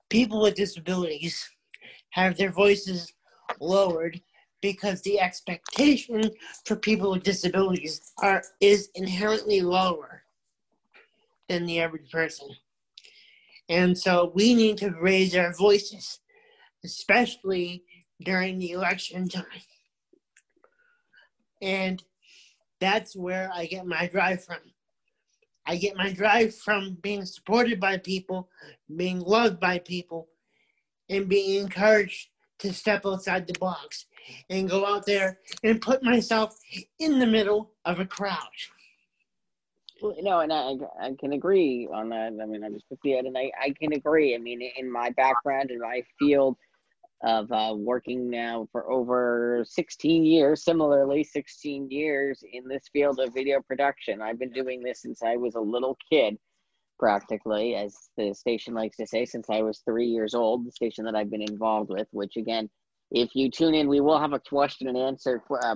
people 0.10 0.41
with 0.41 0.55
disabilities 0.55 1.47
have 2.12 2.38
their 2.38 2.51
voices 2.51 3.14
lowered 3.60 4.20
because 4.62 5.01
the 5.01 5.20
expectation 5.20 6.24
for 6.66 6.76
people 6.76 7.12
with 7.12 7.24
disabilities 7.24 8.12
are 8.22 8.43
is 8.60 8.89
inherently 8.95 9.62
lower 9.62 10.24
than 11.47 11.66
the 11.66 11.80
average 11.80 12.10
person. 12.12 12.49
And 13.70 13.97
so 13.97 14.32
we 14.34 14.53
need 14.53 14.78
to 14.80 14.91
raise 14.99 15.36
our 15.36 15.53
voices, 15.53 16.20
especially 16.84 17.84
during 18.22 18.57
the 18.57 18.72
election 18.72 19.30
time. 19.30 19.45
And 21.62 22.03
that's 22.80 23.16
where 23.16 23.51
I 23.53 23.66
get 23.66 23.86
my 23.86 24.07
drive 24.07 24.43
from. 24.43 24.60
I 25.66 25.78
get 25.78 25.95
my 25.95 26.12
drive 26.12 26.55
from 26.55 26.97
being 27.01 27.26
supported 27.26 27.80
by 27.80 27.97
people, 27.97 28.49
being 28.95 29.20
loved 29.20 29.60
by 29.60 29.80
people, 29.80 30.30
and 31.10 31.30
being 31.30 31.62
encouraged 31.62 32.30
to 32.60 32.74
step 32.74 33.05
outside 33.05 33.47
the 33.47 33.57
box 33.60 34.05
and 34.49 34.70
go 34.70 34.86
out 34.86 35.05
there 35.05 35.39
and 35.64 35.82
put 35.82 36.03
myself 36.03 36.57
in 36.99 37.20
the 37.20 37.26
middle 37.26 37.72
of 37.86 37.99
a 37.99 38.05
crowd. 38.05 38.38
No, 40.01 40.39
and 40.39 40.53
I, 40.53 40.76
I 41.01 41.16
can 41.20 41.34
agree 41.34 41.88
on 41.93 42.10
that. 42.10 42.38
I 42.41 42.45
mean, 42.45 42.64
I'm 42.64 42.74
just 42.74 42.88
58, 42.89 43.26
and 43.26 43.38
I, 43.38 43.51
I 43.62 43.72
can 43.72 43.93
agree. 43.93 44.34
I 44.34 44.38
mean, 44.38 44.62
in 44.78 44.89
my 44.89 45.10
background 45.12 45.72
and 45.72 45.82
my 45.82 46.03
field, 46.18 46.55
of 47.24 47.51
uh, 47.51 47.74
working 47.76 48.30
now 48.30 48.67
for 48.72 48.89
over 48.89 49.63
16 49.67 50.26
years, 50.26 50.63
similarly, 50.63 51.24
16 51.24 51.91
years 51.91 52.43
in 52.53 52.67
this 52.67 52.84
field 52.93 53.20
of 53.20 53.34
video 53.34 53.61
production. 53.61 54.22
I've 54.22 54.39
been 54.39 54.51
doing 54.51 54.82
this 54.82 55.01
since 55.01 55.22
I 55.22 55.36
was 55.36 55.55
a 55.55 55.59
little 55.59 55.97
kid, 56.09 56.38
practically, 56.97 57.76
as 57.76 57.95
the 58.17 58.34
station 58.34 58.74
likes 58.74 58.97
to 58.97 59.07
say, 59.07 59.26
since 59.26 59.49
I 59.49 59.61
was 59.61 59.80
three 59.80 60.07
years 60.07 60.34
old, 60.34 60.65
the 60.65 60.72
station 60.72 61.03
that 61.05 61.15
I've 61.15 61.32
been 61.32 61.41
involved 61.41 61.89
with, 61.89 62.07
which 62.11 62.38
again, 62.38 62.70
if 63.11 63.36
you 63.36 63.49
tune 63.51 63.74
in, 63.74 63.89
we 63.89 64.01
will 64.01 64.20
have 64.20 64.34
a 64.34 64.39
question 64.39 64.88
and 64.88 64.97
answer 64.97 65.43
uh, 65.61 65.76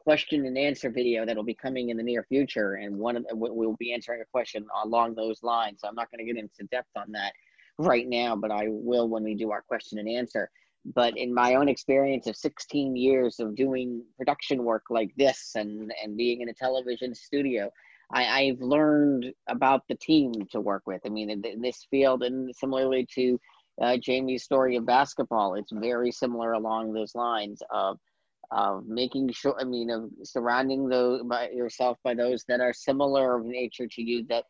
question 0.00 0.44
and 0.44 0.58
answer 0.58 0.90
video 0.90 1.24
that'll 1.24 1.44
be 1.44 1.54
coming 1.54 1.88
in 1.88 1.96
the 1.96 2.02
near 2.02 2.24
future, 2.24 2.74
and 2.74 2.96
one 2.96 3.16
of 3.16 3.26
the, 3.26 3.34
we'll 3.34 3.76
be 3.78 3.94
answering 3.94 4.20
a 4.20 4.24
question 4.26 4.66
along 4.84 5.14
those 5.14 5.42
lines. 5.42 5.80
So 5.80 5.88
I'm 5.88 5.94
not 5.94 6.10
going 6.10 6.26
to 6.26 6.30
get 6.30 6.40
into 6.40 6.64
depth 6.70 6.90
on 6.96 7.12
that 7.12 7.32
right 7.78 8.06
now, 8.06 8.36
but 8.36 8.50
I 8.50 8.66
will 8.68 9.08
when 9.08 9.22
we 9.24 9.34
do 9.34 9.50
our 9.50 9.62
question 9.62 9.98
and 9.98 10.08
answer. 10.08 10.50
But 10.84 11.16
in 11.16 11.32
my 11.32 11.54
own 11.54 11.68
experience 11.68 12.26
of 12.26 12.36
16 12.36 12.94
years 12.96 13.40
of 13.40 13.56
doing 13.56 14.04
production 14.16 14.64
work 14.64 14.84
like 14.90 15.12
this 15.16 15.52
and 15.54 15.92
and 16.02 16.16
being 16.16 16.42
in 16.42 16.48
a 16.50 16.54
television 16.54 17.14
studio, 17.14 17.70
I, 18.12 18.24
I've 18.42 18.60
learned 18.60 19.32
about 19.48 19.82
the 19.88 19.94
team 19.94 20.32
to 20.50 20.60
work 20.60 20.82
with. 20.86 21.00
I 21.06 21.08
mean, 21.08 21.30
in, 21.30 21.44
in 21.44 21.62
this 21.62 21.86
field, 21.90 22.22
and 22.22 22.54
similarly 22.54 23.06
to 23.14 23.40
uh, 23.80 23.96
Jamey's 23.96 24.44
story 24.44 24.76
of 24.76 24.86
basketball, 24.86 25.54
it's 25.54 25.72
very 25.72 26.12
similar 26.12 26.52
along 26.52 26.92
those 26.92 27.14
lines 27.14 27.62
of 27.70 27.98
of 28.50 28.86
making 28.86 29.30
sure 29.32 29.56
i 29.60 29.64
mean 29.64 29.90
of 29.90 30.10
surrounding 30.22 30.88
those 30.88 31.22
by 31.24 31.48
yourself 31.50 31.98
by 32.04 32.14
those 32.14 32.44
that 32.46 32.60
are 32.60 32.72
similar 32.72 33.36
of 33.36 33.44
nature 33.44 33.86
to 33.86 34.02
you 34.02 34.24
that 34.28 34.44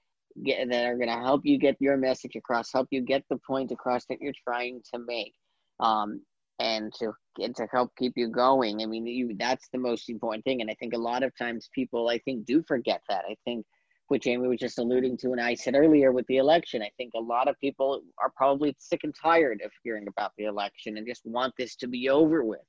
get 0.45 0.69
that 0.69 0.85
are 0.85 0.97
going 0.97 1.09
to 1.09 1.15
help 1.15 1.43
you 1.45 1.59
get 1.59 1.77
your 1.81 1.97
message 1.97 2.35
across 2.35 2.73
help 2.73 2.89
you 2.91 3.01
get 3.01 3.23
the 3.31 3.39
point 3.47 3.71
across 3.71 4.05
that 4.07 4.21
you're 4.21 4.33
trying 4.47 4.81
to 4.93 4.99
make 4.99 5.35
um, 5.81 6.21
and 6.61 6.93
to 6.95 7.13
and 7.39 7.55
to 7.57 7.67
help 7.73 7.91
keep 7.97 8.13
you 8.17 8.29
going. 8.29 8.83
I 8.83 8.87
mean 8.87 9.07
you 9.07 9.35
that's 9.39 9.69
the 9.73 9.79
most 9.79 10.09
important 10.09 10.45
thing. 10.45 10.61
And 10.61 10.71
i 10.71 10.75
think 10.75 10.95
a 10.95 10.99
lot 10.99 11.23
of 11.23 11.37
times 11.37 11.69
people 11.75 12.09
i 12.09 12.19
think 12.19 12.47
do 12.47 12.63
forget 12.67 13.03
that. 13.09 13.25
I 13.29 13.37
think 13.45 13.67
what 14.09 14.21
jamey 14.21 14.49
was 14.49 14.61
just 14.61 14.79
alluding 14.79 15.17
to 15.17 15.33
and 15.33 15.41
i 15.41 15.55
said 15.55 15.75
earlier 15.75 16.13
with 16.13 16.27
the 16.27 16.37
election 16.37 16.83
i 16.83 16.91
think 16.99 17.13
a 17.15 17.21
lot 17.21 17.49
of 17.49 17.59
people 17.59 18.03
are 18.19 18.31
probably 18.37 18.77
sick 18.79 19.01
and 19.03 19.15
tired 19.15 19.63
of 19.65 19.73
hearing 19.83 20.07
about 20.09 20.33
the 20.37 20.45
election 20.45 20.99
and 20.99 21.07
just 21.07 21.25
want 21.25 21.55
this 21.57 21.75
to 21.77 21.87
be 21.87 22.11
over 22.11 22.45
with. 22.45 22.61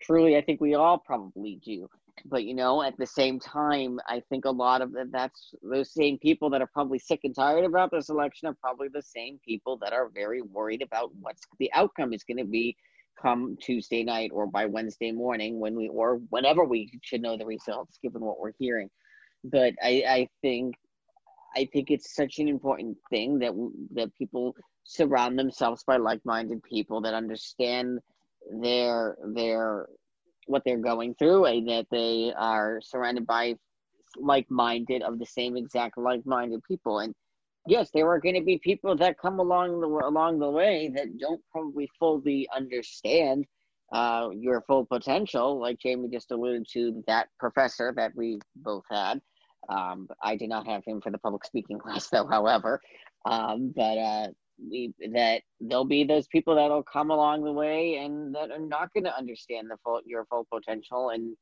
Truly, 0.00 0.36
I 0.36 0.40
think 0.40 0.60
we 0.60 0.74
all 0.74 0.98
probably 0.98 1.60
do. 1.64 1.88
But 2.24 2.44
you 2.44 2.54
know, 2.54 2.82
at 2.82 2.96
the 2.98 3.06
same 3.06 3.40
time, 3.40 3.98
I 4.06 4.22
think 4.28 4.44
a 4.44 4.50
lot 4.50 4.82
of 4.82 4.94
that's 5.10 5.54
those 5.62 5.92
same 5.92 6.18
people 6.18 6.50
that 6.50 6.60
are 6.60 6.70
probably 6.72 6.98
sick 6.98 7.20
and 7.24 7.34
tired 7.34 7.64
about 7.64 7.90
this 7.90 8.10
election 8.10 8.48
are 8.48 8.56
probably 8.60 8.88
the 8.88 9.02
same 9.02 9.40
people 9.44 9.78
that 9.78 9.92
are 9.92 10.08
very 10.08 10.42
worried 10.42 10.82
about 10.82 11.10
what's 11.20 11.42
the 11.58 11.72
outcome 11.72 12.12
is 12.12 12.24
going 12.24 12.38
to 12.38 12.44
be 12.44 12.76
come 13.20 13.56
Tuesday 13.60 14.02
night 14.04 14.30
or 14.32 14.46
by 14.46 14.66
Wednesday 14.66 15.12
morning 15.12 15.58
when 15.58 15.74
we 15.74 15.88
or 15.88 16.16
whenever 16.30 16.64
we 16.64 16.90
should 17.02 17.22
know 17.22 17.36
the 17.36 17.46
results, 17.46 17.98
given 18.02 18.22
what 18.22 18.38
we're 18.38 18.52
hearing. 18.58 18.90
But 19.44 19.74
I, 19.82 20.04
I 20.06 20.28
think 20.42 20.76
I 21.56 21.68
think 21.72 21.90
it's 21.90 22.14
such 22.14 22.38
an 22.38 22.48
important 22.48 22.96
thing 23.10 23.38
that 23.40 23.52
that 23.94 24.14
people 24.16 24.54
surround 24.84 25.38
themselves 25.38 25.84
by 25.84 25.96
like-minded 25.96 26.62
people 26.62 27.00
that 27.02 27.14
understand 27.14 27.98
their 28.60 29.16
their 29.34 29.86
what 30.46 30.62
they're 30.64 30.78
going 30.78 31.14
through 31.14 31.44
and 31.46 31.68
that 31.68 31.86
they 31.90 32.32
are 32.36 32.80
surrounded 32.82 33.26
by 33.26 33.54
like-minded 34.16 35.02
of 35.02 35.18
the 35.18 35.26
same 35.26 35.56
exact 35.56 35.96
like-minded 35.96 36.62
people. 36.64 37.00
And 37.00 37.14
yes 37.66 37.90
there 37.94 38.08
are 38.08 38.20
going 38.20 38.34
to 38.34 38.42
be 38.42 38.58
people 38.58 38.96
that 38.96 39.18
come 39.18 39.38
along 39.38 39.80
the 39.80 39.86
along 39.86 40.38
the 40.38 40.50
way 40.50 40.90
that 40.94 41.16
don't 41.18 41.40
probably 41.52 41.88
fully 41.98 42.48
understand 42.54 43.46
uh, 43.92 44.30
your 44.34 44.62
full 44.62 44.86
potential. 44.86 45.60
Like 45.60 45.78
jamey 45.78 46.10
just 46.12 46.30
alluded 46.30 46.66
to 46.72 47.02
that 47.06 47.28
professor 47.38 47.92
that 47.96 48.12
we 48.16 48.40
both 48.56 48.84
had. 48.90 49.20
Um, 49.68 50.08
i 50.20 50.34
did 50.34 50.48
not 50.48 50.66
have 50.66 50.84
him 50.84 51.00
for 51.00 51.12
the 51.12 51.18
public 51.18 51.44
speaking 51.44 51.78
class 51.82 52.08
though 52.08 52.26
however. 52.26 52.80
Um, 53.24 53.72
but 53.74 53.98
uh, 53.98 54.26
we 54.70 54.92
that 55.12 55.42
there'll 55.60 55.84
be 55.84 56.04
those 56.04 56.26
people 56.28 56.54
that'll 56.56 56.82
come 56.82 57.10
along 57.10 57.44
the 57.44 57.52
way 57.52 57.96
and 57.96 58.34
that 58.34 58.50
are 58.50 58.58
not 58.58 58.92
going 58.92 59.04
to 59.04 59.16
understand 59.16 59.70
the 59.70 59.76
full 59.84 60.00
your 60.04 60.24
full 60.26 60.46
potential 60.52 61.10
and 61.10 61.36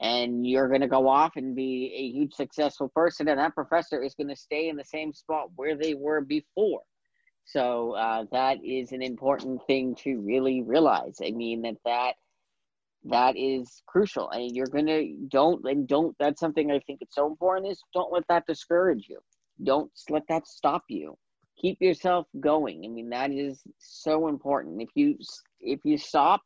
and 0.00 0.46
you're 0.46 0.68
going 0.68 0.80
to 0.80 0.88
go 0.88 1.08
off 1.08 1.36
and 1.36 1.54
be 1.54 1.92
a 1.94 2.16
huge 2.16 2.32
successful 2.34 2.88
person 2.94 3.28
and 3.28 3.38
that 3.38 3.54
professor 3.54 4.02
is 4.02 4.14
going 4.14 4.28
to 4.28 4.36
stay 4.36 4.68
in 4.68 4.76
the 4.76 4.84
same 4.84 5.12
spot 5.12 5.48
where 5.54 5.76
they 5.76 5.94
were 5.94 6.20
before. 6.20 6.80
So 7.44 7.92
uh, 7.92 8.24
that 8.32 8.64
is 8.64 8.92
an 8.92 9.02
important 9.02 9.60
thing 9.66 9.94
to 9.96 10.20
really 10.20 10.62
realize. 10.62 11.18
I 11.24 11.30
mean 11.30 11.62
that 11.62 11.76
that 11.84 12.12
that 13.04 13.36
is 13.36 13.82
crucial 13.86 14.30
and 14.30 14.54
you're 14.54 14.66
going 14.66 14.86
to 14.86 15.16
don't 15.28 15.64
and 15.64 15.88
don't 15.88 16.14
that's 16.20 16.38
something 16.38 16.70
i 16.70 16.78
think 16.86 17.00
it's 17.02 17.16
so 17.16 17.26
important 17.26 17.66
is 17.66 17.82
don't 17.92 18.12
let 18.12 18.22
that 18.28 18.46
discourage 18.46 19.06
you. 19.08 19.18
Don't 19.62 19.90
let 20.08 20.22
that 20.28 20.46
stop 20.46 20.84
you 20.88 21.18
keep 21.62 21.80
yourself 21.80 22.26
going. 22.38 22.82
I 22.84 22.88
mean, 22.88 23.10
that 23.10 23.30
is 23.30 23.62
so 23.78 24.28
important. 24.28 24.82
If 24.82 24.90
you 24.94 25.16
if 25.60 25.80
you 25.84 25.96
stop, 25.96 26.42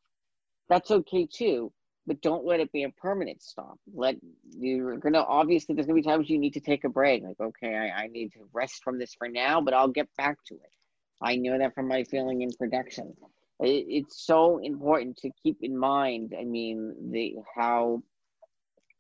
that's 0.69 0.91
okay 0.91 1.27
too, 1.27 1.73
but 2.07 2.21
don't 2.21 2.45
let 2.45 2.61
it 2.61 2.71
be 2.71 2.85
a 2.85 2.91
permanent 2.91 3.43
stop. 3.43 3.79
Let 3.93 4.17
you're 4.57 4.99
gonna 4.99 5.23
obviously 5.23 5.75
there's 5.75 5.87
gonna 5.87 6.01
be 6.01 6.03
times 6.03 6.31
you 6.31 6.39
need 6.39 6.55
to 6.55 6.61
take 6.61 6.85
a 6.85 6.89
break. 6.89 7.23
Like, 7.25 7.41
okay, 7.41 7.75
I, 7.75 8.05
I 8.05 8.07
need 8.09 8.33
to 8.35 8.49
rest 8.53 8.85
from 8.85 8.99
this 8.99 9.14
for 9.14 9.29
now, 9.29 9.61
but 9.61 9.75
I'll 9.75 9.89
get 9.89 10.09
back 10.17 10.37
to 10.49 10.55
it. 10.55 10.71
I 11.21 11.37
know 11.37 11.59
that 11.59 11.75
from 11.75 11.89
my 11.89 12.05
feeling 12.05 12.43
in 12.43 12.51
production. 12.53 13.14
It, 13.59 13.87
it's 13.89 14.27
so 14.27 14.59
important 14.59 15.17
to 15.19 15.31
keep 15.43 15.59
in 15.62 15.77
mind. 15.77 16.35
I 16.39 16.45
mean, 16.45 17.11
the 17.11 17.37
how 17.57 18.03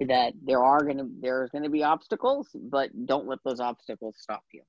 that 0.00 0.32
there 0.42 0.62
are 0.62 0.82
gonna 0.82 1.08
there's 1.20 1.50
gonna 1.50 1.68
be 1.68 1.84
obstacles, 1.84 2.48
but 2.54 2.88
don't 3.06 3.26
let 3.26 3.38
those 3.44 3.60
obstacles 3.60 4.16
stop 4.18 4.42
you. 4.52 4.62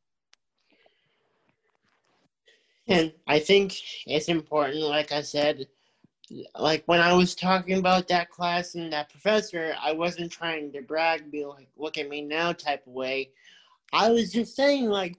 And 2.87 3.11
I 3.27 3.39
think 3.39 3.75
it's 4.05 4.29
important, 4.29 4.83
like 4.83 5.11
I 5.11 5.21
said, 5.21 5.67
like 6.57 6.83
when 6.85 6.99
I 6.99 7.13
was 7.13 7.35
talking 7.35 7.77
about 7.77 8.07
that 8.07 8.29
class 8.29 8.75
and 8.75 8.91
that 8.93 9.09
professor, 9.09 9.75
I 9.81 9.91
wasn't 9.91 10.31
trying 10.31 10.71
to 10.73 10.81
brag, 10.81 11.31
be 11.31 11.45
like, 11.45 11.69
look 11.77 11.97
at 11.97 12.09
me 12.09 12.21
now 12.21 12.53
type 12.53 12.85
of 12.87 12.93
way. 12.93 13.31
I 13.93 14.09
was 14.09 14.31
just 14.31 14.55
saying, 14.55 14.89
like, 14.89 15.17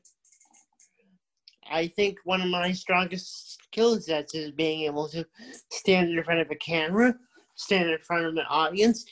I 1.70 1.86
think 1.88 2.18
one 2.24 2.40
of 2.40 2.48
my 2.48 2.72
strongest 2.72 3.58
skill 3.62 4.00
sets 4.00 4.34
is 4.34 4.50
being 4.50 4.82
able 4.82 5.08
to 5.08 5.26
stand 5.70 6.10
in 6.10 6.24
front 6.24 6.40
of 6.40 6.50
a 6.50 6.56
camera, 6.56 7.14
stand 7.54 7.90
in 7.90 7.98
front 7.98 8.26
of 8.26 8.32
an 8.32 8.44
audience, 8.48 9.04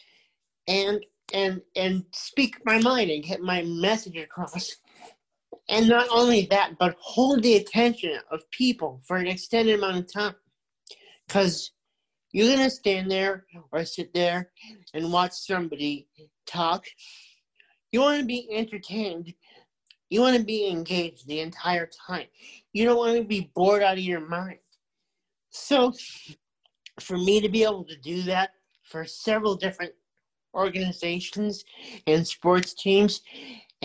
and 0.67 1.05
and 1.33 1.61
and 1.75 2.05
speak 2.13 2.57
my 2.65 2.79
mind 2.81 3.11
and 3.11 3.25
get 3.25 3.41
my 3.41 3.63
message 3.63 4.17
across 4.17 4.77
and 5.69 5.89
not 5.89 6.07
only 6.11 6.47
that, 6.51 6.79
but 6.79 6.97
hold 7.01 7.43
the 7.43 7.57
attention 7.57 8.19
of 8.31 8.49
people 8.51 9.01
for 9.07 9.17
an 9.17 9.27
extended 9.27 9.79
amount 9.79 9.99
of 9.99 10.13
time. 10.13 10.35
Because 11.27 11.73
you're 12.33 12.55
going 12.55 12.69
to 12.69 12.71
stand 12.71 13.11
there 13.11 13.47
or 13.73 13.85
sit 13.85 14.15
there 14.15 14.51
and 14.95 15.13
watch 15.13 15.33
somebody 15.33 16.07
talk. 16.47 16.85
You 17.91 18.01
want 18.01 18.21
to 18.21 18.27
be 18.27 18.49
entertained. 18.51 19.33
You 20.11 20.21
want 20.21 20.37
to 20.37 20.45
be 20.45 20.69
engaged 20.69 21.27
the 21.27 21.41
entire 21.41 21.89
time. 22.07 22.27
You 22.73 22.85
don't 22.85 22.99
want 22.99 23.17
to 23.17 23.25
be 23.25 23.51
bored 23.55 23.83
out 23.83 23.99
of 23.99 24.05
your 24.05 24.21
mind. 24.21 24.59
So, 25.51 25.93
for 27.01 27.17
me 27.17 27.41
to 27.41 27.49
be 27.49 27.65
able 27.65 27.85
to 27.85 27.97
do 27.97 28.23
that 28.23 28.51
for 28.85 29.05
several 29.05 29.57
different 29.57 29.93
organizations 30.55 31.65
and 32.07 32.27
sports 32.27 32.73
teams 32.75 33.21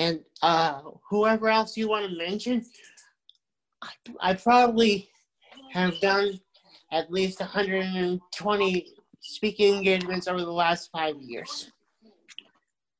and 0.01 0.19
uh, 0.41 0.81
whoever 1.11 1.47
else 1.47 1.77
you 1.77 1.87
want 1.87 2.09
to 2.09 2.17
mention, 2.17 2.65
I, 3.83 3.89
I 4.19 4.33
probably 4.33 5.07
have 5.73 5.99
done 5.99 6.39
at 6.91 7.11
least 7.11 7.39
120 7.39 8.87
speaking 9.19 9.75
engagements 9.75 10.27
over 10.27 10.41
the 10.41 10.51
last 10.51 10.89
five 10.91 11.21
years. 11.21 11.71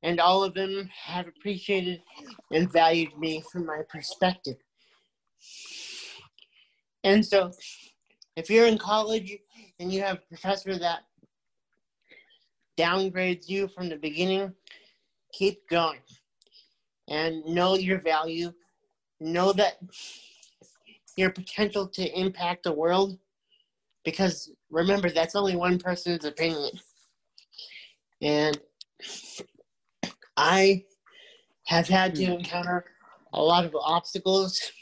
And 0.04 0.20
all 0.20 0.44
of 0.44 0.54
them 0.54 0.88
have 0.94 1.26
appreciated 1.26 2.02
and 2.52 2.72
valued 2.72 3.18
me 3.18 3.42
from 3.50 3.66
my 3.66 3.82
perspective. 3.88 4.58
And 7.02 7.26
so, 7.26 7.50
if 8.36 8.48
you're 8.48 8.66
in 8.66 8.78
college 8.78 9.36
and 9.80 9.92
you 9.92 10.02
have 10.02 10.18
a 10.18 10.28
professor 10.28 10.78
that 10.78 11.00
downgrades 12.78 13.48
you 13.48 13.66
from 13.66 13.88
the 13.88 13.96
beginning, 13.96 14.52
keep 15.32 15.68
going 15.68 15.98
and 17.12 17.44
know 17.46 17.74
your 17.74 18.00
value. 18.00 18.52
Know 19.20 19.52
that 19.52 19.78
your 21.16 21.30
potential 21.30 21.86
to 21.86 22.18
impact 22.18 22.64
the 22.64 22.72
world 22.72 23.18
because 24.04 24.50
remember 24.70 25.10
that's 25.10 25.36
only 25.36 25.54
one 25.54 25.78
person's 25.78 26.24
opinion 26.24 26.70
and 28.22 28.58
i 30.38 30.82
have 31.66 31.86
had 31.86 32.14
to 32.14 32.24
hmm. 32.24 32.32
encounter 32.32 32.86
a 33.34 33.40
lot 33.40 33.66
of 33.66 33.76
obstacles 33.76 34.72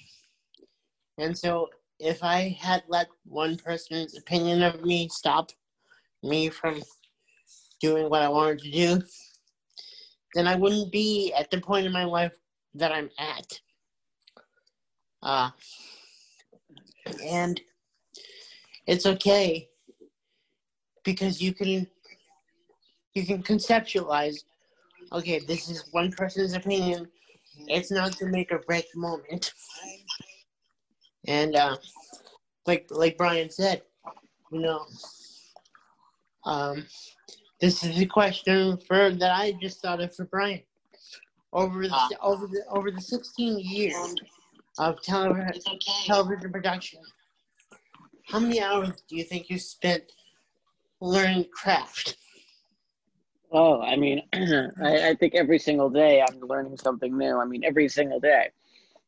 and 1.20 1.36
so 1.36 1.68
if 2.00 2.24
I 2.24 2.56
had 2.58 2.82
let 2.88 3.08
one 3.26 3.56
person's 3.56 4.16
opinion 4.16 4.62
of 4.62 4.82
me 4.82 5.08
stop 5.10 5.50
me 6.22 6.48
from 6.48 6.82
doing 7.80 8.08
what 8.08 8.22
I 8.22 8.28
wanted 8.28 8.60
to 8.60 8.70
do, 8.70 9.02
then 10.34 10.46
I 10.46 10.54
wouldn't 10.54 10.92
be 10.92 11.32
at 11.38 11.50
the 11.50 11.60
point 11.60 11.86
in 11.86 11.92
my 11.92 12.04
life 12.04 12.32
that 12.74 12.92
I'm 12.92 13.10
at. 13.18 13.60
Uh, 15.22 15.50
and 17.24 17.60
it's 18.86 19.06
okay 19.06 19.68
because 21.04 21.40
you 21.40 21.52
can 21.52 21.86
you 23.14 23.26
can 23.26 23.42
conceptualize 23.42 24.44
okay 25.12 25.38
this 25.40 25.68
is 25.68 25.84
one 25.92 26.10
person's 26.12 26.54
opinion 26.54 27.08
it's 27.66 27.90
not 27.90 28.16
the 28.18 28.26
make 28.26 28.52
or 28.52 28.60
break 28.66 28.86
moment 28.94 29.52
and 31.26 31.56
uh, 31.56 31.76
like 32.66 32.86
like 32.90 33.16
brian 33.18 33.50
said 33.50 33.82
you 34.52 34.60
know 34.60 34.84
um, 36.44 36.86
this 37.60 37.84
is 37.84 38.00
a 38.00 38.06
question 38.06 38.78
for 38.86 39.10
that 39.10 39.32
i 39.32 39.52
just 39.60 39.80
thought 39.80 40.00
of 40.00 40.14
for 40.14 40.24
brian 40.26 40.60
over 41.52 41.82
the 41.82 42.18
over 42.22 42.46
the 42.46 42.62
over 42.70 42.90
the 42.90 43.00
16 43.00 43.58
years 43.58 44.14
of 44.78 45.00
television 45.02 45.60
television 46.06 46.52
production 46.52 47.00
how 48.28 48.38
many 48.38 48.60
hours 48.60 49.02
do 49.08 49.16
you 49.16 49.24
think 49.24 49.50
you 49.50 49.58
spent 49.58 50.12
learning 51.00 51.46
craft 51.52 52.16
Oh, 53.52 53.80
I 53.82 53.96
mean, 53.96 54.22
I, 54.32 55.08
I 55.08 55.14
think 55.14 55.34
every 55.34 55.58
single 55.58 55.90
day 55.90 56.22
I'm 56.22 56.40
learning 56.40 56.76
something 56.76 57.16
new. 57.16 57.38
I 57.38 57.44
mean, 57.44 57.64
every 57.64 57.88
single 57.88 58.20
day. 58.20 58.50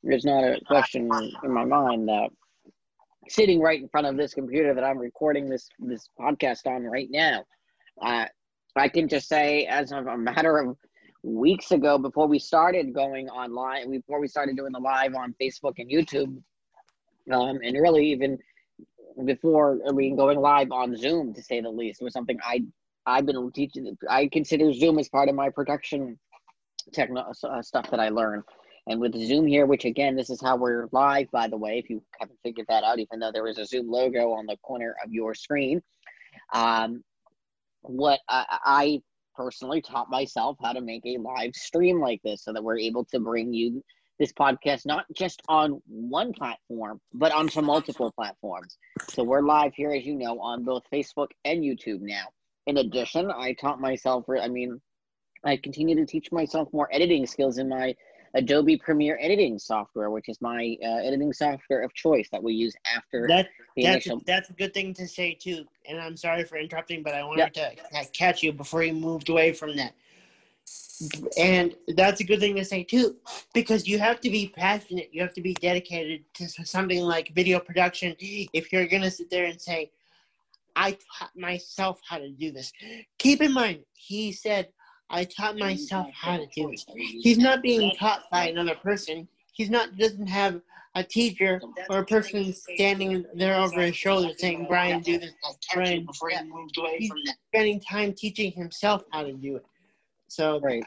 There's 0.03 0.25
not 0.25 0.43
a 0.43 0.61
question 0.67 1.09
in 1.45 1.53
my 1.53 1.65
mind 1.65 2.09
that 2.09 2.31
sitting 3.29 3.61
right 3.61 3.81
in 3.81 3.89
front 3.89 4.09
of 4.09 4.17
this 4.17 4.35
computer 4.35 4.75
that 4.75 4.83
I'm 4.83 4.99
recording 4.99 5.49
this 5.49 5.69
this 5.79 6.09
podcast 6.19 6.67
on 6.67 6.83
right 6.85 7.09
now, 7.09 7.45
uh, 8.01 8.27
I 8.77 8.89
can 8.89 9.09
just 9.09 9.29
say, 9.29 9.67
as 9.67 9.93
of 9.93 10.07
a 10.07 10.17
matter 10.17 10.59
of 10.59 10.77
weeks 11.23 11.71
ago, 11.71 11.99
before 11.99 12.27
we 12.27 12.39
started 12.39 12.95
going 12.95 13.29
online, 13.29 13.91
before 13.91 14.21
we 14.21 14.29
started 14.29 14.57
doing 14.57 14.73
the 14.73 14.81
live 14.81 15.15
on 15.15 15.35
Facebook 15.41 15.75
and 15.79 15.91
YouTube, 15.91 16.43
um, 17.33 17.61
and 17.63 17.77
really 17.81 18.07
even 18.07 18.39
before 19.25 19.79
I 19.87 19.93
mean 19.93 20.17
going 20.17 20.39
live 20.41 20.73
on 20.73 20.97
Zoom, 20.97 21.35
to 21.35 21.43
say 21.43 21.61
the 21.61 21.71
least, 21.71 22.03
was 22.03 22.13
something 22.13 22.39
I 22.45 22.65
I've 23.07 23.27
been 23.27 23.51
teaching. 23.53 23.97
I 24.09 24.29
consider 24.29 24.73
Zoom 24.73 24.99
as 24.99 25.09
part 25.09 25.29
of 25.29 25.35
my 25.35 25.51
production 25.51 26.19
techno 26.93 27.33
uh, 27.45 27.63
stuff 27.63 27.91
that 27.91 28.01
I 28.01 28.09
learn. 28.09 28.43
And 28.89 29.01
with 29.01 29.15
Zoom 29.15 29.47
here, 29.47 29.67
which 29.67 29.85
again, 29.85 30.17
this 30.17 30.29
is 30.29 30.41
how 30.41 30.57
we're 30.57 30.89
live, 30.91 31.31
by 31.31 31.47
the 31.47 31.57
way, 31.57 31.79
if 31.79 31.89
you 31.89 32.03
haven't 32.19 32.39
figured 32.43 32.67
that 32.69 32.83
out, 32.83 32.99
even 32.99 33.21
though 33.21 33.31
there 33.31 33.47
is 33.47 33.59
a 33.59 33.65
Zoom 33.65 33.89
logo 33.89 34.33
on 34.33 34.47
the 34.47 34.57
corner 34.59 34.97
of 35.05 35.13
your 35.13 35.35
screen. 35.35 35.81
Um, 36.53 37.05
what 37.83 38.21
I, 38.29 38.59
I 38.65 39.03
personally 39.35 39.81
taught 39.81 40.11
myself 40.11 40.57
how 40.63 40.73
to 40.73 40.81
make 40.81 41.03
a 41.07 41.19
live 41.19 41.55
stream 41.55 42.01
like 42.01 42.21
this 42.23 42.45
so 42.45 42.53
that 42.53 42.63
we're 42.63 42.79
able 42.79 43.05
to 43.07 43.21
bring 43.21 43.53
you 43.53 43.83
this 44.19 44.33
podcast 44.33 44.87
not 44.87 45.05
just 45.17 45.43
on 45.49 45.81
one 45.87 46.33
platform, 46.33 47.01
but 47.15 47.33
onto 47.33 47.61
multiple 47.63 48.13
platforms. 48.13 48.77
So 49.11 49.25
we're 49.25 49.41
live 49.41 49.73
here, 49.75 49.93
as 49.93 50.05
you 50.05 50.15
know, 50.15 50.39
on 50.41 50.65
both 50.65 50.83
Facebook 50.93 51.29
and 51.45 51.63
YouTube 51.63 52.01
now 52.01 52.27
in 52.67 52.79
addition, 52.79 53.31
I 53.31 53.55
taught 53.55 53.81
myself, 53.81 54.25
I 54.29 54.49
mean, 54.49 54.81
I 55.45 55.57
continue 55.57 55.97
to 55.97 56.07
teach 56.07 56.31
myself 56.31 56.69
more 56.73 56.89
editing 56.93 57.27
skills 57.27 57.59
in 57.59 57.69
my 57.69 57.95
Adobe 58.35 58.77
Premiere 58.77 59.19
editing 59.21 59.59
software, 59.59 60.11
which 60.11 60.29
is 60.29 60.41
my 60.41 60.77
uh, 60.83 61.07
editing 61.07 61.33
software 61.33 61.83
of 61.83 61.93
choice 61.95 62.29
that 62.31 62.43
we 62.43 62.55
use 62.55 62.75
after 62.97 63.27
that. 63.29 63.49
That's 63.77 64.07
initial... 64.07 64.19
a, 64.19 64.25
that's 64.25 64.51
a 64.51 64.55
good 64.55 64.73
thing 64.73 64.95
to 64.95 65.07
say 65.07 65.35
too. 65.35 65.67
And 65.89 66.01
I'm 66.01 66.17
sorry 66.17 66.45
for 66.45 66.57
interrupting, 66.57 67.03
but 67.03 67.15
I 67.15 67.23
wanted 67.25 67.55
to 67.55 67.73
catch 68.13 68.43
you 68.43 68.53
before 68.53 68.83
you 68.83 68.95
moved 68.95 69.29
away 69.29 69.53
from 69.53 69.77
that. 69.77 69.95
And 71.37 71.75
that's 71.97 72.21
a 72.21 72.25
good 72.25 72.39
thing 72.39 72.55
to 72.57 72.65
say 72.65 72.85
too, 72.85 73.17
because 73.53 73.89
you 73.89 73.99
have 73.99 74.21
to 74.21 74.31
be 74.31 74.53
passionate. 74.55 75.11
You 75.13 75.21
have 75.23 75.35
to 75.35 75.41
be 75.41 75.55
dedicated 75.55 76.25
to 76.35 76.49
something 76.49 77.03
like 77.03 77.35
video 77.35 77.59
production. 77.59 78.15
If 78.19 78.73
you're 78.73 78.87
gonna 78.87 79.11
sit 79.11 79.29
there 79.29 79.47
and 79.47 79.61
say, 79.61 79.91
I 80.75 80.93
taught 80.93 81.37
myself 81.37 82.01
how 82.09 82.19
to 82.19 82.31
do 82.31 82.51
this. 82.51 82.73
Keep 83.19 83.43
in 83.43 83.53
mind, 83.53 83.81
he 83.95 84.33
said, 84.33 84.69
I 85.13 85.25
taught 85.25 85.59
myself 85.59 86.09
how 86.15 86.39
to 86.39 86.47
do 86.55 86.71
it. 86.71 86.83
He's 86.97 87.39
not 87.39 87.63
being 87.63 87.93
taught 87.99 88.23
by 88.31 88.49
another 88.49 88.75
person. 88.75 89.29
He's 89.53 89.71
not 89.71 89.97
doesn't 89.99 90.27
have 90.27 90.63
a 90.95 91.05
teacher 91.05 91.61
or 91.91 91.99
a 91.99 92.07
person 92.07 92.53
standing 92.53 93.25
there 93.35 93.57
over 93.57 93.81
his 93.83 93.97
shoulder 93.97 94.33
saying, 94.37 94.67
Brian, 94.69 95.01
do 95.01 95.19
this. 95.19 95.33
Brian, 95.75 96.07
he's 96.99 97.13
spending 97.49 97.81
time 97.81 98.13
teaching 98.15 98.53
himself 98.53 99.05
how 99.13 99.23
to 99.23 99.33
do 99.33 99.57
it. 99.57 99.65
So 100.29 100.61
right. 100.61 100.85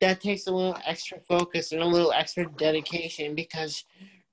that 0.00 0.20
takes 0.20 0.46
a 0.46 0.52
little 0.52 0.78
extra 0.86 1.18
focus 1.20 1.72
and 1.72 1.82
a 1.82 1.86
little 1.86 2.12
extra 2.12 2.46
dedication 2.58 3.34
because 3.34 3.84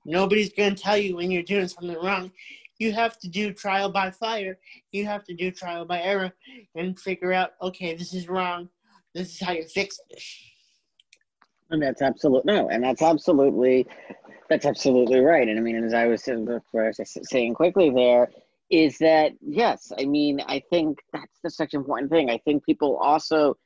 nobody's 0.04 0.52
going 0.52 0.74
to 0.74 0.82
tell 0.82 0.98
you 0.98 1.16
when 1.16 1.30
you're 1.30 1.42
doing 1.42 1.68
something 1.68 1.96
wrong 2.02 2.30
you 2.78 2.92
have 2.92 3.18
to 3.20 3.28
do 3.28 3.52
trial 3.52 3.90
by 3.90 4.10
fire. 4.10 4.58
You 4.92 5.06
have 5.06 5.24
to 5.24 5.34
do 5.34 5.50
trial 5.50 5.84
by 5.84 6.02
error 6.02 6.32
and 6.74 6.98
figure 6.98 7.32
out, 7.32 7.52
okay, 7.62 7.94
this 7.94 8.14
is 8.14 8.28
wrong. 8.28 8.68
This 9.14 9.34
is 9.34 9.40
how 9.40 9.52
you 9.52 9.64
fix 9.64 9.98
it. 10.10 10.22
And 11.70 11.82
that's 11.82 12.02
absolute 12.02 12.44
no, 12.44 12.68
and 12.68 12.82
that's 12.82 13.02
absolutely 13.02 13.86
that's 14.50 14.66
absolutely 14.66 15.20
right. 15.20 15.48
And 15.48 15.58
I 15.58 15.62
mean, 15.62 15.82
as 15.82 15.94
I 15.94 16.06
was 16.06 16.22
saying 16.22 17.54
quickly 17.54 17.90
there, 17.90 18.28
is 18.70 18.98
that 18.98 19.32
yes, 19.40 19.92
I 19.98 20.04
mean, 20.04 20.40
I 20.46 20.62
think 20.70 20.98
that's 21.12 21.40
the 21.42 21.50
such 21.50 21.74
an 21.74 21.80
important 21.80 22.10
thing. 22.10 22.28
I 22.28 22.38
think 22.38 22.64
people 22.64 22.96
also 22.96 23.56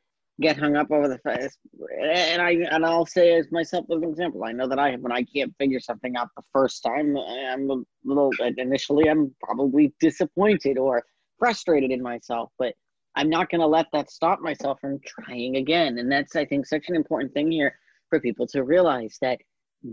get 0.41 0.57
hung 0.57 0.77
up 0.77 0.91
over 0.91 1.09
the 1.09 1.19
face. 1.19 1.57
And 2.01 2.41
I 2.41 2.53
and 2.71 2.87
I'll 2.87 3.07
say 3.07 3.35
as 3.35 3.51
myself 3.51 3.87
as 3.91 3.97
an 3.97 4.05
example, 4.05 4.45
I 4.45 4.53
know 4.53 4.69
that 4.69 4.79
I 4.79 4.95
when 4.97 5.13
I 5.13 5.25
can't 5.25 5.55
figure 5.59 5.81
something 5.81 6.17
out 6.17 6.29
the 6.37 6.43
first 6.53 6.83
time, 6.83 7.17
I'm 7.17 7.71
a 7.71 7.83
little 8.05 8.31
initially 8.57 9.09
I'm 9.09 9.35
probably 9.43 9.93
disappointed 10.01 10.79
or 10.79 11.03
frustrated 11.39 11.91
in 11.91 12.03
myself, 12.03 12.51
but 12.59 12.75
I'm 13.17 13.31
not 13.31 13.51
going 13.51 13.61
to 13.61 13.67
let 13.67 13.87
that 13.93 14.11
stop 14.11 14.41
myself 14.41 14.81
from 14.81 15.01
trying 15.05 15.57
again. 15.57 15.99
And 15.99 16.11
that's 16.11 16.37
I 16.37 16.45
think 16.45 16.67
such 16.67 16.89
an 16.89 16.97
important 16.97 17.33
thing 17.33 17.51
here 17.51 17.79
for 18.11 18.21
people 18.21 18.47
to 18.49 18.63
realize 18.63 19.19
that 19.21 19.41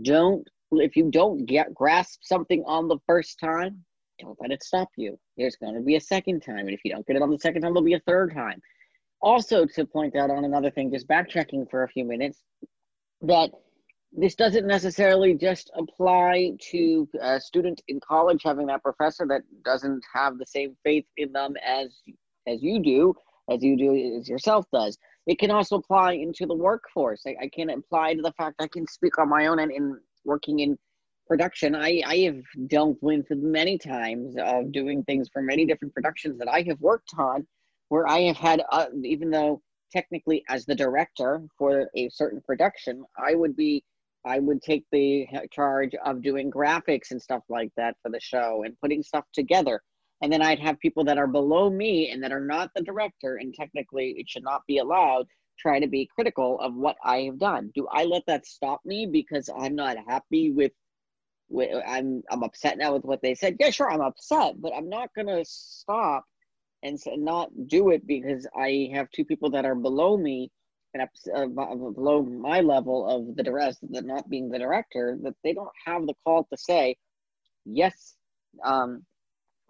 don't 0.02 0.46
if 0.72 0.96
you 0.96 1.10
don't 1.10 1.46
get 1.46 1.74
grasp 1.74 2.20
something 2.22 2.64
on 2.66 2.88
the 2.88 2.98
first 3.06 3.38
time, 3.38 3.84
don't 4.18 4.36
let 4.40 4.50
it 4.50 4.62
stop 4.62 4.88
you. 4.96 5.18
There's 5.36 5.56
going 5.56 5.74
to 5.74 5.80
be 5.80 5.94
a 5.94 6.00
second 6.00 6.40
time, 6.40 6.60
and 6.60 6.70
if 6.70 6.80
you 6.84 6.90
don't 6.90 7.06
get 7.06 7.16
it 7.16 7.22
on 7.22 7.30
the 7.30 7.38
second 7.38 7.62
time, 7.62 7.72
there'll 7.72 7.84
be 7.84 7.94
a 7.94 8.00
third 8.00 8.34
time 8.34 8.60
also 9.20 9.66
to 9.66 9.84
point 9.84 10.16
out 10.16 10.30
on 10.30 10.44
another 10.44 10.70
thing, 10.70 10.92
just 10.92 11.08
backtracking 11.08 11.68
for 11.70 11.82
a 11.82 11.88
few 11.88 12.04
minutes, 12.04 12.42
that 13.22 13.50
this 14.12 14.34
doesn't 14.34 14.66
necessarily 14.66 15.34
just 15.34 15.70
apply 15.76 16.52
to 16.70 17.08
a 17.20 17.40
student 17.40 17.82
in 17.88 18.00
college 18.00 18.42
having 18.44 18.66
that 18.66 18.82
professor 18.82 19.26
that 19.26 19.42
doesn't 19.64 20.02
have 20.14 20.38
the 20.38 20.46
same 20.46 20.76
faith 20.84 21.04
in 21.16 21.32
them 21.32 21.54
as 21.64 22.00
as 22.46 22.62
you 22.62 22.80
do, 22.80 23.14
as 23.50 23.62
you 23.62 23.76
do 23.76 24.18
as 24.18 24.28
yourself 24.28 24.66
does. 24.72 24.98
It 25.26 25.38
can 25.38 25.50
also 25.50 25.76
apply 25.76 26.12
into 26.12 26.46
the 26.46 26.54
workforce. 26.54 27.22
I, 27.26 27.36
I 27.42 27.48
can 27.48 27.70
apply 27.70 28.14
to 28.14 28.22
the 28.22 28.32
fact 28.32 28.56
I 28.60 28.68
can 28.68 28.86
speak 28.86 29.18
on 29.18 29.28
my 29.28 29.46
own 29.46 29.58
and 29.58 29.72
in 29.72 29.98
working 30.24 30.60
in 30.60 30.78
production. 31.26 31.74
I, 31.74 32.02
I 32.06 32.16
have 32.18 32.40
dealt 32.68 32.98
with 33.00 33.26
many 33.30 33.78
times 33.78 34.36
of 34.38 34.72
doing 34.72 35.02
things 35.04 35.28
for 35.32 35.42
many 35.42 35.66
different 35.66 35.94
productions 35.94 36.38
that 36.38 36.48
I 36.48 36.62
have 36.68 36.80
worked 36.80 37.12
on 37.18 37.46
where 37.88 38.08
I 38.08 38.20
have 38.22 38.36
had, 38.36 38.62
uh, 38.70 38.86
even 39.04 39.30
though 39.30 39.62
technically 39.92 40.44
as 40.48 40.66
the 40.66 40.74
director 40.74 41.42
for 41.58 41.88
a 41.94 42.08
certain 42.10 42.40
production, 42.40 43.04
I 43.16 43.34
would 43.34 43.56
be, 43.56 43.84
I 44.24 44.40
would 44.40 44.60
take 44.62 44.84
the 44.90 45.26
charge 45.52 45.94
of 46.04 46.22
doing 46.22 46.50
graphics 46.50 47.12
and 47.12 47.22
stuff 47.22 47.42
like 47.48 47.70
that 47.76 47.96
for 48.02 48.10
the 48.10 48.20
show 48.20 48.64
and 48.64 48.78
putting 48.80 49.02
stuff 49.02 49.24
together. 49.32 49.80
And 50.22 50.32
then 50.32 50.42
I'd 50.42 50.60
have 50.60 50.78
people 50.80 51.04
that 51.04 51.18
are 51.18 51.26
below 51.26 51.68
me 51.68 52.10
and 52.10 52.22
that 52.22 52.32
are 52.32 52.44
not 52.44 52.70
the 52.74 52.82
director, 52.82 53.36
and 53.36 53.54
technically 53.54 54.14
it 54.18 54.28
should 54.28 54.44
not 54.44 54.62
be 54.66 54.78
allowed, 54.78 55.26
try 55.58 55.78
to 55.78 55.86
be 55.86 56.08
critical 56.14 56.58
of 56.60 56.74
what 56.74 56.96
I 57.04 57.18
have 57.22 57.38
done. 57.38 57.70
Do 57.74 57.86
I 57.90 58.04
let 58.04 58.24
that 58.26 58.46
stop 58.46 58.80
me 58.84 59.06
because 59.06 59.50
I'm 59.54 59.74
not 59.74 59.96
happy 60.06 60.50
with 60.50 60.72
I'm 61.86 62.22
I'm 62.30 62.42
upset 62.42 62.76
now 62.78 62.92
with 62.94 63.04
what 63.04 63.22
they 63.22 63.34
said. 63.34 63.56
Yeah, 63.60 63.70
sure, 63.70 63.90
I'm 63.90 64.00
upset, 64.00 64.60
but 64.60 64.72
I'm 64.74 64.88
not 64.88 65.10
gonna 65.14 65.44
stop 65.44 66.24
and 66.82 66.98
not 67.16 67.50
do 67.68 67.90
it 67.90 68.06
because 68.06 68.46
I 68.56 68.90
have 68.92 69.10
two 69.10 69.24
people 69.24 69.50
that 69.50 69.64
are 69.64 69.74
below 69.74 70.16
me 70.16 70.50
and 70.94 71.08
uh, 71.34 71.46
below 71.46 72.22
my 72.22 72.60
level 72.60 73.08
of 73.08 73.36
the 73.36 73.42
that 73.90 74.04
not 74.04 74.28
being 74.28 74.48
the 74.48 74.58
director, 74.58 75.18
that 75.22 75.34
they 75.44 75.52
don't 75.52 75.70
have 75.84 76.06
the 76.06 76.14
call 76.24 76.44
to 76.44 76.56
say, 76.56 76.96
yes, 77.64 78.16
um, 78.64 79.04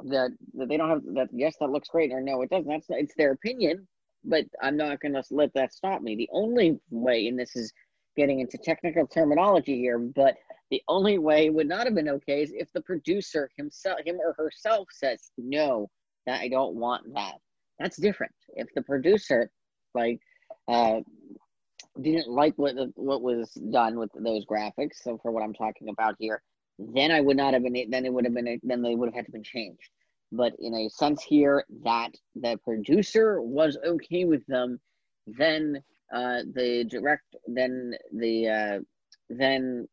that, 0.05 0.31
that 0.55 0.69
they 0.69 0.77
don't 0.77 0.91
have 0.91 1.03
that, 1.15 1.29
yes, 1.33 1.57
that 1.61 1.71
looks 1.71 1.89
great, 1.89 2.13
or 2.13 2.21
no, 2.21 2.43
it 2.43 2.51
doesn't. 2.51 2.69
That's 2.69 2.87
it's 2.91 3.15
their 3.17 3.33
opinion, 3.33 3.87
but 4.25 4.45
I'm 4.63 4.77
not 4.77 5.01
going 5.01 5.15
to 5.15 5.23
let 5.31 5.53
that 5.55 5.73
stop 5.73 6.03
me. 6.03 6.17
The 6.17 6.29
only 6.33 6.79
way, 6.91 7.29
and 7.29 7.39
this 7.39 7.57
is 7.57 7.73
getting 8.17 8.41
into 8.41 8.59
technical 8.59 9.07
terminology 9.07 9.79
here, 9.79 9.99
but 9.99 10.37
The 10.71 10.83
only 10.89 11.19
way 11.19 11.49
would 11.51 11.69
not 11.69 11.85
have 11.87 11.95
been 11.95 12.09
okay 12.09 12.43
is 12.43 12.53
if 12.53 12.73
the 12.73 12.81
producer 12.81 13.51
himself, 13.57 14.01
him 14.05 14.17
or 14.19 14.35
herself, 14.37 14.89
says 14.91 15.31
no, 15.39 15.89
that 16.27 16.41
I 16.41 16.49
don't 16.49 16.75
want 16.75 17.15
that. 17.15 17.35
That's 17.79 17.97
different. 17.97 18.33
If 18.55 18.67
the 18.75 18.83
producer, 18.83 19.51
like, 19.95 20.19
uh, 20.67 21.01
didn't 22.03 22.29
like 22.29 22.55
what 22.57 22.75
what 22.97 23.23
was 23.23 23.51
done 23.71 23.99
with 23.99 24.11
those 24.19 24.45
graphics, 24.45 24.97
so 25.03 25.19
for 25.23 25.31
what 25.31 25.43
I'm 25.43 25.55
talking 25.55 25.89
about 25.89 26.17
here, 26.19 26.43
then 26.79 27.11
I 27.11 27.21
would 27.21 27.37
not 27.37 27.55
have 27.55 27.63
been. 27.63 27.91
Then 27.91 28.05
it 28.05 28.13
would 28.13 28.25
have 28.25 28.35
been. 28.35 28.61
Then 28.63 28.83
they 28.83 28.95
would 28.95 29.09
have 29.09 29.15
had 29.15 29.27
to 29.27 29.33
been 29.33 29.43
changed. 29.43 29.91
But 30.33 30.55
in 30.59 30.75
a 30.75 30.89
sense 30.89 31.23
here 31.23 31.65
that 31.85 32.11
the 32.35 32.59
producer 32.65 33.41
was 33.41 33.79
okay 33.85 34.25
with 34.25 34.45
them, 34.47 34.81
then 35.27 35.83
uh, 36.13 36.43
the 36.53 36.85
direct, 36.89 37.37
then 37.47 37.95
the 38.13 38.49
uh, 38.49 38.79
then 39.31 39.89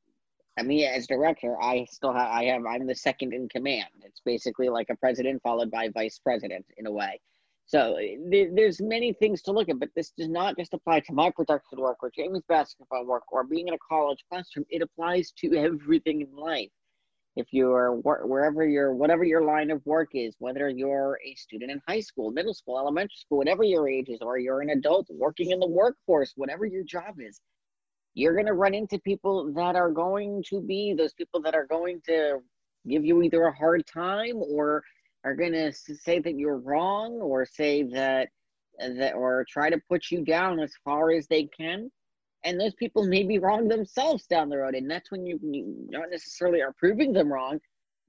I 0.57 0.63
mean, 0.63 0.85
as 0.85 1.07
director, 1.07 1.57
I 1.61 1.85
still 1.89 2.13
have, 2.13 2.29
I 2.29 2.45
have, 2.45 2.63
I'm 2.65 2.85
the 2.85 2.95
second 2.95 3.33
in 3.33 3.49
command. 3.49 3.89
It's 4.03 4.21
basically 4.23 4.69
like 4.69 4.89
a 4.91 4.95
president 4.95 5.41
followed 5.41 5.71
by 5.71 5.89
vice 5.89 6.19
president 6.19 6.65
in 6.77 6.85
a 6.85 6.91
way. 6.91 7.19
So 7.65 7.97
th- 7.97 8.51
there's 8.53 8.81
many 8.81 9.13
things 9.13 9.41
to 9.43 9.51
look 9.51 9.69
at, 9.69 9.79
but 9.79 9.89
this 9.95 10.11
does 10.17 10.29
not 10.29 10.57
just 10.57 10.73
apply 10.73 10.99
to 11.01 11.13
my 11.13 11.29
production 11.29 11.79
work 11.79 11.97
or 12.01 12.11
Jamey's 12.15 12.43
basketball 12.47 13.05
work 13.05 13.23
or 13.31 13.43
being 13.43 13.67
in 13.67 13.73
a 13.73 13.77
college 13.89 14.23
classroom. 14.29 14.65
It 14.69 14.81
applies 14.81 15.31
to 15.39 15.53
everything 15.57 16.21
in 16.21 16.35
life. 16.35 16.69
If 17.35 17.47
you're 17.51 17.95
wherever 17.95 18.67
your 18.67 18.93
whatever 18.93 19.23
your 19.23 19.43
line 19.43 19.71
of 19.71 19.83
work 19.87 20.09
is, 20.13 20.35
whether 20.37 20.69
you're 20.69 21.17
a 21.25 21.33
student 21.33 21.71
in 21.71 21.81
high 21.87 22.01
school, 22.01 22.29
middle 22.29 22.53
school, 22.53 22.77
elementary 22.77 23.15
school, 23.15 23.39
whatever 23.39 23.63
your 23.63 23.89
age 23.89 24.09
is, 24.09 24.19
or 24.21 24.37
you're 24.37 24.61
an 24.61 24.69
adult 24.69 25.07
working 25.09 25.49
in 25.49 25.59
the 25.59 25.67
workforce, 25.67 26.33
whatever 26.35 26.67
your 26.67 26.83
job 26.83 27.15
is, 27.17 27.41
you're 28.13 28.33
going 28.33 28.45
to 28.45 28.53
run 28.53 28.75
into 28.75 28.99
people 28.99 29.51
that 29.53 29.75
are 29.75 29.89
going 29.89 30.43
to 30.49 30.61
be 30.61 30.93
those 30.95 31.13
people 31.13 31.41
that 31.41 31.55
are 31.55 31.65
going 31.65 32.01
to 32.05 32.37
give 32.87 33.03
you 33.03 33.23
either 33.23 33.45
a 33.45 33.55
hard 33.55 33.83
time 33.87 34.35
or 34.35 34.83
are 35.23 35.35
going 35.35 35.53
to 35.53 35.71
say 35.73 36.19
that 36.19 36.37
you're 36.37 36.57
wrong 36.57 37.13
or 37.21 37.45
say 37.45 37.83
that 37.83 38.29
that 38.79 39.13
or 39.13 39.45
try 39.47 39.69
to 39.69 39.79
put 39.87 40.09
you 40.09 40.23
down 40.23 40.59
as 40.59 40.73
far 40.83 41.11
as 41.11 41.27
they 41.27 41.47
can 41.55 41.91
and 42.43 42.59
those 42.59 42.73
people 42.73 43.05
may 43.05 43.23
be 43.23 43.37
wrong 43.37 43.67
themselves 43.67 44.25
down 44.25 44.49
the 44.49 44.57
road 44.57 44.73
and 44.73 44.89
that's 44.89 45.11
when 45.11 45.25
you, 45.25 45.39
you 45.43 45.87
not 45.89 46.09
necessarily 46.09 46.59
are 46.59 46.73
proving 46.79 47.13
them 47.13 47.31
wrong 47.31 47.59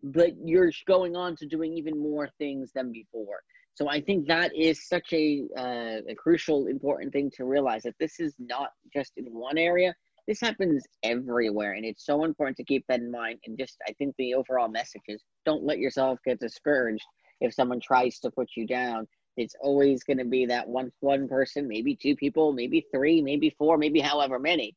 but 0.02 0.30
you're 0.42 0.72
going 0.86 1.16
on 1.16 1.36
to 1.36 1.46
doing 1.46 1.76
even 1.76 1.98
more 1.98 2.28
things 2.38 2.70
than 2.74 2.90
before 2.90 3.40
so 3.74 3.88
I 3.88 4.00
think 4.00 4.28
that 4.28 4.54
is 4.54 4.86
such 4.86 5.12
a, 5.12 5.42
uh, 5.58 5.98
a 6.08 6.14
crucial, 6.16 6.68
important 6.68 7.12
thing 7.12 7.30
to 7.36 7.44
realize 7.44 7.82
that 7.82 7.96
this 7.98 8.20
is 8.20 8.34
not 8.38 8.70
just 8.92 9.12
in 9.16 9.24
one 9.26 9.58
area. 9.58 9.94
This 10.28 10.40
happens 10.40 10.84
everywhere, 11.02 11.72
and 11.72 11.84
it's 11.84 12.06
so 12.06 12.24
important 12.24 12.56
to 12.58 12.64
keep 12.64 12.84
that 12.88 13.00
in 13.00 13.10
mind. 13.10 13.40
And 13.46 13.58
just, 13.58 13.76
I 13.88 13.92
think 13.94 14.14
the 14.16 14.34
overall 14.34 14.68
message 14.68 15.02
is 15.08 15.22
don't 15.44 15.64
let 15.64 15.78
yourself 15.78 16.18
get 16.24 16.40
discouraged 16.40 17.04
if 17.40 17.54
someone 17.54 17.80
tries 17.80 18.18
to 18.20 18.30
put 18.30 18.50
you 18.56 18.66
down. 18.66 19.06
It's 19.36 19.56
always 19.60 20.04
going 20.04 20.18
to 20.18 20.24
be 20.24 20.46
that 20.46 20.68
one 20.68 20.92
one 21.00 21.28
person, 21.28 21.66
maybe 21.66 21.96
two 21.96 22.14
people, 22.14 22.52
maybe 22.52 22.86
three, 22.92 23.20
maybe 23.20 23.54
four, 23.58 23.76
maybe 23.76 24.00
however 24.00 24.38
many. 24.38 24.76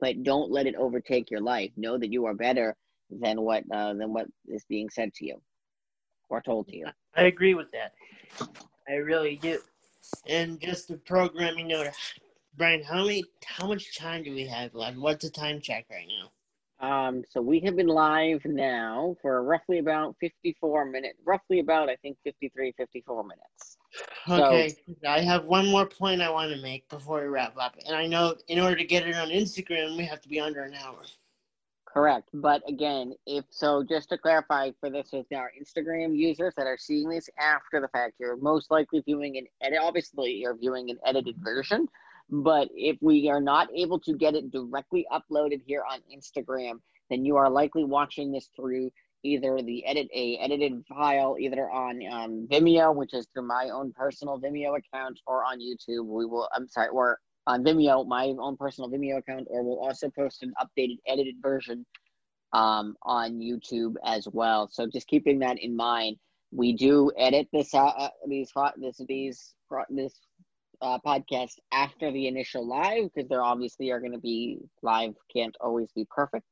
But 0.00 0.22
don't 0.22 0.50
let 0.50 0.66
it 0.66 0.76
overtake 0.76 1.30
your 1.30 1.40
life. 1.40 1.70
Know 1.76 1.98
that 1.98 2.12
you 2.12 2.26
are 2.26 2.34
better 2.34 2.76
than 3.10 3.40
what 3.40 3.64
uh, 3.72 3.94
than 3.94 4.12
what 4.12 4.26
is 4.46 4.64
being 4.68 4.88
said 4.90 5.12
to 5.14 5.26
you 5.26 5.40
or 6.28 6.40
told 6.40 6.68
to 6.68 6.76
you. 6.76 6.86
I 7.16 7.24
agree 7.24 7.54
with 7.54 7.68
that. 7.72 7.92
I 8.88 8.94
really 8.94 9.36
do. 9.36 9.58
And 10.28 10.60
just 10.60 10.90
a 10.90 10.96
programming 10.96 11.68
note, 11.68 11.88
Brian, 12.56 12.82
how 12.82 13.04
many, 13.04 13.24
how 13.44 13.66
much 13.66 13.96
time 13.96 14.22
do 14.22 14.32
we 14.32 14.46
have 14.46 14.74
left? 14.74 14.96
What's 14.96 15.24
the 15.24 15.30
time 15.30 15.60
check 15.60 15.86
right 15.90 16.06
now? 16.06 16.30
Um, 16.80 17.22
so 17.30 17.40
we 17.40 17.60
have 17.60 17.76
been 17.76 17.86
live 17.86 18.44
now 18.44 19.16
for 19.22 19.42
roughly 19.42 19.78
about 19.78 20.14
54 20.20 20.84
minutes, 20.84 21.18
roughly 21.24 21.60
about, 21.60 21.88
I 21.88 21.96
think, 21.96 22.18
53, 22.22 22.74
54 22.76 23.22
minutes. 23.24 23.78
Okay, 24.28 24.68
so, 24.68 25.08
I 25.08 25.20
have 25.20 25.46
one 25.46 25.68
more 25.68 25.86
point 25.86 26.20
I 26.20 26.28
want 26.28 26.52
to 26.52 26.60
make 26.60 26.86
before 26.90 27.22
we 27.22 27.28
wrap 27.28 27.56
up. 27.58 27.76
And 27.86 27.96
I 27.96 28.06
know 28.06 28.34
in 28.48 28.60
order 28.60 28.76
to 28.76 28.84
get 28.84 29.06
it 29.06 29.16
on 29.16 29.28
Instagram, 29.28 29.96
we 29.96 30.04
have 30.04 30.20
to 30.20 30.28
be 30.28 30.38
under 30.38 30.64
an 30.64 30.74
hour. 30.74 31.02
Correct. 31.86 32.28
But 32.34 32.60
again, 32.68 33.14
if 33.26 33.46
so, 33.48 33.82
just 33.82 34.10
to 34.10 34.18
clarify 34.18 34.70
for 34.78 34.90
this 34.90 35.08
with 35.14 35.24
our 35.34 35.50
Instagram 35.58 36.14
users 36.14 36.52
that 36.58 36.66
are 36.66 36.76
seeing 36.76 37.08
this 37.08 37.30
after 37.38 37.80
the 37.80 37.88
fact, 37.88 38.16
you're 38.20 38.36
most 38.36 38.70
likely 38.70 39.00
viewing 39.06 39.38
an 39.38 39.46
edit. 39.62 39.78
Obviously, 39.80 40.32
you're 40.32 40.56
viewing 40.56 40.90
an 40.90 40.98
edited 41.06 41.36
version. 41.38 41.88
But 42.30 42.68
if 42.74 42.96
we 43.00 43.28
are 43.28 43.40
not 43.40 43.68
able 43.74 44.00
to 44.00 44.14
get 44.14 44.34
it 44.34 44.50
directly 44.50 45.06
uploaded 45.12 45.62
here 45.64 45.84
on 45.88 46.00
Instagram, 46.12 46.80
then 47.08 47.24
you 47.24 47.36
are 47.36 47.48
likely 47.48 47.84
watching 47.84 48.32
this 48.32 48.48
through 48.56 48.90
either 49.22 49.60
the 49.62 49.84
edit 49.86 50.08
a 50.14 50.36
edited 50.38 50.84
file 50.88 51.36
either 51.38 51.70
on 51.70 52.00
um, 52.10 52.48
Vimeo, 52.50 52.94
which 52.94 53.14
is 53.14 53.26
through 53.32 53.46
my 53.46 53.70
own 53.72 53.92
personal 53.92 54.40
Vimeo 54.40 54.76
account, 54.76 55.18
or 55.26 55.44
on 55.44 55.58
YouTube. 55.58 56.06
We 56.06 56.26
will. 56.26 56.48
I'm 56.54 56.68
sorry, 56.68 56.88
or 56.88 57.18
on 57.46 57.64
Vimeo, 57.64 58.06
my 58.06 58.34
own 58.38 58.56
personal 58.56 58.90
Vimeo 58.90 59.18
account, 59.18 59.46
or 59.48 59.62
we'll 59.62 59.80
also 59.80 60.10
post 60.10 60.42
an 60.42 60.52
updated 60.60 60.98
edited 61.06 61.36
version 61.40 61.86
um, 62.52 62.96
on 63.02 63.34
YouTube 63.34 63.94
as 64.04 64.26
well. 64.32 64.68
So 64.70 64.86
just 64.86 65.06
keeping 65.06 65.38
that 65.40 65.58
in 65.58 65.76
mind, 65.76 66.16
we 66.52 66.72
do 66.72 67.10
edit 67.18 67.48
this 67.52 67.74
uh, 67.74 67.86
uh 67.86 68.08
these 68.28 68.50
hot 68.50 68.74
this 68.78 69.00
these 69.08 69.54
this 69.90 70.14
uh, 70.82 70.98
podcast 71.04 71.58
after 71.72 72.12
the 72.12 72.26
initial 72.26 72.66
live 72.66 73.10
because 73.14 73.28
there 73.28 73.42
obviously 73.42 73.90
are 73.90 74.00
going 74.00 74.12
to 74.12 74.18
be 74.18 74.58
live 74.82 75.14
can't 75.34 75.56
always 75.60 75.90
be 75.92 76.06
perfect. 76.10 76.46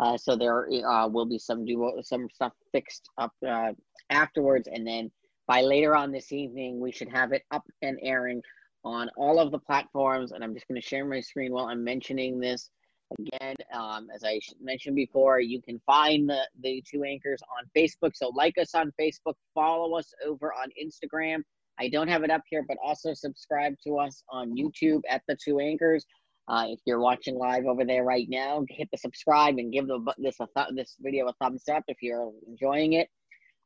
Uh, 0.00 0.16
so 0.16 0.34
there 0.36 0.68
uh, 0.86 1.06
will 1.06 1.26
be 1.26 1.38
some 1.38 1.64
do 1.64 1.92
some 2.02 2.28
stuff 2.32 2.52
fixed 2.72 3.08
up 3.18 3.32
uh, 3.46 3.72
afterwards, 4.10 4.68
and 4.72 4.86
then 4.86 5.10
by 5.46 5.60
later 5.60 5.94
on 5.94 6.12
this 6.12 6.32
evening, 6.32 6.80
we 6.80 6.92
should 6.92 7.08
have 7.08 7.32
it 7.32 7.42
up 7.50 7.64
and 7.82 7.98
airing 8.02 8.40
on 8.84 9.10
all 9.16 9.38
of 9.38 9.50
the 9.50 9.58
platforms. 9.58 10.32
And 10.32 10.42
I'm 10.42 10.54
just 10.54 10.68
going 10.68 10.80
to 10.80 10.86
share 10.86 11.04
my 11.04 11.20
screen 11.20 11.52
while 11.52 11.66
I'm 11.66 11.84
mentioning 11.84 12.38
this. 12.38 12.70
Again, 13.18 13.56
um, 13.74 14.08
as 14.14 14.24
I 14.24 14.40
mentioned 14.60 14.96
before, 14.96 15.40
you 15.40 15.60
can 15.60 15.78
find 15.84 16.28
the, 16.28 16.40
the 16.62 16.82
two 16.90 17.04
anchors 17.04 17.40
on 17.58 17.68
Facebook. 17.76 18.12
So 18.14 18.28
like 18.28 18.56
us 18.56 18.74
on 18.74 18.92
Facebook, 18.98 19.34
follow 19.54 19.98
us 19.98 20.14
over 20.26 20.52
on 20.52 20.70
Instagram. 20.82 21.42
I 21.78 21.88
don't 21.88 22.08
have 22.08 22.22
it 22.22 22.30
up 22.30 22.42
here, 22.48 22.64
but 22.66 22.76
also 22.82 23.14
subscribe 23.14 23.74
to 23.84 23.98
us 23.98 24.22
on 24.30 24.56
YouTube 24.56 25.02
at 25.08 25.22
the 25.28 25.36
two 25.42 25.58
anchors. 25.58 26.04
Uh, 26.48 26.66
if 26.68 26.80
you're 26.84 27.00
watching 27.00 27.36
live 27.36 27.64
over 27.66 27.84
there 27.84 28.04
right 28.04 28.26
now, 28.28 28.64
hit 28.68 28.88
the 28.90 28.98
subscribe 28.98 29.58
and 29.58 29.72
give 29.72 29.86
the, 29.86 30.00
this 30.18 30.36
a 30.40 30.48
th- 30.56 30.74
this 30.74 30.96
video 31.00 31.28
a 31.28 31.32
thumbs 31.34 31.64
up 31.68 31.84
if 31.88 31.98
you're 32.02 32.32
enjoying 32.46 32.94
it. 32.94 33.08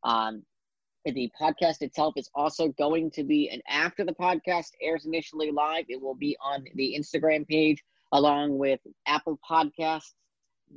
Um, 0.05 0.43
the 1.05 1.31
podcast 1.41 1.83
itself 1.83 2.15
is 2.17 2.29
also 2.35 2.69
going 2.79 3.11
to 3.13 3.23
be, 3.23 3.49
and 3.51 3.63
after 3.69 4.05
the 4.05 4.15
podcast 4.15 4.71
airs 4.83 5.07
initially 5.07 5.51
live, 5.51 5.85
it 5.89 6.01
will 6.01 6.15
be 6.15 6.37
on 6.45 6.65
the 6.75 6.97
Instagram 6.99 7.47
page 7.47 7.83
along 8.13 8.59
with 8.59 8.81
Apple 9.07 9.39
Podcasts, 9.49 10.15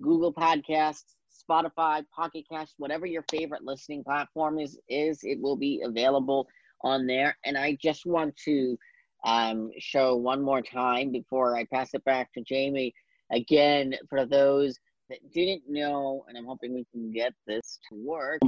Google 0.01 0.33
Podcasts, 0.33 1.15
Spotify, 1.49 2.03
Pocket 2.15 2.45
Cast, 2.51 2.75
whatever 2.77 3.05
your 3.05 3.23
favorite 3.29 3.63
listening 3.63 4.03
platform 4.03 4.59
is, 4.59 4.79
is 4.87 5.19
it 5.23 5.39
will 5.41 5.55
be 5.55 5.81
available 5.83 6.47
on 6.81 7.07
there. 7.07 7.37
And 7.45 7.57
I 7.57 7.77
just 7.81 8.05
want 8.05 8.35
to 8.45 8.77
um, 9.25 9.71
show 9.79 10.15
one 10.15 10.41
more 10.41 10.61
time 10.61 11.11
before 11.11 11.55
I 11.55 11.65
pass 11.71 11.93
it 11.93 12.03
back 12.05 12.31
to 12.33 12.41
Jamey. 12.41 12.93
Again, 13.31 13.93
for 14.09 14.25
those 14.25 14.77
that 15.09 15.19
didn't 15.33 15.63
know, 15.67 16.25
and 16.27 16.37
I'm 16.37 16.45
hoping 16.45 16.73
we 16.73 16.85
can 16.91 17.11
get 17.11 17.33
this 17.47 17.79
to 17.89 17.95
work 17.95 18.39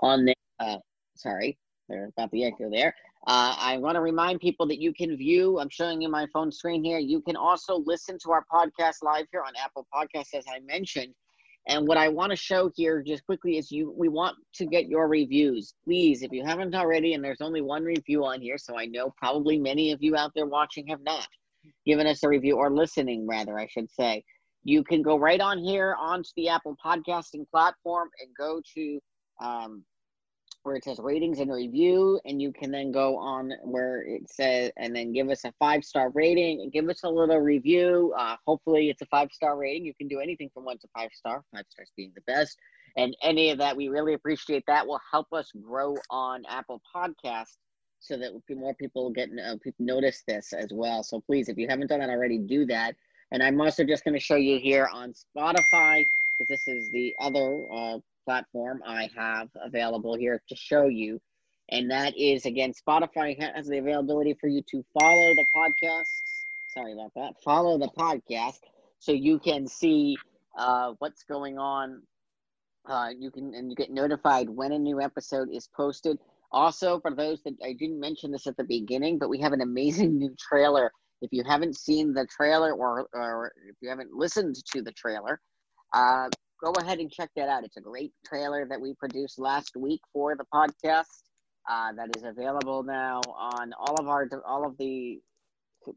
on 0.00 0.24
the 0.24 0.34
uh, 0.60 0.78
sorry, 1.16 1.58
there 1.88 2.08
about 2.16 2.30
the 2.30 2.44
echo 2.44 2.70
there. 2.70 2.94
Uh, 3.26 3.54
I 3.58 3.78
want 3.78 3.94
to 3.94 4.00
remind 4.00 4.40
people 4.40 4.66
that 4.66 4.80
you 4.80 4.92
can 4.92 5.16
view, 5.16 5.60
I'm 5.60 5.68
showing 5.68 6.00
you 6.00 6.08
my 6.08 6.26
phone 6.32 6.50
screen 6.50 6.82
here. 6.82 6.98
You 6.98 7.20
can 7.20 7.36
also 7.36 7.82
listen 7.86 8.18
to 8.24 8.32
our 8.32 8.44
podcast 8.52 8.96
live 9.02 9.26
here 9.30 9.42
on 9.46 9.52
Apple 9.62 9.86
Podcasts, 9.94 10.34
as 10.34 10.44
I 10.52 10.60
mentioned. 10.60 11.14
And 11.68 11.86
what 11.86 11.96
I 11.96 12.08
want 12.08 12.30
to 12.30 12.36
show 12.36 12.70
here 12.74 13.02
just 13.02 13.24
quickly 13.24 13.56
is 13.56 13.70
you 13.70 13.94
we 13.96 14.08
want 14.08 14.36
to 14.54 14.66
get 14.66 14.88
your 14.88 15.08
reviews. 15.08 15.74
Please, 15.84 16.22
if 16.22 16.32
you 16.32 16.44
haven't 16.44 16.74
already, 16.74 17.14
and 17.14 17.22
there's 17.22 17.40
only 17.40 17.60
one 17.60 17.84
review 17.84 18.24
on 18.24 18.40
here, 18.40 18.58
so 18.58 18.76
I 18.76 18.86
know 18.86 19.14
probably 19.16 19.58
many 19.58 19.92
of 19.92 20.02
you 20.02 20.16
out 20.16 20.32
there 20.34 20.46
watching 20.46 20.86
have 20.88 21.02
not 21.02 21.26
given 21.86 22.06
us 22.06 22.22
a 22.24 22.28
review 22.28 22.56
or 22.56 22.70
listening 22.70 23.26
rather, 23.26 23.58
I 23.58 23.68
should 23.68 23.90
say. 23.90 24.24
You 24.64 24.82
can 24.84 25.02
go 25.02 25.18
right 25.18 25.40
on 25.40 25.58
here 25.58 25.96
onto 25.98 26.30
the 26.36 26.48
Apple 26.48 26.76
podcasting 26.84 27.48
platform 27.50 28.08
and 28.20 28.30
go 28.36 28.60
to 28.74 29.00
um, 29.40 29.84
where 30.62 30.76
it 30.76 30.84
says 30.84 30.98
ratings 30.98 31.40
and 31.40 31.52
review, 31.52 32.20
and 32.24 32.40
you 32.40 32.52
can 32.52 32.70
then 32.70 32.92
go 32.92 33.16
on 33.16 33.52
where 33.62 34.02
it 34.02 34.30
says, 34.30 34.70
and 34.76 34.94
then 34.94 35.12
give 35.12 35.28
us 35.28 35.44
a 35.44 35.52
five 35.58 35.84
star 35.84 36.10
rating 36.10 36.60
and 36.60 36.72
give 36.72 36.88
us 36.88 37.02
a 37.04 37.08
little 37.08 37.38
review. 37.38 38.14
Uh, 38.16 38.36
hopefully, 38.46 38.90
it's 38.90 39.02
a 39.02 39.06
five 39.06 39.30
star 39.32 39.56
rating. 39.56 39.84
You 39.84 39.94
can 39.94 40.08
do 40.08 40.20
anything 40.20 40.50
from 40.54 40.64
one 40.64 40.78
to 40.78 40.88
five 40.94 41.10
star, 41.12 41.42
five 41.54 41.64
stars 41.68 41.90
being 41.96 42.12
the 42.14 42.22
best. 42.26 42.56
And 42.96 43.16
any 43.22 43.50
of 43.50 43.58
that, 43.58 43.76
we 43.76 43.88
really 43.88 44.14
appreciate 44.14 44.64
that. 44.66 44.86
Will 44.86 45.00
help 45.10 45.32
us 45.32 45.50
grow 45.62 45.96
on 46.10 46.44
Apple 46.48 46.80
Podcasts 46.94 47.56
so 48.00 48.16
that 48.18 48.32
more 48.50 48.74
people 48.74 49.10
get 49.10 49.30
uh, 49.44 49.56
notice 49.78 50.22
this 50.26 50.52
as 50.52 50.68
well. 50.72 51.02
So 51.02 51.20
please, 51.20 51.48
if 51.48 51.56
you 51.56 51.68
haven't 51.68 51.86
done 51.86 52.00
that 52.00 52.10
already, 52.10 52.38
do 52.38 52.66
that. 52.66 52.96
And 53.30 53.42
I'm 53.42 53.60
also 53.60 53.84
just 53.84 54.04
going 54.04 54.14
to 54.14 54.20
show 54.20 54.36
you 54.36 54.58
here 54.58 54.88
on 54.92 55.14
Spotify 55.14 56.04
because 56.38 56.48
this 56.48 56.68
is 56.68 56.90
the 56.90 57.14
other 57.18 57.64
uh, 57.72 57.98
platform 58.24 58.82
I 58.86 59.10
have 59.16 59.48
available 59.64 60.16
here 60.16 60.42
to 60.48 60.56
show 60.56 60.86
you. 60.86 61.20
And 61.70 61.90
that 61.90 62.16
is, 62.16 62.44
again, 62.44 62.72
Spotify 62.72 63.40
has 63.40 63.66
the 63.66 63.78
availability 63.78 64.36
for 64.40 64.48
you 64.48 64.62
to 64.70 64.84
follow 64.98 65.34
the 65.34 65.46
podcast. 65.54 66.04
Sorry 66.68 66.92
about 66.92 67.12
that. 67.16 67.42
Follow 67.42 67.78
the 67.78 67.88
podcast 67.88 68.60
so 68.98 69.12
you 69.12 69.38
can 69.38 69.66
see 69.66 70.16
uh, 70.58 70.92
what's 70.98 71.22
going 71.24 71.58
on. 71.58 72.02
Uh, 72.86 73.08
you 73.16 73.30
can 73.30 73.54
and 73.54 73.70
you 73.70 73.76
get 73.76 73.90
notified 73.90 74.50
when 74.50 74.72
a 74.72 74.78
new 74.78 75.00
episode 75.00 75.48
is 75.52 75.68
posted. 75.74 76.18
Also, 76.50 77.00
for 77.00 77.14
those 77.14 77.42
that 77.44 77.54
I 77.64 77.72
didn't 77.72 78.00
mention 78.00 78.30
this 78.30 78.46
at 78.46 78.56
the 78.56 78.64
beginning, 78.64 79.18
but 79.18 79.30
we 79.30 79.40
have 79.40 79.52
an 79.52 79.60
amazing 79.60 80.18
new 80.18 80.34
trailer. 80.38 80.92
If 81.22 81.32
you 81.32 81.44
haven't 81.46 81.76
seen 81.76 82.12
the 82.12 82.26
trailer 82.26 82.72
or, 82.72 83.06
or 83.12 83.52
if 83.68 83.76
you 83.80 83.88
haven't 83.88 84.12
listened 84.12 84.56
to 84.72 84.82
the 84.82 84.92
trailer, 84.92 85.40
uh, 85.94 86.28
go 86.62 86.72
ahead 86.80 86.98
and 86.98 87.10
check 87.10 87.30
that 87.36 87.48
out. 87.48 87.64
It's 87.64 87.76
a 87.76 87.80
great 87.80 88.12
trailer 88.24 88.66
that 88.68 88.80
we 88.80 88.94
produced 88.94 89.38
last 89.38 89.76
week 89.76 90.00
for 90.12 90.36
the 90.36 90.44
podcast. 90.54 91.04
Uh, 91.70 91.92
that 91.92 92.16
is 92.16 92.24
available 92.24 92.82
now 92.82 93.20
on 93.36 93.72
all 93.78 93.94
of 94.00 94.08
our 94.08 94.28
all 94.44 94.66
of 94.66 94.76
the 94.78 95.20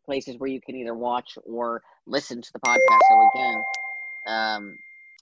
places 0.05 0.35
where 0.37 0.49
you 0.49 0.61
can 0.61 0.75
either 0.75 0.93
watch 0.93 1.37
or 1.43 1.81
listen 2.05 2.41
to 2.41 2.53
the 2.53 2.59
podcast. 2.59 2.99
So 3.09 3.29
again, 3.33 3.63
um, 4.27 4.77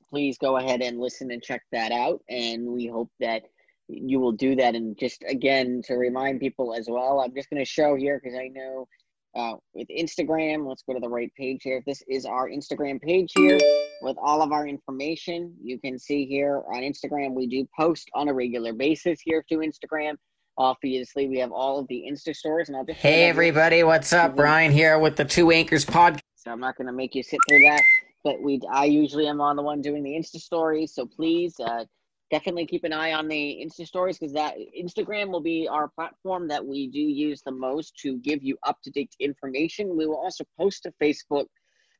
please 0.10 0.38
go 0.38 0.58
ahead 0.58 0.82
and 0.82 1.00
listen 1.00 1.32
and 1.32 1.42
check 1.42 1.62
that 1.72 1.92
out. 1.92 2.22
And 2.30 2.68
we 2.68 2.88
hope 2.88 3.10
that 3.20 3.44
you 3.88 4.20
will 4.20 4.32
do 4.34 4.56
that. 4.56 4.76
And 4.76 4.98
just 4.98 5.24
again, 5.28 5.82
to 5.86 5.96
remind 5.96 6.40
people 6.40 6.74
as 6.74 6.88
well, 6.90 7.22
I'm 7.22 7.34
just 7.34 7.50
going 7.50 7.64
to 7.64 7.70
show 7.70 7.96
here 7.96 8.20
because 8.22 8.38
I 8.38 8.50
know 8.50 8.88
uh, 9.36 9.54
with 9.74 9.88
Instagram, 9.88 10.68
let's 10.68 10.84
go 10.84 10.94
to 10.94 11.00
the 11.00 11.10
right 11.10 11.32
page 11.36 11.62
here. 11.64 11.82
This 11.86 12.04
is 12.08 12.26
our 12.26 12.50
Instagram 12.50 13.02
page 13.02 13.32
here 13.36 13.60
with 14.02 14.18
all 14.22 14.42
of 14.42 14.52
our 14.52 14.68
information. 14.68 15.56
You 15.62 15.80
can 15.80 15.98
see 15.98 16.26
here 16.26 16.62
on 16.68 16.82
Instagram, 16.82 17.34
we 17.34 17.48
do 17.48 17.68
post 17.78 18.10
on 18.14 18.28
a 18.28 18.34
regular 18.34 18.74
basis 18.74 19.20
here 19.24 19.44
to 19.50 19.58
Instagram. 19.58 20.16
Obviously, 20.58 21.28
we 21.28 21.40
have 21.40 21.52
all 21.52 21.80
of 21.80 21.88
the 21.88 22.06
Insta 22.08 22.36
stories, 22.36 22.70
and 22.70 22.78
I'll 22.78 22.86
just 22.86 23.00
hey 23.00 23.28
everybody, 23.28 23.84
what's 23.84 24.14
up? 24.14 24.36
Brian 24.36 24.72
here 24.72 25.00
with 25.00 25.16
the 25.16 25.26
Two 25.26 25.50
Anchors 25.50 25.84
podcast. 25.84 26.20
So 26.36 26.52
I'm 26.52 26.60
not 26.60 26.76
going 26.78 26.88
to 26.88 26.94
make 26.94 27.16
you 27.16 27.24
sit 27.24 27.40
through 27.50 27.62
that, 27.62 27.82
but 28.24 28.40
we 28.40 28.62
I 28.72 28.86
usually 28.86 29.28
am 29.28 29.42
on 29.42 29.56
the 29.56 29.64
one 29.64 29.82
doing 29.82 30.04
the 30.04 30.12
Insta 30.12 30.40
stories. 30.40 30.94
So 30.94 31.08
please 31.08 31.56
uh, 31.60 31.86
definitely 32.34 32.66
keep 32.66 32.84
an 32.84 32.92
eye 32.92 33.14
on 33.14 33.28
the 33.28 33.64
Insta 33.64 33.86
stories 33.86 34.18
because 34.18 34.34
that 34.34 34.56
Instagram 34.76 35.30
will 35.30 35.40
be 35.40 35.68
our 35.68 35.88
platform 35.90 36.48
that 36.48 36.66
we 36.66 36.88
do 36.88 37.00
use 37.00 37.44
the 37.44 37.52
most 37.52 37.96
to 37.98 38.18
give 38.18 38.42
you 38.42 38.58
up 38.64 38.78
to 38.84 38.90
date 38.90 39.16
information. 39.20 39.96
We 39.96 40.08
will 40.08 40.18
also 40.18 40.44
post 40.60 40.82
to 40.84 40.94
Facebook 41.00 41.46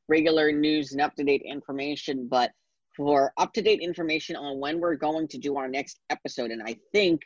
regular 0.08 0.50
news 0.50 0.90
and 0.90 1.00
up 1.00 1.14
to 1.14 1.22
date 1.22 1.42
information, 1.46 2.26
but 2.28 2.50
for 2.96 3.32
up 3.36 3.52
to 3.52 3.62
date 3.62 3.78
information 3.80 4.34
on 4.34 4.58
when 4.58 4.80
we're 4.80 4.96
going 4.96 5.28
to 5.28 5.38
do 5.38 5.56
our 5.56 5.68
next 5.68 6.00
episode, 6.10 6.50
and 6.50 6.64
I 6.64 6.78
think 6.90 7.20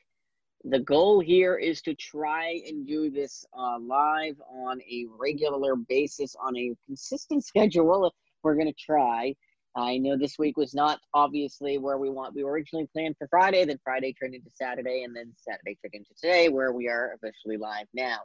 the 0.65 0.81
goal 0.81 1.21
here 1.21 1.57
is 1.57 1.81
to 1.83 1.95
try 1.95 2.61
and 2.67 2.87
do 2.87 3.11
this 3.11 3.43
uh, 3.59 3.79
live 3.81 4.37
on 4.51 4.83
a 4.83 5.07
regular 5.19 5.77
basis 5.77 6.37
on 6.45 6.55
a 6.59 6.75
consistent 6.85 7.43
schedule. 7.53 8.13
We're 8.43 8.55
going 8.55 8.67
to 8.67 8.75
try. 8.79 9.35
I 9.83 9.99
know 9.99 10.17
this 10.17 10.39
week 10.39 10.57
was 10.57 10.75
not 10.75 11.01
obviously 11.15 11.79
where 11.79 11.99
we 11.99 12.11
want. 12.11 12.35
We 12.35 12.45
were 12.45 12.53
originally 12.53 12.89
planned 12.93 13.17
for 13.19 13.29
Friday, 13.29 13.65
then 13.65 13.79
Friday 13.85 14.13
turned 14.13 14.35
into 14.35 14.51
Saturday, 14.51 15.05
and 15.05 15.15
then 15.15 15.33
Saturday 15.37 15.77
turned 15.83 15.95
into 15.95 16.15
today, 16.21 16.49
where 16.49 16.73
we 16.73 16.89
are 16.89 17.15
officially 17.15 17.57
live 17.57 17.87
now. 17.95 18.19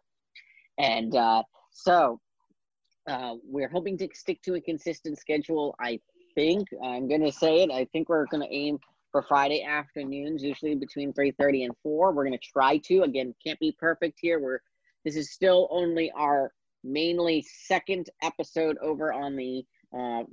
And 0.78 1.16
uh, 1.16 1.44
so 1.72 2.20
uh, 3.08 3.36
we're 3.44 3.70
hoping 3.70 3.98
to 4.00 4.08
stick 4.14 4.42
to 4.44 4.56
a 4.56 4.62
consistent 4.62 5.18
schedule. 5.18 5.76
I 5.80 6.00
think 6.36 6.68
I'm 6.84 7.08
going 7.08 7.24
to 7.24 7.32
say 7.32 7.64
it. 7.64 7.72
I 7.72 7.86
think 7.86 8.10
we're 8.10 8.26
going 8.26 8.44
to 8.44 8.54
aim 8.54 8.80
for 9.12 9.22
Friday 9.22 9.64
afternoons, 9.64 10.42
usually 10.42 10.76
between 10.76 11.14
3:30 11.14 11.66
and 11.66 11.74
4. 11.84 12.14
We're 12.14 12.26
going 12.26 12.38
to 12.38 12.52
try 12.52 12.78
to. 12.78 13.04
Again, 13.04 13.36
can't 13.46 13.60
be 13.60 13.76
perfect 13.80 14.20
here. 14.22 14.40
We're 14.40 14.60
this 15.06 15.16
is 15.16 15.32
still 15.32 15.68
only 15.70 16.12
our 16.12 16.52
mainly 16.84 17.46
second 17.66 18.10
episode 18.22 18.78
over 18.80 19.14
on 19.14 19.36
the 19.36 19.66
uh, 19.94 20.24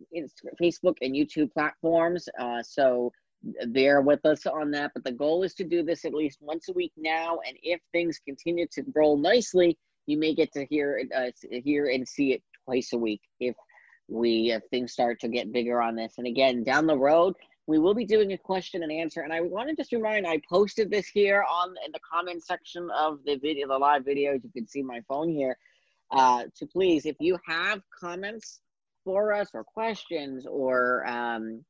Facebook 0.61 0.97
and 1.01 1.15
YouTube 1.15 1.53
platforms. 1.53 2.29
Uh, 2.39 2.63
so 2.63 3.13
bear 3.69 4.01
with 4.01 4.25
us 4.25 4.47
on 4.47 4.71
that. 4.73 4.93
But 4.95 5.05
the 5.05 5.13
goal 5.13 5.43
is 5.43 5.55
to 5.55 5.65
do 5.65 5.83
this 5.83 6.05
at 6.05 6.15
least 6.15 6.39
once 6.41 6.69
a 6.69 6.73
week 6.73 6.93
now. 6.97 7.39
And 7.47 7.57
if 7.63 7.81
things 7.93 8.21
continue 8.25 8.67
to 8.73 8.85
roll 8.95 9.17
nicely, 9.17 9.79
you 10.07 10.19
may 10.19 10.35
get 10.35 10.53
to 10.53 10.67
hear 10.67 10.99
it, 10.99 11.09
uh, 11.15 11.31
hear 11.65 11.87
and 11.89 12.07
see 12.07 12.33
it 12.33 12.43
twice 12.65 12.93
a 12.93 12.99
week 12.99 13.23
if 13.39 13.55
we 14.09 14.51
if 14.51 14.63
things 14.71 14.93
start 14.93 15.21
to 15.21 15.29
get 15.29 15.53
bigger 15.53 15.81
on 15.81 15.95
this. 15.95 16.15
And 16.19 16.27
again, 16.27 16.65
down 16.65 16.87
the 16.87 16.99
road, 16.99 17.35
we 17.67 17.79
will 17.79 17.95
be 17.95 18.05
doing 18.05 18.33
a 18.33 18.39
question 18.39 18.83
and 18.83 18.91
answer. 18.91 19.21
And 19.21 19.33
I 19.33 19.41
want 19.41 19.69
to 19.69 19.77
just 19.77 19.93
remind, 19.93 20.27
I 20.27 20.41
posted 20.49 20.91
this 20.91 21.07
here 21.07 21.45
on 21.49 21.75
in 21.87 21.93
the 21.93 22.01
comment 22.13 22.43
section 22.45 22.91
of 22.91 23.21
the 23.25 23.37
video, 23.37 23.69
the 23.69 23.79
live 23.79 24.03
videos. 24.03 24.43
You 24.43 24.51
can 24.53 24.67
see 24.67 24.83
my 24.83 25.01
phone 25.09 25.29
here. 25.29 25.57
Uh, 26.11 26.45
to 26.57 26.67
please, 26.67 27.07
if 27.07 27.15
you 27.21 27.39
have 27.47 27.81
comments 28.01 28.61
for 29.11 29.33
us 29.33 29.49
or 29.55 29.65
questions 29.65 30.47
or 30.47 31.05
um, 31.07 31.65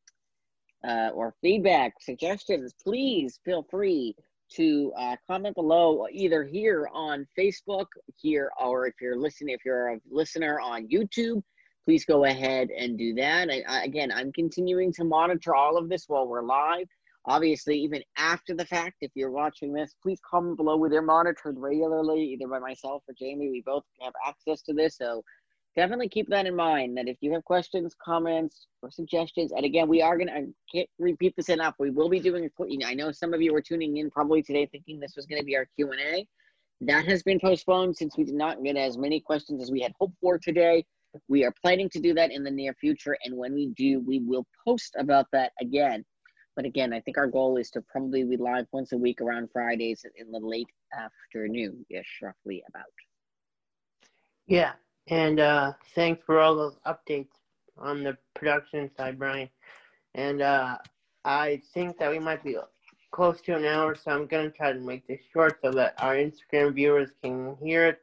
uh, 0.87 1.09
or 1.15 1.35
feedback, 1.41 1.95
suggestions, 2.01 2.75
please 2.83 3.41
feel 3.47 3.67
free 3.71 4.15
to 4.53 4.93
uh, 4.99 5.17
comment 5.27 5.55
below 5.55 6.07
either 6.13 6.45
here 6.45 6.89
on 6.93 7.27
Facebook 7.39 7.87
here 8.17 8.51
or 8.63 8.87
if 8.87 8.95
you're 9.01 9.19
listening, 9.19 9.55
if 9.55 9.65
you're 9.65 9.89
a 9.89 10.01
listener 10.11 10.61
on 10.61 10.87
YouTube, 10.89 11.43
please 11.87 12.05
go 12.05 12.25
ahead 12.25 12.69
and 12.77 12.99
do 12.99 13.15
that. 13.15 13.49
I, 13.49 13.63
I, 13.67 13.85
again, 13.85 14.13
I'm 14.13 14.33
continuing 14.33 14.93
to 14.95 15.05
monitor 15.05 15.55
all 15.55 15.79
of 15.79 15.89
this 15.89 16.05
while 16.09 16.27
we're 16.27 16.43
live. 16.43 16.89
Obviously, 17.27 17.79
even 17.79 18.03
after 18.17 18.55
the 18.55 18.67
fact, 18.67 18.97
if 19.01 19.13
you're 19.15 19.31
watching 19.31 19.73
this, 19.73 19.95
please 20.03 20.19
comment 20.29 20.57
below. 20.57 20.77
We're 20.77 21.03
monitored 21.03 21.57
regularly, 21.59 22.23
either 22.23 22.49
by 22.49 22.59
myself 22.59 23.03
or 23.09 23.15
Jamey. 23.15 23.51
We 23.51 23.63
both 23.65 23.85
have 24.01 24.15
access 24.27 24.63
to 24.63 24.75
this, 24.75 24.97
so 24.97 25.23
definitely 25.77 26.09
keep 26.09 26.29
that 26.29 26.47
in 26.47 26.55
mind. 26.55 26.97
That 26.97 27.09
if 27.09 27.17
you 27.21 27.33
have 27.33 27.45
questions, 27.45 27.95
comments, 28.03 28.67
or 28.83 28.91
suggestions, 28.91 29.53
and 29.53 29.65
again, 29.65 29.89
we 29.89 30.03
are 30.03 30.17
gonna. 30.19 30.33
I 30.33 30.47
can't 30.73 30.89
repeat 30.99 31.35
this 31.37 31.49
enough. 31.49 31.75
We 31.79 31.91
will 31.91 32.09
be 32.09 32.21
doing 32.21 32.45
a. 32.45 32.87
I 32.87 32.95
know 32.95 33.13
some 33.13 33.35
of 33.35 33.43
you 33.43 33.53
were 33.53 33.63
tuning 33.63 33.99
in 33.99 34.11
probably 34.11 34.43
today, 34.43 34.67
thinking 34.67 35.01
this 35.01 35.17
was 35.17 35.27
going 35.27 35.41
to 35.41 35.45
be 35.45 35.57
our 35.57 35.67
Q 35.77 35.91
and 35.93 36.01
A. 36.01 36.27
That 36.83 37.05
has 37.07 37.23
been 37.23 37.39
postponed 37.39 37.97
since 37.97 38.17
we 38.17 38.25
did 38.25 38.35
not 38.35 38.63
get 38.63 38.77
as 38.77 38.97
many 38.97 39.21
questions 39.21 39.63
as 39.63 39.71
we 39.71 39.81
had 39.81 39.93
hoped 40.01 40.17
for 40.21 40.39
today. 40.39 40.85
We 41.29 41.45
are 41.45 41.53
planning 41.63 41.91
to 41.91 42.01
do 42.01 42.15
that 42.15 42.31
in 42.31 42.45
the 42.45 42.51
near 42.51 42.73
future, 42.75 43.17
and 43.25 43.37
when 43.37 43.53
we 43.53 43.67
do, 43.77 44.01
we 44.01 44.21
will 44.21 44.47
post 44.65 44.95
about 44.99 45.27
that 45.33 45.53
again. 45.61 46.05
But 46.57 46.65
again, 46.65 46.93
I 46.93 47.01
think 47.01 47.19
our 47.19 47.27
goal 47.27 47.57
is 47.57 47.71
to 47.71 47.83
probably 47.83 48.25
be 48.25 48.37
live 48.37 48.67
once 48.73 48.93
a 48.93 48.99
week 48.99 49.21
around 49.21 49.51
Fridays 49.53 50.05
in 50.17 50.31
the 50.31 50.39
late 50.39 50.69
afternoon 50.97 51.85
ish, 51.91 52.19
roughly 52.23 52.63
about. 52.69 52.85
Yeah, 54.47 54.73
and 55.09 55.41
uh, 55.41 55.73
thanks 55.95 56.23
for 56.25 56.41
all 56.41 56.55
those 56.55 56.77
updates 56.87 57.29
on 57.79 58.03
the 58.03 58.17
production 58.35 58.91
side, 58.97 59.19
Brian. 59.19 59.49
And 60.15 60.43
uh, 60.43 60.79
I 61.25 61.63
think 61.75 61.99
that 61.99 62.11
we 62.11 62.19
might 62.19 62.43
be 62.45 62.57
close 63.11 63.41
to 63.43 63.57
an 63.57 63.65
hour, 63.65 63.95
so 63.95 64.11
I'm 64.11 64.27
going 64.27 64.51
to 64.51 64.57
try 64.57 64.73
to 64.73 64.81
make 64.81 65.07
this 65.07 65.21
short 65.33 65.59
so 65.63 65.71
that 65.73 65.95
our 65.99 66.15
Instagram 66.15 66.75
viewers 66.75 67.11
can 67.23 67.57
hear 67.63 67.87
it 67.87 68.01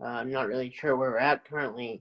uh, 0.00 0.06
I'm 0.06 0.30
not 0.30 0.48
really 0.48 0.70
sure 0.70 0.96
where 0.96 1.10
we're 1.10 1.18
at 1.18 1.44
currently. 1.44 2.00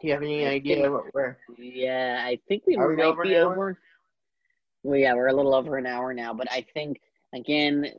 Do 0.00 0.06
you 0.06 0.12
have 0.12 0.22
any 0.22 0.46
I 0.46 0.50
idea 0.50 0.82
think, 0.82 0.92
what 0.92 1.14
we're? 1.14 1.36
Yeah, 1.58 2.22
I 2.24 2.38
think 2.48 2.64
we 2.66 2.76
Are 2.76 2.88
might 2.88 2.96
we 2.96 3.02
over 3.02 3.22
be 3.22 3.36
over. 3.36 3.78
Well, 4.82 4.98
yeah, 4.98 5.14
we're 5.14 5.28
a 5.28 5.32
little 5.32 5.54
over 5.54 5.76
an 5.76 5.86
hour 5.86 6.12
now, 6.12 6.34
but 6.34 6.50
I 6.50 6.66
think 6.74 7.00
again, 7.34 7.92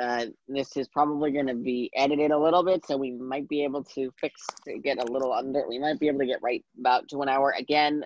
uh, 0.00 0.26
this 0.46 0.76
is 0.76 0.88
probably 0.88 1.32
going 1.32 1.46
to 1.46 1.54
be 1.54 1.90
edited 1.94 2.30
a 2.30 2.38
little 2.38 2.62
bit, 2.62 2.84
so 2.86 2.96
we 2.96 3.12
might 3.12 3.48
be 3.48 3.64
able 3.64 3.82
to 3.82 4.10
fix 4.20 4.42
to 4.66 4.78
get 4.78 4.98
a 4.98 5.12
little 5.12 5.32
under. 5.32 5.66
We 5.68 5.78
might 5.78 5.98
be 5.98 6.08
able 6.08 6.20
to 6.20 6.26
get 6.26 6.42
right 6.42 6.64
about 6.78 7.08
to 7.08 7.22
an 7.22 7.28
hour. 7.28 7.54
Again, 7.58 8.04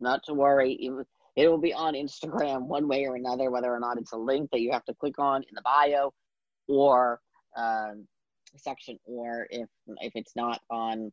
not 0.00 0.22
to 0.24 0.34
worry. 0.34 0.72
It, 1.36 1.48
will 1.48 1.58
be 1.58 1.72
on 1.72 1.94
Instagram 1.94 2.62
one 2.66 2.88
way 2.88 3.06
or 3.06 3.16
another, 3.16 3.50
whether 3.50 3.72
or 3.72 3.80
not 3.80 3.98
it's 3.98 4.12
a 4.12 4.18
link 4.18 4.50
that 4.50 4.60
you 4.60 4.72
have 4.72 4.84
to 4.86 4.94
click 4.94 5.18
on 5.18 5.42
in 5.42 5.54
the 5.54 5.62
bio, 5.62 6.12
or 6.68 7.20
um, 7.56 8.06
section 8.56 8.98
or 9.04 9.46
if 9.50 9.68
if 10.00 10.12
it's 10.14 10.36
not 10.36 10.60
on 10.70 11.10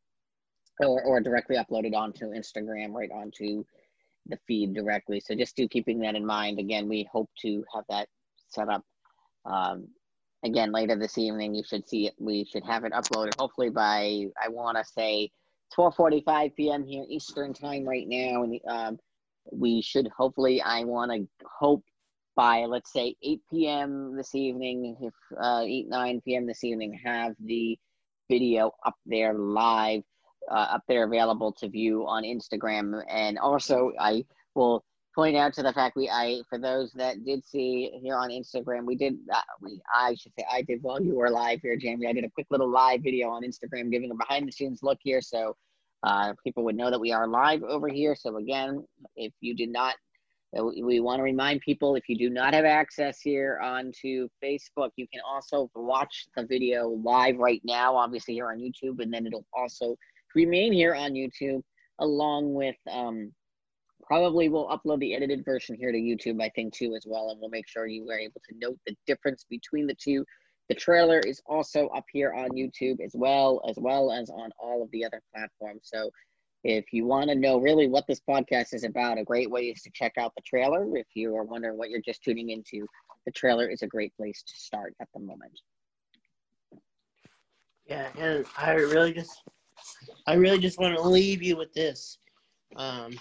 or, 0.81 1.03
or 1.03 1.19
directly 1.19 1.57
uploaded 1.57 1.95
onto 1.95 2.27
Instagram 2.27 2.91
right 2.91 3.11
onto 3.11 3.63
the 4.27 4.37
feed 4.47 4.73
directly. 4.73 5.19
So 5.19 5.35
just 5.35 5.55
do 5.55 5.67
keeping 5.67 5.99
that 5.99 6.15
in 6.15 6.25
mind. 6.25 6.59
Again, 6.59 6.87
we 6.87 7.07
hope 7.11 7.29
to 7.41 7.63
have 7.73 7.83
that 7.89 8.07
set 8.49 8.69
up 8.69 8.83
um, 9.45 9.87
again 10.43 10.71
later 10.71 10.95
this 10.95 11.17
evening. 11.17 11.55
You 11.55 11.63
should 11.63 11.87
see 11.87 12.07
it. 12.07 12.15
We 12.19 12.45
should 12.45 12.63
have 12.65 12.83
it 12.83 12.93
uploaded 12.93 13.33
hopefully 13.37 13.69
by 13.69 14.25
I 14.41 14.49
want 14.49 14.77
to 14.77 14.83
say 14.83 15.31
12:45 15.77 16.55
p.m. 16.55 16.83
here 16.83 17.05
Eastern 17.07 17.53
time 17.53 17.85
right 17.85 18.07
now, 18.07 18.43
and 18.43 18.59
um, 18.67 18.99
we 19.51 19.81
should 19.81 20.07
hopefully 20.15 20.61
I 20.61 20.83
want 20.83 21.11
to 21.11 21.27
hope 21.59 21.83
by 22.35 22.65
let's 22.65 22.93
say 22.93 23.15
8 23.21 23.41
p.m. 23.51 24.15
this 24.15 24.33
evening, 24.33 24.95
if 25.01 25.13
uh, 25.41 25.61
8 25.65 25.89
9 25.89 26.21
p.m. 26.21 26.47
this 26.47 26.63
evening, 26.63 26.99
have 27.03 27.35
the 27.43 27.77
video 28.29 28.71
up 28.85 28.95
there 29.05 29.33
live, 29.33 30.03
uh, 30.49 30.67
up 30.71 30.83
there 30.87 31.03
available 31.03 31.51
to 31.53 31.67
view 31.67 32.07
on 32.07 32.23
Instagram, 32.23 33.03
and 33.09 33.37
also 33.37 33.91
I 33.99 34.23
will 34.55 34.83
point 35.19 35.35
out 35.35 35.53
to 35.53 35.61
the 35.61 35.73
fact 35.73 35.97
we 35.97 36.09
I 36.09 36.41
for 36.49 36.57
those 36.57 36.93
that 36.93 37.25
did 37.25 37.45
see 37.45 37.91
here 38.01 38.15
on 38.15 38.29
Instagram, 38.29 38.85
we 38.85 38.95
did 38.95 39.17
uh, 39.33 39.41
we 39.59 39.81
I 39.93 40.15
should 40.15 40.31
say 40.39 40.45
I 40.49 40.61
did 40.61 40.81
while 40.81 41.01
you 41.01 41.13
were 41.13 41.29
live 41.29 41.59
here, 41.61 41.77
Jamey. 41.77 42.07
I 42.07 42.13
did 42.13 42.23
a 42.23 42.29
quick 42.29 42.47
little 42.49 42.71
live 42.71 43.03
video 43.03 43.27
on 43.27 43.43
Instagram 43.43 43.91
giving 43.91 44.11
a 44.11 44.15
behind 44.15 44.47
the 44.47 44.51
scenes 44.53 44.79
look 44.81 44.97
here, 45.01 45.21
so 45.21 45.57
uh, 46.03 46.31
people 46.41 46.63
would 46.63 46.77
know 46.77 46.89
that 46.89 47.01
we 47.01 47.11
are 47.11 47.27
live 47.27 47.63
over 47.63 47.89
here. 47.89 48.15
So 48.15 48.37
again, 48.37 48.85
if 49.17 49.33
you 49.41 49.57
did 49.57 49.73
not, 49.73 49.95
uh, 50.57 50.63
we 50.63 51.01
want 51.01 51.19
to 51.19 51.23
remind 51.23 51.59
people 51.59 51.97
if 51.97 52.07
you 52.07 52.17
do 52.17 52.29
not 52.29 52.53
have 52.53 52.63
access 52.63 53.19
here 53.19 53.59
onto 53.61 54.29
Facebook, 54.41 54.91
you 54.95 55.05
can 55.11 55.21
also 55.29 55.69
watch 55.75 56.27
the 56.37 56.45
video 56.45 56.87
live 56.87 57.35
right 57.35 57.61
now, 57.65 57.93
obviously 57.93 58.35
here 58.35 58.49
on 58.49 58.59
YouTube, 58.59 59.01
and 59.01 59.13
then 59.13 59.27
it'll 59.27 59.45
also 59.53 59.97
remain 60.33 60.71
here 60.71 60.95
on 60.95 61.11
YouTube 61.11 61.61
along 61.99 62.53
with 62.53 62.77
um, 62.89 63.33
probably 64.09 64.49
we'll 64.49 64.67
upload 64.67 64.99
the 64.99 65.13
edited 65.13 65.45
version 65.45 65.75
here 65.75 65.91
to 65.91 65.97
YouTube, 65.97 66.41
I 66.41 66.49
think, 66.49 66.73
too, 66.73 66.95
as 66.95 67.05
well. 67.05 67.29
And 67.29 67.39
we'll 67.39 67.51
make 67.51 67.67
sure 67.67 67.85
you 67.85 68.09
are 68.09 68.17
able 68.17 68.41
to 68.49 68.55
note 68.57 68.79
the 68.87 68.95
difference 69.05 69.45
between 69.47 69.85
the 69.85 69.93
two. 69.93 70.25
The 70.67 70.73
trailer 70.73 71.19
is 71.19 71.39
also 71.45 71.87
up 71.89 72.05
here 72.11 72.33
on 72.33 72.49
YouTube 72.49 73.01
as 73.05 73.11
well, 73.13 73.61
as 73.69 73.75
well 73.77 74.11
as 74.11 74.31
on 74.31 74.49
all 74.59 74.81
of 74.81 74.89
the 74.89 75.05
other 75.05 75.21
platforms. 75.31 75.81
So 75.83 76.09
if 76.63 76.85
you 76.91 77.05
want 77.05 77.29
to 77.29 77.35
know 77.35 77.59
really 77.59 77.87
what 77.87 78.05
this 78.07 78.19
podcast 78.27 78.73
is 78.73 78.83
about, 78.83 79.19
a 79.19 79.23
great 79.23 79.49
way 79.49 79.65
is 79.65 79.83
to 79.83 79.91
check 79.93 80.13
out 80.17 80.33
the 80.35 80.41
trailer. 80.41 80.87
If 80.97 81.07
you 81.13 81.35
are 81.35 81.43
wondering 81.43 81.77
what 81.77 81.91
you're 81.91 82.01
just 82.01 82.23
tuning 82.23 82.49
into, 82.49 82.87
the 83.27 83.31
trailer 83.31 83.69
is 83.69 83.83
a 83.83 83.87
great 83.87 84.15
place 84.17 84.41
to 84.41 84.59
start 84.59 84.95
at 84.99 85.07
the 85.13 85.19
moment. 85.19 85.53
Yeah, 87.85 88.07
and 88.17 88.43
I 88.57 88.71
really 88.71 89.13
just, 89.13 89.43
I 90.25 90.33
really 90.33 90.59
just 90.59 90.79
want 90.79 90.95
to 90.95 91.01
leave 91.01 91.43
you 91.43 91.57
with 91.57 91.71
this. 91.73 92.17
Um, 92.75 93.13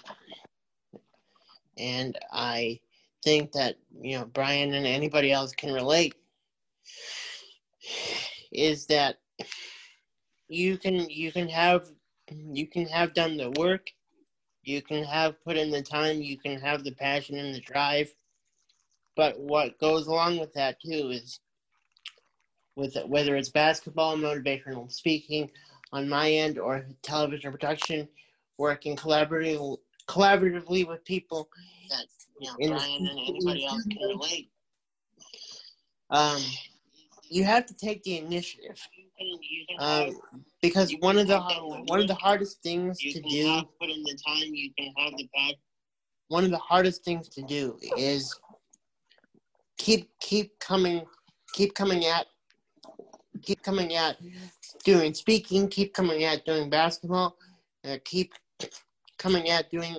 and 1.79 2.17
I 2.31 2.79
think 3.23 3.51
that 3.53 3.77
you 4.01 4.17
know 4.17 4.25
Brian 4.25 4.73
and 4.73 4.85
anybody 4.85 5.31
else 5.31 5.53
can 5.53 5.73
relate 5.73 6.15
is 8.51 8.85
that 8.87 9.17
you 10.47 10.77
can 10.77 11.09
you 11.09 11.31
can 11.31 11.47
have 11.47 11.89
you 12.27 12.67
can 12.67 12.85
have 12.87 13.13
done 13.13 13.37
the 13.37 13.51
work. 13.51 13.91
You 14.63 14.81
can 14.81 15.03
have 15.03 15.43
put 15.43 15.57
in 15.57 15.71
the 15.71 15.81
time. 15.81 16.21
You 16.21 16.37
can 16.37 16.59
have 16.59 16.83
the 16.83 16.91
passion 16.91 17.37
and 17.37 17.55
the 17.55 17.61
drive. 17.61 18.13
But 19.15 19.39
what 19.39 19.79
goes 19.79 20.07
along 20.07 20.39
with 20.39 20.53
that 20.53 20.79
too 20.79 21.09
is 21.11 21.39
with 22.75 22.95
whether 23.07 23.35
it's 23.35 23.49
basketball 23.49 24.17
motivational 24.17 24.91
speaking 24.91 25.49
on 25.91 26.07
my 26.07 26.31
end 26.31 26.59
or 26.59 26.85
television 27.01 27.51
production 27.51 28.07
working 28.57 28.95
collaboratively 28.95 29.77
collaboratively 30.09 30.87
with 30.87 31.05
people 31.05 31.47
that 31.89 32.05
you 32.39 32.47
know 32.47 32.75
Brian 32.75 33.07
and 33.07 33.19
anybody 33.19 33.65
else 33.65 33.83
can 33.83 34.07
relate. 34.07 34.49
Um, 36.09 36.41
you 37.29 37.43
have 37.43 37.67
to 37.67 37.75
take 37.75 38.03
the 38.03 38.17
initiative. 38.17 38.81
Um, 39.79 40.17
because 40.61 40.95
one 40.99 41.17
of 41.17 41.27
the 41.27 41.39
one 41.87 41.99
of 41.99 42.07
the 42.07 42.15
hardest 42.15 42.63
things 42.63 42.97
to 42.97 43.21
do. 43.21 43.61
Put 43.79 43.89
in 43.89 44.01
the 44.03 44.17
time. 44.27 44.53
You 44.53 44.71
can 44.77 44.91
have 44.97 45.13
the 45.15 45.29
back. 45.33 45.55
One 46.29 46.43
of 46.43 46.51
the 46.51 46.57
hardest 46.57 47.03
things 47.03 47.29
to 47.29 47.41
do 47.43 47.77
is 47.97 48.33
keep 49.77 50.09
keep 50.19 50.57
coming 50.59 51.05
keep 51.53 51.73
coming 51.73 52.05
at 52.05 52.27
keep 53.41 53.61
coming 53.63 53.95
at 53.95 54.17
doing 54.83 55.13
speaking, 55.13 55.67
keep 55.67 55.93
coming 55.93 56.23
at 56.23 56.45
doing 56.45 56.69
basketball, 56.69 57.37
uh, 57.85 57.97
keep 58.05 58.33
coming 59.19 59.49
at 59.49 59.69
doing 59.69 59.97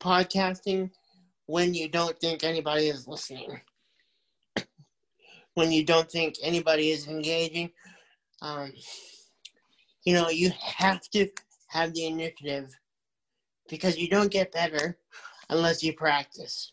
podcasting 0.00 0.90
when 1.46 1.72
you 1.72 1.88
don't 1.88 2.18
think 2.18 2.44
anybody 2.44 2.88
is 2.88 3.06
listening, 3.08 3.60
when 5.54 5.72
you 5.72 5.84
don't 5.84 6.10
think 6.10 6.34
anybody 6.42 6.90
is 6.90 7.06
engaging. 7.06 7.70
Um, 8.42 8.72
you 10.04 10.12
know, 10.12 10.28
you 10.28 10.50
have 10.60 11.00
to 11.12 11.28
have 11.68 11.94
the 11.94 12.06
initiative 12.06 12.76
because 13.68 13.96
you 13.96 14.08
don't 14.08 14.30
get 14.30 14.52
better 14.52 14.98
unless 15.48 15.82
you 15.82 15.94
practice. 15.94 16.70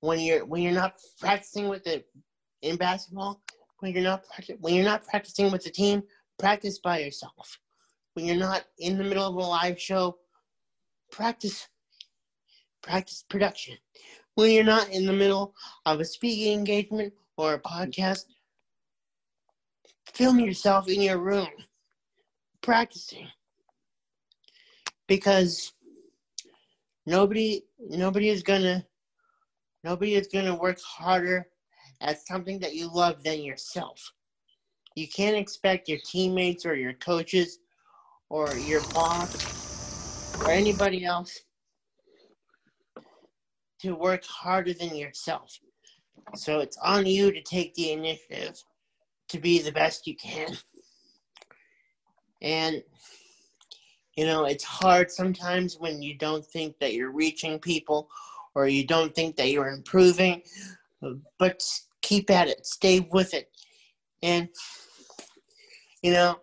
When 0.00 0.20
you're 0.20 0.44
when 0.44 0.62
you're 0.62 0.72
not 0.72 0.94
practicing 1.18 1.68
with 1.68 1.86
it 1.86 2.06
in 2.62 2.76
basketball, 2.76 3.40
when 3.80 3.92
you're 3.92 4.02
not 4.02 4.24
when 4.60 4.74
you're 4.74 4.84
not 4.84 5.06
practicing 5.06 5.50
with 5.50 5.64
the 5.64 5.70
team, 5.70 6.02
practice 6.38 6.78
by 6.78 7.00
yourself. 7.00 7.58
When 8.14 8.26
you're 8.26 8.36
not 8.36 8.64
in 8.78 8.96
the 8.96 9.04
middle 9.04 9.26
of 9.26 9.34
a 9.34 9.38
live 9.38 9.80
show, 9.80 10.16
practice 11.16 11.66
practice 12.82 13.24
production. 13.26 13.78
When 14.34 14.50
you're 14.50 14.64
not 14.64 14.90
in 14.90 15.06
the 15.06 15.14
middle 15.14 15.54
of 15.86 15.98
a 15.98 16.04
speaking 16.04 16.52
engagement 16.52 17.14
or 17.38 17.54
a 17.54 17.58
podcast, 17.58 18.26
film 20.12 20.38
yourself 20.38 20.90
in 20.90 21.00
your 21.00 21.16
room 21.16 21.48
practicing. 22.60 23.26
Because 25.06 25.72
nobody 27.06 27.62
nobody 27.80 28.28
is 28.28 28.42
gonna 28.42 28.84
nobody 29.84 30.16
is 30.16 30.28
gonna 30.28 30.54
work 30.54 30.78
harder 30.82 31.48
at 32.02 32.26
something 32.26 32.58
that 32.58 32.74
you 32.74 32.92
love 32.92 33.22
than 33.22 33.42
yourself. 33.42 34.12
You 34.96 35.08
can't 35.08 35.36
expect 35.36 35.88
your 35.88 35.98
teammates 36.04 36.66
or 36.66 36.74
your 36.74 36.92
coaches 36.92 37.60
or 38.28 38.58
your 38.58 38.82
boss 38.92 39.55
or 40.44 40.50
anybody 40.50 41.04
else 41.04 41.40
to 43.80 43.94
work 43.94 44.24
harder 44.24 44.72
than 44.72 44.96
yourself. 44.96 45.58
So 46.34 46.60
it's 46.60 46.78
on 46.78 47.06
you 47.06 47.32
to 47.32 47.42
take 47.42 47.74
the 47.74 47.92
initiative 47.92 48.62
to 49.28 49.38
be 49.38 49.60
the 49.60 49.72
best 49.72 50.06
you 50.06 50.16
can. 50.16 50.56
And, 52.42 52.82
you 54.16 54.24
know, 54.24 54.44
it's 54.44 54.64
hard 54.64 55.10
sometimes 55.10 55.76
when 55.78 56.02
you 56.02 56.16
don't 56.16 56.44
think 56.44 56.78
that 56.80 56.94
you're 56.94 57.12
reaching 57.12 57.58
people 57.58 58.08
or 58.54 58.66
you 58.66 58.86
don't 58.86 59.14
think 59.14 59.36
that 59.36 59.50
you're 59.50 59.68
improving, 59.68 60.42
but 61.38 61.62
keep 62.02 62.30
at 62.30 62.48
it, 62.48 62.66
stay 62.66 63.00
with 63.12 63.34
it. 63.34 63.50
And, 64.22 64.48
you 66.02 66.12
know, 66.12 66.40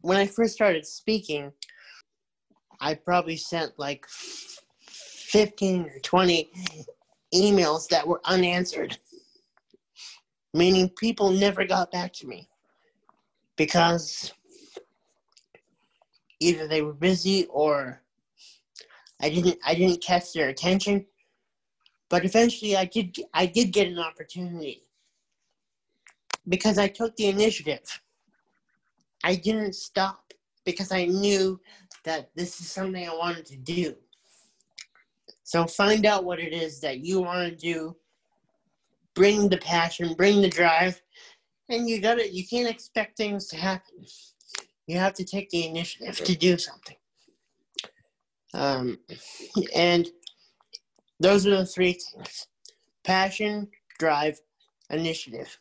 when 0.00 0.16
I 0.16 0.26
first 0.26 0.54
started 0.54 0.86
speaking, 0.86 1.52
I 2.80 2.94
probably 2.94 3.36
sent 3.36 3.78
like 3.78 4.06
15 4.08 5.82
or 5.82 5.98
20 6.02 6.50
emails 7.34 7.88
that 7.88 8.06
were 8.06 8.20
unanswered, 8.24 8.98
meaning 10.54 10.88
people 10.90 11.30
never 11.30 11.64
got 11.64 11.90
back 11.90 12.12
to 12.14 12.26
me 12.26 12.48
because 13.56 14.32
either 16.40 16.66
they 16.66 16.82
were 16.82 16.94
busy 16.94 17.46
or 17.46 18.00
I 19.20 19.28
didn't 19.28 19.58
I 19.66 19.74
didn't 19.74 20.02
catch 20.02 20.32
their 20.32 20.48
attention. 20.48 21.04
But 22.08 22.24
eventually 22.24 22.76
I 22.76 22.84
did 22.84 23.16
I 23.34 23.46
did 23.46 23.72
get 23.72 23.88
an 23.88 23.98
opportunity 23.98 24.82
because 26.48 26.78
I 26.78 26.88
took 26.88 27.16
the 27.16 27.26
initiative. 27.26 28.00
I 29.24 29.34
didn't 29.34 29.74
stop 29.74 30.32
because 30.64 30.92
I 30.92 31.06
knew 31.06 31.60
that 32.08 32.30
this 32.34 32.58
is 32.58 32.70
something 32.70 33.06
I 33.06 33.14
wanted 33.14 33.44
to 33.46 33.56
do. 33.58 33.94
So 35.44 35.66
find 35.66 36.06
out 36.06 36.24
what 36.24 36.40
it 36.40 36.54
is 36.54 36.80
that 36.80 37.00
you 37.00 37.20
want 37.20 37.50
to 37.50 37.54
do. 37.54 37.94
Bring 39.14 39.50
the 39.50 39.58
passion, 39.58 40.14
bring 40.14 40.40
the 40.40 40.48
drive, 40.48 41.02
and 41.68 41.86
you 41.86 42.00
got 42.00 42.18
it. 42.18 42.32
You 42.32 42.46
can't 42.46 42.68
expect 42.68 43.18
things 43.18 43.46
to 43.48 43.56
happen. 43.56 44.06
You 44.86 44.96
have 44.96 45.12
to 45.14 45.24
take 45.24 45.50
the 45.50 45.66
initiative 45.66 46.16
to 46.24 46.34
do 46.34 46.56
something. 46.56 46.96
Um, 48.54 48.98
and 49.74 50.08
those 51.20 51.46
are 51.46 51.58
the 51.58 51.66
three 51.66 51.92
things: 51.92 52.46
passion, 53.04 53.68
drive, 53.98 54.40
initiative. 54.88 55.58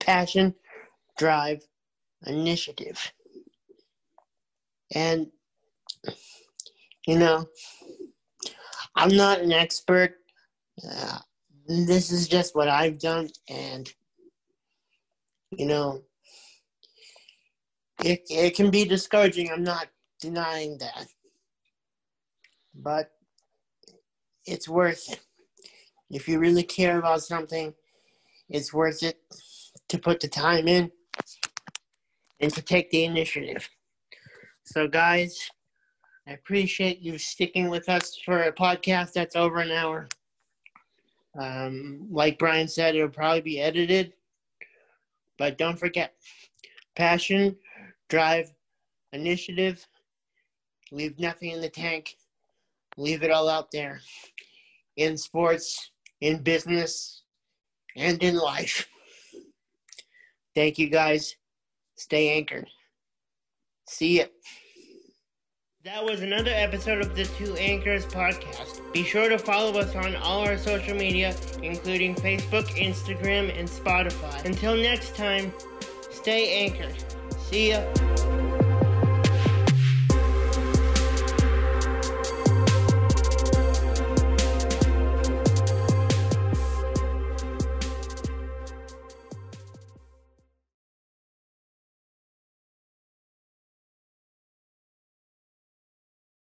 Passion, 0.00 0.54
drive, 1.18 1.66
initiative. 2.26 3.12
And, 4.94 5.28
you 7.06 7.18
know, 7.18 7.46
I'm 8.94 9.16
not 9.16 9.40
an 9.40 9.52
expert. 9.52 10.14
Uh, 10.86 11.18
this 11.66 12.10
is 12.10 12.28
just 12.28 12.54
what 12.54 12.68
I've 12.68 12.98
done. 12.98 13.30
And, 13.48 13.90
you 15.50 15.66
know, 15.66 16.02
it, 18.04 18.22
it 18.28 18.54
can 18.54 18.70
be 18.70 18.84
discouraging. 18.84 19.50
I'm 19.50 19.64
not 19.64 19.88
denying 20.20 20.78
that. 20.78 21.06
But 22.74 23.10
it's 24.46 24.68
worth 24.68 25.10
it. 25.10 25.20
If 26.10 26.28
you 26.28 26.38
really 26.38 26.62
care 26.62 26.98
about 26.98 27.22
something, 27.22 27.72
it's 28.48 28.72
worth 28.72 29.02
it 29.02 29.18
to 29.88 29.98
put 29.98 30.20
the 30.20 30.28
time 30.28 30.68
in 30.68 30.90
and 32.40 32.52
to 32.52 32.60
take 32.60 32.90
the 32.90 33.04
initiative. 33.04 33.68
So, 34.72 34.88
guys, 34.88 35.50
I 36.26 36.32
appreciate 36.32 37.00
you 37.00 37.18
sticking 37.18 37.68
with 37.68 37.90
us 37.90 38.16
for 38.24 38.44
a 38.44 38.52
podcast 38.52 39.12
that's 39.12 39.36
over 39.36 39.58
an 39.58 39.70
hour. 39.70 40.08
Um, 41.38 42.06
like 42.10 42.38
Brian 42.38 42.66
said, 42.66 42.96
it'll 42.96 43.10
probably 43.10 43.42
be 43.42 43.60
edited, 43.60 44.14
but 45.36 45.58
don't 45.58 45.78
forget 45.78 46.14
passion, 46.96 47.54
drive, 48.08 48.50
initiative. 49.12 49.86
Leave 50.90 51.18
nothing 51.18 51.50
in 51.50 51.60
the 51.60 51.68
tank. 51.68 52.16
Leave 52.96 53.22
it 53.22 53.30
all 53.30 53.50
out 53.50 53.70
there 53.72 54.00
in 54.96 55.18
sports, 55.18 55.90
in 56.22 56.42
business, 56.42 57.24
and 57.94 58.22
in 58.22 58.38
life. 58.38 58.88
Thank 60.54 60.78
you 60.78 60.88
guys. 60.88 61.36
Stay 61.96 62.30
anchored. 62.30 62.68
See 63.86 64.20
ya. 64.20 64.24
That 65.84 66.04
was 66.04 66.20
another 66.20 66.52
episode 66.54 67.00
of 67.00 67.16
the 67.16 67.24
Two 67.24 67.56
Anchors 67.56 68.06
podcast. 68.06 68.92
Be 68.92 69.02
sure 69.02 69.28
to 69.28 69.36
follow 69.36 69.80
us 69.80 69.96
on 69.96 70.14
all 70.14 70.46
our 70.46 70.56
social 70.56 70.94
media, 70.94 71.34
including 71.60 72.14
Facebook, 72.14 72.68
Instagram, 72.76 73.58
and 73.58 73.68
Spotify. 73.68 74.44
Until 74.44 74.76
next 74.76 75.16
time, 75.16 75.52
stay 76.12 76.66
anchored. 76.66 76.94
See 77.36 77.70
ya. 77.70 78.41